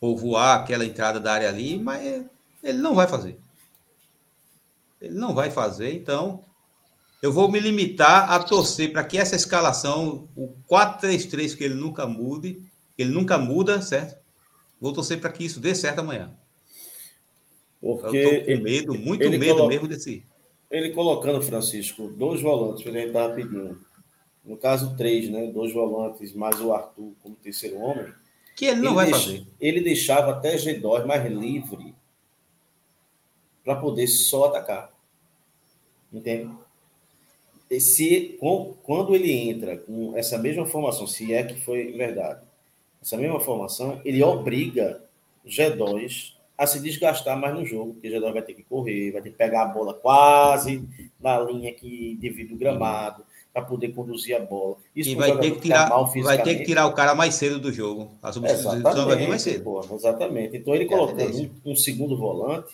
povoar 0.00 0.58
aquela 0.58 0.84
entrada 0.84 1.20
da 1.20 1.32
área 1.32 1.48
ali, 1.48 1.78
mas 1.78 2.24
ele 2.62 2.78
não 2.78 2.92
vai 2.92 3.06
fazer. 3.06 3.38
Ele 5.00 5.14
não 5.14 5.32
vai 5.32 5.48
fazer, 5.50 5.94
então 5.94 6.44
eu 7.22 7.32
vou 7.32 7.50
me 7.50 7.60
limitar 7.60 8.32
a 8.32 8.42
torcer 8.42 8.92
para 8.92 9.04
que 9.04 9.16
essa 9.16 9.36
escalação, 9.36 10.28
o 10.34 10.52
4-3-3, 10.68 11.56
que 11.56 11.62
ele 11.62 11.74
nunca 11.74 12.04
mude, 12.04 12.60
ele 12.98 13.10
nunca 13.10 13.38
muda, 13.38 13.80
certo? 13.80 14.20
Vou 14.80 14.92
torcer 14.92 15.20
para 15.20 15.30
que 15.30 15.44
isso 15.44 15.60
dê 15.60 15.76
certo 15.76 16.00
amanhã. 16.00 16.36
Porque 17.80 18.16
eu 18.16 18.40
tô 18.40 18.56
com 18.56 18.62
medo, 18.62 18.94
muito 18.94 19.30
medo 19.30 19.54
colo... 19.54 19.68
mesmo 19.68 19.86
desse. 19.86 20.24
Ele 20.68 20.90
colocando, 20.90 21.40
Francisco, 21.42 22.08
dois 22.08 22.40
volantes, 22.40 22.84
gente 22.84 23.06
estava 23.06 23.34
pedindo 23.34 23.78
no 24.44 24.56
caso, 24.56 24.96
três, 24.96 25.28
né? 25.28 25.46
Dois 25.46 25.72
volantes, 25.72 26.32
mais 26.34 26.60
o 26.60 26.72
Arthur 26.72 27.12
como 27.22 27.36
terceiro 27.36 27.78
homem. 27.78 28.12
Que 28.56 28.66
ele 28.66 28.80
não 28.80 28.88
ele 28.88 28.94
vai 28.94 29.06
deix... 29.06 29.24
fazer. 29.24 29.46
Ele 29.60 29.80
deixava 29.80 30.32
até 30.32 30.56
G2 30.56 31.06
mais 31.06 31.24
livre 31.30 31.94
para 33.64 33.76
poder 33.76 34.06
só 34.08 34.46
atacar. 34.46 34.92
Entende? 36.12 36.52
E 37.70 37.80
se, 37.80 38.38
quando 38.82 39.14
ele 39.14 39.32
entra 39.32 39.78
com 39.78 40.14
essa 40.16 40.36
mesma 40.36 40.66
formação, 40.66 41.06
se 41.06 41.32
é 41.32 41.42
que 41.42 41.58
foi 41.58 41.92
verdade, 41.92 42.44
essa 43.00 43.16
mesma 43.16 43.40
formação, 43.40 44.00
ele 44.04 44.22
obriga 44.22 45.02
G2 45.46 46.34
a 46.58 46.66
se 46.66 46.80
desgastar 46.80 47.38
mais 47.40 47.54
no 47.54 47.64
jogo, 47.64 47.94
porque 47.94 48.10
G2 48.10 48.32
vai 48.32 48.42
ter 48.42 48.54
que 48.54 48.62
correr, 48.62 49.12
vai 49.12 49.22
ter 49.22 49.30
que 49.30 49.36
pegar 49.36 49.62
a 49.62 49.68
bola 49.68 49.94
quase 49.94 50.86
na 51.18 51.40
linha 51.40 51.72
que 51.72 52.14
divide 52.20 52.52
o 52.52 52.58
gramado, 52.58 53.24
para 53.52 53.62
poder 53.62 53.92
conduzir 53.92 54.34
a 54.34 54.40
bola. 54.40 54.76
Isso 54.96 55.10
e 55.10 55.14
vai 55.14 55.38
ter, 55.38 55.50
que 55.52 55.60
tirar, 55.60 55.90
vai 56.22 56.42
ter 56.42 56.56
que 56.56 56.64
tirar 56.64 56.86
o 56.86 56.94
cara 56.94 57.14
mais 57.14 57.34
cedo 57.34 57.60
do 57.60 57.70
jogo. 57.70 58.10
A 58.22 58.32
substituição 58.32 59.06
vai 59.06 59.16
vir 59.16 59.28
mais 59.28 59.42
cedo. 59.42 59.64
Pô, 59.64 59.80
exatamente. 59.94 60.56
Então 60.56 60.74
ele 60.74 60.86
colocando 60.86 61.50
um, 61.64 61.72
um, 61.72 61.76
segundo 61.76 62.16
volante, 62.16 62.72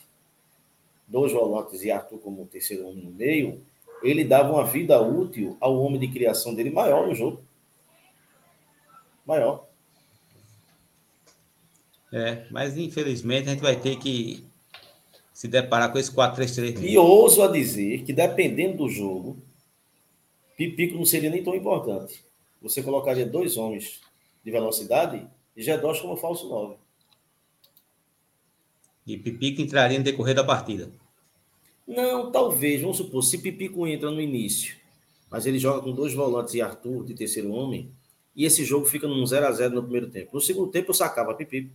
dois 1.06 1.32
volantes 1.32 1.82
e 1.82 1.90
Arthur 1.90 2.18
como 2.18 2.46
terceiro 2.46 2.86
homem 2.86 3.04
no 3.04 3.10
meio, 3.10 3.60
ele 4.02 4.22
dava 4.22 4.52
uma 4.52 4.64
vida 4.64 5.00
útil 5.00 5.56
ao 5.60 5.76
homem 5.82 5.98
de 5.98 6.06
criação 6.08 6.54
dele 6.54 6.70
maior 6.70 7.08
no 7.08 7.14
jogo. 7.14 7.42
Maior. 9.26 9.66
É, 12.12 12.46
mas 12.50 12.76
infelizmente 12.78 13.48
a 13.48 13.52
gente 13.52 13.60
vai 13.60 13.76
ter 13.76 13.98
que 13.98 14.44
se 15.32 15.48
deparar 15.48 15.90
com 15.90 15.98
esse 15.98 16.10
4-3-3. 16.12 16.82
E 16.82 16.96
ouso 16.96 17.42
a 17.42 17.48
dizer 17.48 18.02
que 18.02 18.12
dependendo 18.12 18.78
do 18.78 18.88
jogo, 18.88 19.36
Pipico 20.58 20.96
não 20.96 21.06
seria 21.06 21.30
nem 21.30 21.40
tão 21.40 21.54
importante. 21.54 22.24
Você 22.60 22.82
colocaria 22.82 23.24
dois 23.24 23.56
homens 23.56 24.00
de 24.44 24.50
velocidade 24.50 25.24
e 25.56 25.62
G2 25.62 26.02
como 26.02 26.16
falso 26.16 26.48
9. 26.48 26.74
E 29.06 29.16
Pipico 29.16 29.62
entraria 29.62 29.98
no 29.98 30.04
decorrer 30.04 30.34
da 30.34 30.42
partida. 30.42 30.90
Não, 31.86 32.32
talvez. 32.32 32.80
Vamos 32.80 32.96
supor, 32.96 33.22
se 33.22 33.38
Pipico 33.38 33.86
entra 33.86 34.10
no 34.10 34.20
início, 34.20 34.76
mas 35.30 35.46
ele 35.46 35.60
joga 35.60 35.80
com 35.80 35.92
dois 35.92 36.12
volantes 36.12 36.54
e 36.54 36.60
Arthur 36.60 37.04
de 37.04 37.14
terceiro 37.14 37.52
homem, 37.52 37.92
e 38.34 38.44
esse 38.44 38.64
jogo 38.64 38.84
fica 38.84 39.06
num 39.06 39.24
0 39.24 39.46
a 39.46 39.52
0 39.52 39.76
no 39.76 39.82
primeiro 39.84 40.10
tempo. 40.10 40.30
No 40.34 40.40
segundo 40.40 40.72
tempo, 40.72 40.90
eu 40.90 40.94
sacava 40.94 41.34
Pipico 41.34 41.70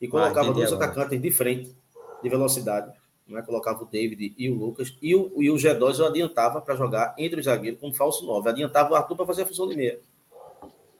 e 0.00 0.08
colocava 0.08 0.50
ah, 0.50 0.52
dois 0.52 0.72
agora. 0.72 0.90
atacantes 0.90 1.22
de 1.22 1.30
frente, 1.30 1.72
de 2.20 2.28
velocidade 2.28 2.92
né? 3.26 3.42
colocava 3.42 3.82
o 3.82 3.86
David 3.86 4.34
e 4.36 4.50
o 4.50 4.54
Lucas, 4.54 4.96
e 5.00 5.14
o, 5.14 5.32
e 5.42 5.50
o 5.50 5.54
G2 5.54 5.98
eu 5.98 6.06
adiantava 6.06 6.60
para 6.60 6.76
jogar 6.76 7.14
entre 7.18 7.40
os 7.40 7.46
zagueiros 7.46 7.80
como 7.80 7.94
falso 7.94 8.26
9. 8.26 8.48
Adiantava 8.48 8.92
o 8.92 8.94
Arthur 8.94 9.16
para 9.16 9.26
fazer 9.26 9.42
a 9.42 9.46
função 9.46 9.68
de 9.68 9.76
meia. 9.76 9.98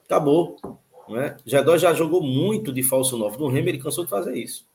Acabou. 0.05 0.57
Né? 1.07 1.37
G2 1.45 1.79
já 1.79 1.93
jogou 1.93 2.21
muito 2.21 2.73
de 2.73 2.83
falso 2.83 3.17
9. 3.17 3.37
No 3.37 3.47
Remy 3.47 3.69
ele 3.69 3.81
cansou 3.81 4.03
de 4.03 4.09
fazer 4.09 4.35
isso. 4.35 4.67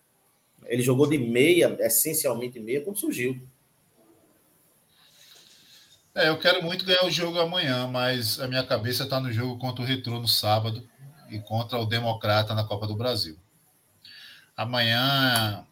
Ele 0.67 0.83
jogou 0.83 1.07
de 1.07 1.19
meia, 1.19 1.77
essencialmente 1.81 2.61
meia, 2.61 2.81
quando 2.81 2.99
surgiu. 2.99 3.41
É, 6.15 6.29
eu 6.29 6.39
quero 6.39 6.63
muito 6.63 6.85
ganhar 6.85 7.05
o 7.05 7.11
jogo 7.11 7.39
amanhã, 7.39 7.87
mas 7.87 8.41
a 8.41 8.49
minha 8.49 8.65
cabeça 8.65 9.05
está 9.05 9.21
no 9.21 9.33
jogo 9.33 9.59
contra 9.59 9.83
o 9.83 9.87
Retrô 9.87 10.19
no 10.19 10.29
sábado 10.29 10.87
e 11.29 11.39
contra 11.39 11.79
o 11.79 11.87
Democrata 11.87 12.55
na 12.55 12.65
Copa 12.65 12.87
do 12.87 12.97
Brasil. 12.97 13.37
Amanhã 14.57 15.65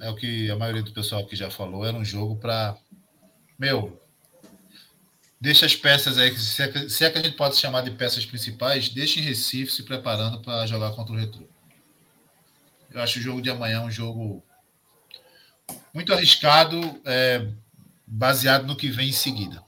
é 0.00 0.08
o 0.08 0.14
que 0.14 0.50
a 0.50 0.56
maioria 0.56 0.82
do 0.82 0.92
pessoal 0.92 1.22
aqui 1.22 1.36
já 1.36 1.50
falou, 1.50 1.84
era 1.84 1.96
um 1.96 2.04
jogo 2.04 2.36
para. 2.36 2.76
Meu, 3.58 4.00
deixa 5.40 5.66
as 5.66 5.76
peças 5.76 6.18
aí, 6.18 6.36
se 6.36 6.62
é, 6.62 6.68
que, 6.68 6.88
se 6.88 7.04
é 7.04 7.10
que 7.10 7.18
a 7.18 7.22
gente 7.22 7.36
pode 7.36 7.56
chamar 7.56 7.82
de 7.82 7.90
peças 7.90 8.24
principais, 8.24 8.88
deixa 8.88 9.20
em 9.20 9.22
Recife 9.22 9.72
se 9.72 9.82
preparando 9.82 10.40
para 10.40 10.66
jogar 10.66 10.92
contra 10.92 11.14
o 11.14 11.16
Retro. 11.16 11.48
Eu 12.90 13.00
acho 13.00 13.18
o 13.18 13.22
jogo 13.22 13.40
de 13.40 13.50
amanhã 13.50 13.82
um 13.82 13.90
jogo 13.90 14.42
muito 15.94 16.12
arriscado, 16.12 16.80
é, 17.04 17.46
baseado 18.06 18.66
no 18.66 18.76
que 18.76 18.88
vem 18.88 19.10
em 19.10 19.12
seguida. 19.12 19.62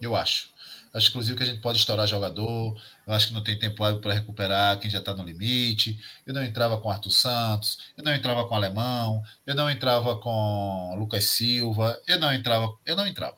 Eu 0.00 0.14
acho. 0.16 0.50
Acho, 0.96 1.10
inclusive, 1.10 1.36
que 1.36 1.42
a 1.42 1.46
gente 1.46 1.60
pode 1.60 1.76
estourar 1.76 2.06
jogador. 2.06 2.74
Eu 3.06 3.12
acho 3.12 3.28
que 3.28 3.34
não 3.34 3.44
tem 3.44 3.58
tempo 3.58 3.76
para 4.00 4.14
recuperar 4.14 4.78
quem 4.78 4.90
já 4.90 4.98
está 4.98 5.12
no 5.12 5.22
limite. 5.22 6.00
Eu 6.26 6.32
não 6.32 6.42
entrava 6.42 6.80
com 6.80 6.90
Arthur 6.90 7.10
Santos, 7.10 7.78
eu 7.98 8.02
não 8.02 8.14
entrava 8.14 8.48
com 8.48 8.54
Alemão, 8.54 9.22
eu 9.46 9.54
não 9.54 9.70
entrava 9.70 10.16
com 10.16 10.96
Lucas 10.98 11.24
Silva, 11.24 12.00
eu 12.08 12.18
não 12.18 12.32
entrava, 12.32 12.74
eu 12.86 12.96
não 12.96 13.06
entrava. 13.06 13.36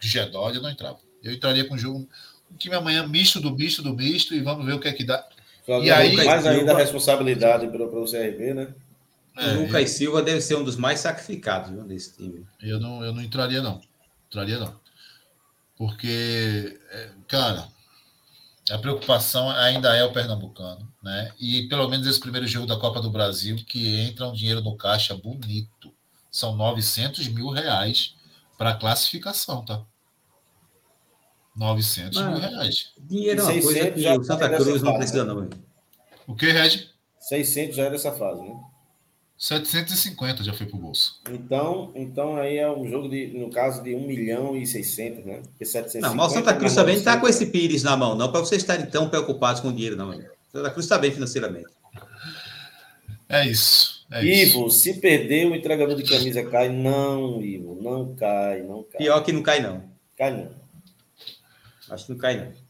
Gedod, 0.00 0.56
eu 0.56 0.62
não 0.62 0.70
entrava. 0.70 0.98
Eu 1.22 1.32
entraria 1.32 1.68
com 1.68 1.76
o 1.76 1.78
jogo, 1.78 2.08
um 2.50 2.56
time 2.56 2.74
amanhã 2.74 3.06
misto 3.06 3.40
do 3.40 3.54
misto 3.54 3.80
do 3.80 3.94
misto, 3.94 4.34
e 4.34 4.40
vamos 4.40 4.66
ver 4.66 4.72
o 4.72 4.80
que 4.80 4.88
é 4.88 4.92
que 4.92 5.04
dá. 5.04 5.24
e 5.68 5.88
aí, 5.88 6.16
mais 6.16 6.44
ainda 6.44 6.72
a 6.72 6.78
responsabilidade 6.78 7.68
para 7.68 7.84
o 7.84 8.10
CRB, 8.10 8.54
né? 8.54 8.74
É, 9.38 9.52
o 9.52 9.62
Lucas 9.62 9.82
eu... 9.82 9.86
Silva 9.86 10.20
deve 10.20 10.40
ser 10.40 10.56
um 10.56 10.64
dos 10.64 10.76
mais 10.76 10.98
sacrificados 10.98 11.70
viu, 11.70 11.84
desse 11.84 12.16
time. 12.16 12.44
Eu 12.60 12.80
não, 12.80 13.04
eu 13.04 13.12
não 13.12 13.22
entraria, 13.22 13.62
não. 13.62 13.80
Entraria, 14.28 14.58
não. 14.58 14.81
Porque, 15.82 16.78
é, 16.92 17.10
cara, 17.26 17.66
a 18.70 18.78
preocupação 18.78 19.50
ainda 19.50 19.92
é 19.96 20.04
o 20.04 20.12
pernambucano, 20.12 20.88
né? 21.02 21.32
E 21.40 21.66
pelo 21.66 21.88
menos 21.88 22.06
esse 22.06 22.20
primeiro 22.20 22.46
jogo 22.46 22.68
da 22.68 22.78
Copa 22.78 23.00
do 23.00 23.10
Brasil, 23.10 23.56
que 23.66 23.98
entra 23.98 24.28
um 24.28 24.32
dinheiro 24.32 24.60
no 24.60 24.76
caixa 24.76 25.16
bonito. 25.16 25.92
São 26.30 26.54
900 26.54 27.26
mil 27.26 27.48
reais 27.48 28.14
para 28.56 28.76
classificação, 28.76 29.64
tá? 29.64 29.84
900 31.56 32.16
Mas, 32.16 32.30
mil 32.30 32.38
reais. 32.48 32.92
Dinheiro 33.00 33.40
é 33.40 33.42
uma 33.42 33.62
coisa 33.62 33.90
que 33.90 34.08
o 34.08 34.22
Santa 34.22 34.48
Cruz 34.50 34.82
não 34.82 34.94
precisa, 34.94 35.24
não. 35.24 35.50
O 36.28 36.36
que, 36.36 36.48
Reg? 36.52 36.88
600 37.18 37.74
já 37.74 37.86
é 37.86 37.90
dessa 37.90 38.12
fase, 38.12 38.40
né? 38.40 38.54
750 39.42 40.44
já 40.44 40.52
foi 40.52 40.66
pro 40.66 40.78
bolso. 40.78 41.20
Então, 41.28 41.90
então 41.96 42.36
aí 42.36 42.58
é 42.58 42.70
um 42.70 42.88
jogo 42.88 43.08
de, 43.08 43.26
no 43.36 43.50
caso, 43.50 43.82
de 43.82 43.92
1 43.92 44.06
milhão 44.06 44.56
e 44.56 44.64
600, 44.64 45.24
né? 45.24 45.42
Porque 45.42 45.64
750, 45.64 46.08
não, 46.08 46.14
mas 46.14 46.30
o 46.30 46.34
Santa 46.36 46.54
Cruz 46.54 46.72
também 46.76 46.94
não 46.94 47.00
está 47.00 47.16
com 47.16 47.26
esse 47.26 47.46
pires 47.46 47.82
na 47.82 47.96
mão, 47.96 48.14
não, 48.14 48.30
para 48.30 48.38
vocês 48.38 48.62
estarem 48.62 48.86
tão 48.86 49.08
preocupados 49.08 49.60
com 49.60 49.70
o 49.70 49.72
dinheiro, 49.72 49.96
não. 49.96 50.10
O 50.10 50.22
Santa 50.52 50.70
Cruz 50.70 50.84
está 50.84 50.96
bem 50.96 51.10
financeiramente. 51.10 51.66
É 53.28 53.44
isso. 53.44 54.06
É 54.12 54.24
Ivo, 54.24 54.68
isso. 54.68 54.78
se 54.78 55.00
perder, 55.00 55.48
o 55.48 55.56
entregador 55.56 55.96
de 55.96 56.04
camisa 56.04 56.44
cai. 56.44 56.68
Não, 56.68 57.42
Ivo, 57.42 57.76
não 57.82 58.14
cai, 58.14 58.62
não 58.62 58.84
cai. 58.84 58.98
Pior 58.98 59.24
que 59.24 59.32
não 59.32 59.42
cai, 59.42 59.60
não. 59.60 59.82
Cai 60.16 60.36
não. 60.36 60.50
Acho 61.90 62.06
que 62.06 62.12
não 62.12 62.18
cai, 62.18 62.36
não. 62.36 62.61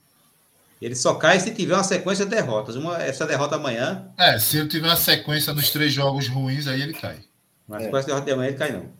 Ele 0.82 0.96
só 0.96 1.14
cai 1.14 1.38
se 1.38 1.54
tiver 1.54 1.74
uma 1.74 1.84
sequência 1.84 2.24
de 2.24 2.32
derrotas. 2.32 2.74
Uma, 2.74 3.00
essa 3.00 3.24
derrota 3.24 3.54
amanhã. 3.54 4.10
É, 4.18 4.36
se 4.36 4.58
ele 4.58 4.68
tiver 4.68 4.88
uma 4.88 4.96
sequência 4.96 5.54
nos 5.54 5.70
três 5.70 5.92
jogos 5.92 6.26
ruins, 6.26 6.66
aí 6.66 6.82
ele 6.82 6.92
cai. 6.92 7.20
Mas 7.68 7.84
é. 7.84 7.88
com 7.88 7.96
essa 7.96 8.08
derrota 8.08 8.26
de 8.26 8.32
amanhã 8.32 8.48
ele 8.48 8.58
cai, 8.58 8.72
não. 8.72 8.90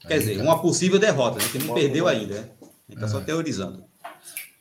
Quer 0.00 0.14
aí 0.14 0.18
dizer, 0.18 0.40
uma 0.40 0.60
possível 0.60 0.98
derrota, 0.98 1.38
né? 1.38 1.48
Que 1.48 1.60
não 1.60 1.74
perdeu 1.74 2.08
ainda, 2.08 2.40
né? 2.40 2.48
Ele 2.88 2.96
está 2.96 3.06
é. 3.06 3.08
só 3.08 3.20
teorizando. 3.20 3.84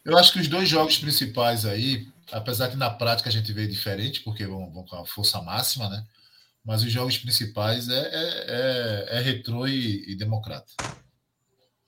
Eu 0.06 0.16
acho 0.20 0.32
que 0.32 0.40
os 0.40 0.48
dois 0.48 0.70
jogos 0.70 1.00
principais 1.00 1.66
aí, 1.66 2.08
apesar 2.32 2.70
que 2.70 2.78
na 2.78 2.92
prática 2.92 3.28
a 3.28 3.32
gente 3.32 3.52
vê 3.52 3.66
diferente, 3.66 4.22
porque 4.22 4.46
vão, 4.46 4.72
vão 4.72 4.86
com 4.86 4.98
a 4.98 5.06
força 5.06 5.42
máxima, 5.42 5.90
né? 5.90 6.04
Mas 6.64 6.84
os 6.84 6.92
jogos 6.92 7.18
principais 7.18 7.90
é, 7.90 7.98
é, 7.98 9.08
é, 9.12 9.18
é 9.18 9.20
retrô 9.22 9.68
e, 9.68 10.12
e 10.12 10.16
democrata. 10.16 10.72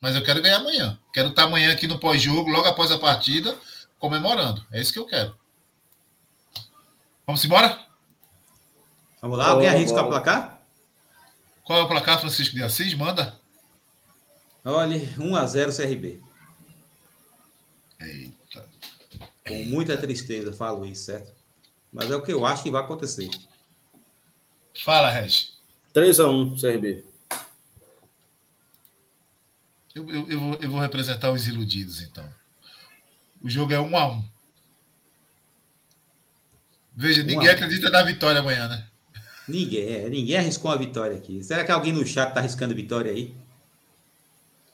Mas 0.01 0.15
eu 0.15 0.23
quero 0.23 0.41
ganhar 0.41 0.57
amanhã. 0.57 0.97
Quero 1.13 1.29
estar 1.29 1.43
amanhã 1.43 1.71
aqui 1.71 1.85
no 1.85 1.99
pós-jogo, 1.99 2.49
logo 2.49 2.67
após 2.67 2.89
a 2.89 2.97
partida, 2.97 3.55
comemorando. 3.99 4.65
É 4.71 4.81
isso 4.81 4.93
que 4.93 4.99
eu 4.99 5.05
quero. 5.05 5.37
Vamos 7.27 7.43
embora? 7.45 7.77
Vamos 9.21 9.37
lá, 9.37 9.49
alguém 9.49 9.67
arrisca 9.67 10.01
o 10.01 10.07
placar? 10.07 10.61
Qual 11.63 11.79
é 11.79 11.83
o 11.83 11.87
placar, 11.87 12.19
Francisco 12.19 12.55
de 12.55 12.63
Assis? 12.63 12.95
Manda. 12.95 13.37
Olha, 14.65 14.97
1x0 14.97 15.75
CRB. 15.75 16.21
Eita. 17.99 18.67
Com 19.47 19.63
muita 19.65 19.97
tristeza, 19.97 20.53
falo 20.53 20.85
isso, 20.85 21.03
certo? 21.03 21.31
Mas 21.91 22.09
é 22.09 22.15
o 22.15 22.21
que 22.21 22.31
eu 22.31 22.45
acho 22.45 22.63
que 22.63 22.71
vai 22.71 22.81
acontecer. 22.81 23.29
Fala, 24.83 25.09
Regi. 25.09 25.49
3x1, 25.93 26.59
CRB. 26.59 27.05
Eu, 29.93 30.09
eu, 30.09 30.29
eu, 30.29 30.39
vou, 30.39 30.55
eu 30.55 30.71
vou 30.71 30.79
representar 30.79 31.31
os 31.31 31.47
iludidos, 31.47 32.01
então. 32.01 32.27
O 33.41 33.49
jogo 33.49 33.73
é 33.73 33.79
um 33.79 33.97
a 33.97 34.11
um. 34.11 34.23
Veja, 36.95 37.23
ninguém 37.23 37.47
acredita 37.47 37.89
na 37.89 38.03
vitória 38.03 38.41
amanhã, 38.41 38.67
né? 38.67 38.85
Ninguém, 39.47 39.87
é, 39.87 40.09
ninguém 40.09 40.37
arriscou 40.37 40.69
a 40.69 40.75
vitória 40.75 41.15
aqui. 41.15 41.43
Será 41.43 41.63
que 41.63 41.71
alguém 41.71 41.93
no 41.93 42.05
chat 42.05 42.27
está 42.27 42.39
arriscando 42.41 42.75
vitória 42.75 43.11
aí? 43.11 43.33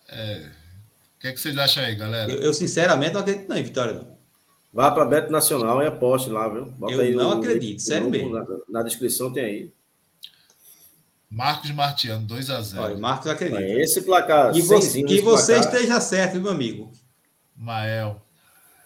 É. 0.10 0.50
O 1.18 1.20
que, 1.20 1.28
é 1.28 1.34
que 1.34 1.40
vocês 1.40 1.58
acham 1.58 1.84
aí, 1.84 1.96
galera? 1.96 2.32
Eu, 2.32 2.42
eu, 2.42 2.54
sinceramente 2.54 3.14
não 3.14 3.22
acredito 3.22 3.48
não, 3.48 3.58
em 3.58 3.64
vitória, 3.64 3.94
não. 3.94 4.16
Vá 4.74 4.92
para 4.92 5.06
Beto 5.06 5.32
Nacional 5.32 5.82
e 5.82 5.88
aposte 5.88 6.30
lá, 6.30 6.50
viu? 6.50 6.66
Bota 6.66 6.94
eu 6.94 7.16
não 7.16 7.32
acredito, 7.32 7.80
sério 7.82 8.10
mesmo. 8.10 8.34
Na, 8.34 8.46
na, 8.68 8.84
descrição 8.84 9.32
tem 9.32 9.46
aí. 9.46 9.74
Marcos 11.30 11.72
Martiano, 11.72 12.28
2x0. 12.28 12.78
Olha, 12.78 12.98
Marcos 12.98 13.28
acredita. 13.28 13.62
Esse 13.62 14.02
placar. 14.02 14.52
Que 14.52 14.62
você, 14.62 15.04
que 15.04 15.22
você 15.22 15.54
placar... 15.54 15.74
esteja 15.74 16.02
certo, 16.02 16.40
meu 16.40 16.52
amigo. 16.52 16.92
Mael. 17.56 18.25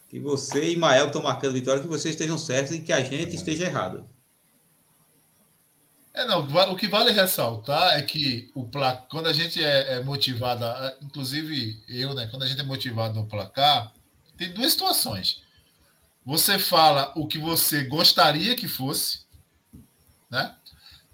Que 0.10 0.20
você 0.20 0.72
e 0.72 0.76
Mael 0.76 1.08
estão 1.08 1.22
marcando 1.22 1.54
vitória, 1.54 1.82
que 1.82 1.88
vocês 1.88 2.16
estejam 2.16 2.38
certos 2.38 2.76
e 2.76 2.82
que 2.82 2.92
a 2.92 3.02
gente 3.02 3.36
esteja 3.36 3.66
errado. 3.66 4.10
É, 6.14 6.26
não, 6.26 6.46
o 6.72 6.76
que 6.76 6.88
vale 6.88 7.12
ressaltar 7.12 7.98
é 7.98 8.02
que 8.02 8.52
o 8.56 8.66
placar, 8.66 9.08
quando 9.10 9.28
a 9.28 9.34
gente 9.34 9.64
é, 9.64 9.94
é 9.94 10.04
motivado, 10.04 10.66
inclusive 11.02 11.82
eu, 11.88 12.14
né, 12.14 12.28
quando 12.28 12.44
a 12.44 12.48
gente 12.48 12.60
é 12.60 12.64
motivado 12.64 13.14
no 13.14 13.28
placar, 13.28 13.94
tem 14.36 14.52
duas 14.52 14.74
situações. 14.74 15.44
Você 16.26 16.58
fala 16.58 17.14
o 17.16 17.28
que 17.28 17.38
você 17.38 17.84
gostaria 17.86 18.56
que 18.56 18.68
fosse, 18.68 19.22
né? 20.30 20.56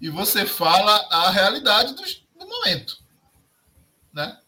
E 0.00 0.10
você 0.10 0.44
fala 0.44 0.92
a 1.10 1.30
realidade 1.30 1.94
do, 1.94 2.02
do 2.38 2.46
momento, 2.48 2.98
né? 4.12 4.38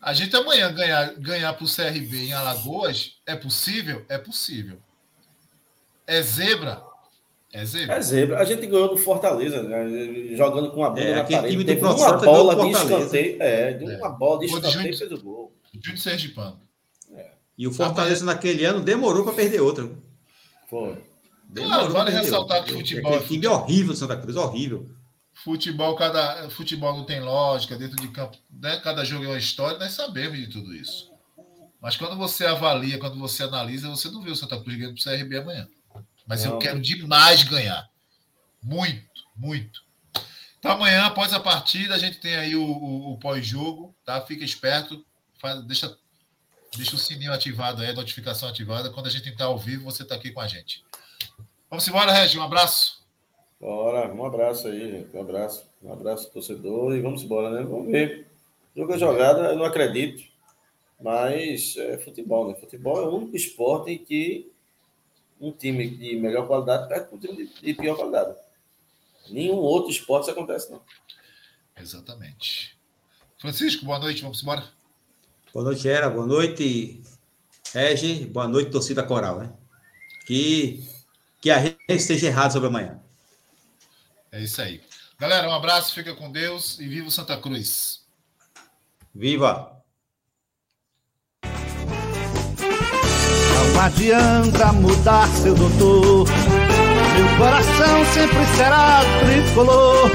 A 0.00 0.14
gente 0.14 0.34
amanhã 0.34 0.72
ganhar, 0.72 1.14
ganhar 1.16 1.52
para 1.52 1.64
o 1.64 1.68
CRB 1.68 2.28
em 2.28 2.32
Alagoas 2.32 3.16
é 3.26 3.36
possível? 3.36 4.04
É 4.08 4.16
possível. 4.16 4.78
É 6.06 6.22
zebra? 6.22 6.82
É 7.52 7.64
zebra. 7.64 7.96
É 7.96 8.00
zebra. 8.00 8.38
A 8.38 8.44
gente 8.44 8.66
ganhou 8.66 8.88
do 8.88 8.96
Fortaleza, 8.96 9.62
né? 9.62 10.34
jogando 10.36 10.70
com 10.70 10.84
a 10.84 10.90
bola 10.90 11.04
é, 11.04 11.14
na 11.16 11.24
parede. 11.24 11.50
Time 11.50 11.64
Teve 11.64 11.84
uma 11.84 12.16
bola 12.16 12.56
de 12.56 12.70
escanteio. 12.70 13.42
É, 13.42 13.72
de 13.74 13.84
uma 13.84 14.08
é. 14.08 14.12
bola 14.12 14.38
de 14.38 14.46
escanteio 14.46 14.96
fez 14.96 15.12
o 15.12 15.20
gol. 15.20 15.52
Júnior 15.74 15.98
Sergipano. 15.98 16.60
É. 17.14 17.32
E 17.58 17.66
o 17.66 17.72
Fortaleza 17.72 18.24
naquele 18.24 18.64
ano 18.64 18.80
demorou 18.80 19.24
para 19.24 19.34
perder 19.34 19.60
outra. 19.60 19.88
Foi. 20.68 20.96
Demorou 21.44 21.90
claro, 21.90 21.92
vale 21.92 22.10
ressaltar 22.10 22.64
que 22.64 22.72
o 22.72 22.76
futebol. 22.76 23.12
Aquele 23.12 23.26
time 23.26 23.46
é 23.46 23.50
horrível, 23.50 23.94
Santa 23.94 24.16
Cruz, 24.16 24.36
horrível. 24.36 24.88
Futebol, 25.42 25.96
cada 25.96 26.50
futebol 26.50 26.96
não 26.96 27.04
tem 27.04 27.20
lógica 27.20 27.76
dentro 27.76 27.96
de 27.96 28.08
campo, 28.08 28.36
né? 28.50 28.78
Cada 28.80 29.04
jogo 29.04 29.24
é 29.24 29.28
uma 29.28 29.38
história, 29.38 29.78
nós 29.78 29.92
sabemos 29.92 30.38
de 30.38 30.48
tudo 30.48 30.74
isso. 30.74 31.10
Mas 31.80 31.96
quando 31.96 32.14
você 32.16 32.44
avalia, 32.44 32.98
quando 32.98 33.18
você 33.18 33.42
analisa, 33.42 33.88
você 33.88 34.10
não 34.10 34.20
vê 34.20 34.30
o 34.30 34.36
Santa 34.36 34.60
Cruz 34.60 34.76
ganhando 34.76 35.00
para 35.00 35.14
o 35.14 35.18
CRB 35.18 35.38
amanhã. 35.38 35.66
Mas 36.26 36.44
não. 36.44 36.52
eu 36.52 36.58
quero 36.58 36.78
demais 36.78 37.42
ganhar. 37.42 37.88
Muito, 38.62 39.24
muito. 39.34 39.82
Então 40.58 40.72
amanhã, 40.72 41.06
após 41.06 41.32
a 41.32 41.40
partida, 41.40 41.94
a 41.94 41.98
gente 41.98 42.18
tem 42.18 42.36
aí 42.36 42.54
o, 42.54 42.62
o, 42.62 43.12
o 43.12 43.18
pós-jogo, 43.18 43.94
tá? 44.04 44.20
Fica 44.20 44.44
esperto, 44.44 45.02
faz, 45.40 45.64
deixa, 45.64 45.96
deixa 46.76 46.96
o 46.96 46.98
sininho 46.98 47.32
ativado 47.32 47.80
aí, 47.80 47.88
a 47.88 47.94
notificação 47.94 48.46
ativada. 48.46 48.90
Quando 48.90 49.06
a 49.06 49.10
gente 49.10 49.30
entrar 49.30 49.46
ao 49.46 49.58
vivo, 49.58 49.84
você 49.84 50.02
está 50.02 50.16
aqui 50.16 50.32
com 50.32 50.40
a 50.40 50.46
gente. 50.46 50.84
Vamos 51.70 51.88
embora, 51.88 52.12
Regi, 52.12 52.38
um 52.38 52.42
abraço. 52.42 52.99
Bora, 53.60 54.10
um 54.12 54.24
abraço 54.24 54.68
aí, 54.68 54.90
gente. 54.90 55.14
Um 55.14 55.20
abraço. 55.20 55.66
Um 55.82 55.92
abraço, 55.92 56.30
torcedor. 56.30 56.96
E 56.96 57.00
vamos 57.00 57.22
embora, 57.22 57.50
né? 57.50 57.62
Vamos 57.62 57.92
ver. 57.92 58.26
Jogo 58.74 58.94
é 58.94 58.98
jogada, 58.98 59.50
eu 59.50 59.56
não 59.56 59.66
acredito. 59.66 60.24
Mas 60.98 61.76
é 61.76 61.98
futebol, 61.98 62.48
né? 62.48 62.54
Futebol 62.54 62.98
é 62.98 63.06
o 63.06 63.16
único 63.16 63.36
esporte 63.36 63.90
em 63.90 63.98
que 63.98 64.50
um 65.38 65.52
time 65.52 65.88
de 65.90 66.16
melhor 66.16 66.46
qualidade 66.46 66.88
perde 66.88 67.08
com 67.08 67.16
um 67.16 67.18
time 67.18 67.46
de 67.46 67.74
pior 67.74 67.96
qualidade. 67.96 68.34
Nenhum 69.28 69.56
outro 69.56 69.90
esporte 69.90 70.22
isso 70.22 70.30
acontece, 70.30 70.70
não. 70.70 70.80
Exatamente. 71.76 72.78
Francisco, 73.38 73.84
boa 73.84 73.98
noite, 73.98 74.22
vamos 74.22 74.42
embora. 74.42 74.64
Boa 75.52 75.64
noite, 75.64 75.88
Era. 75.88 76.08
Boa 76.08 76.26
noite, 76.26 77.02
Regi. 77.74 78.26
Boa 78.26 78.48
noite, 78.48 78.70
torcida 78.70 79.02
coral, 79.02 79.38
né? 79.38 79.52
Que, 80.26 80.82
que 81.40 81.50
a 81.50 81.58
gente 81.58 81.76
esteja 81.88 82.26
errado 82.26 82.52
sobre 82.52 82.68
amanhã. 82.68 83.00
É 84.32 84.40
isso 84.40 84.62
aí. 84.62 84.80
Galera, 85.18 85.48
um 85.48 85.52
abraço, 85.52 85.94
fica 85.94 86.14
com 86.14 86.30
Deus 86.30 86.78
e 86.78 86.86
viva 86.86 87.10
Santa 87.10 87.36
Cruz. 87.36 88.00
Viva! 89.14 89.76
Não 93.54 93.80
adianta 93.80 94.72
mudar, 94.72 95.28
seu 95.28 95.54
doutor. 95.54 96.26
Meu 96.28 97.38
coração 97.38 98.04
sempre 98.14 98.46
será 98.56 99.00
tricolor. 99.20 100.10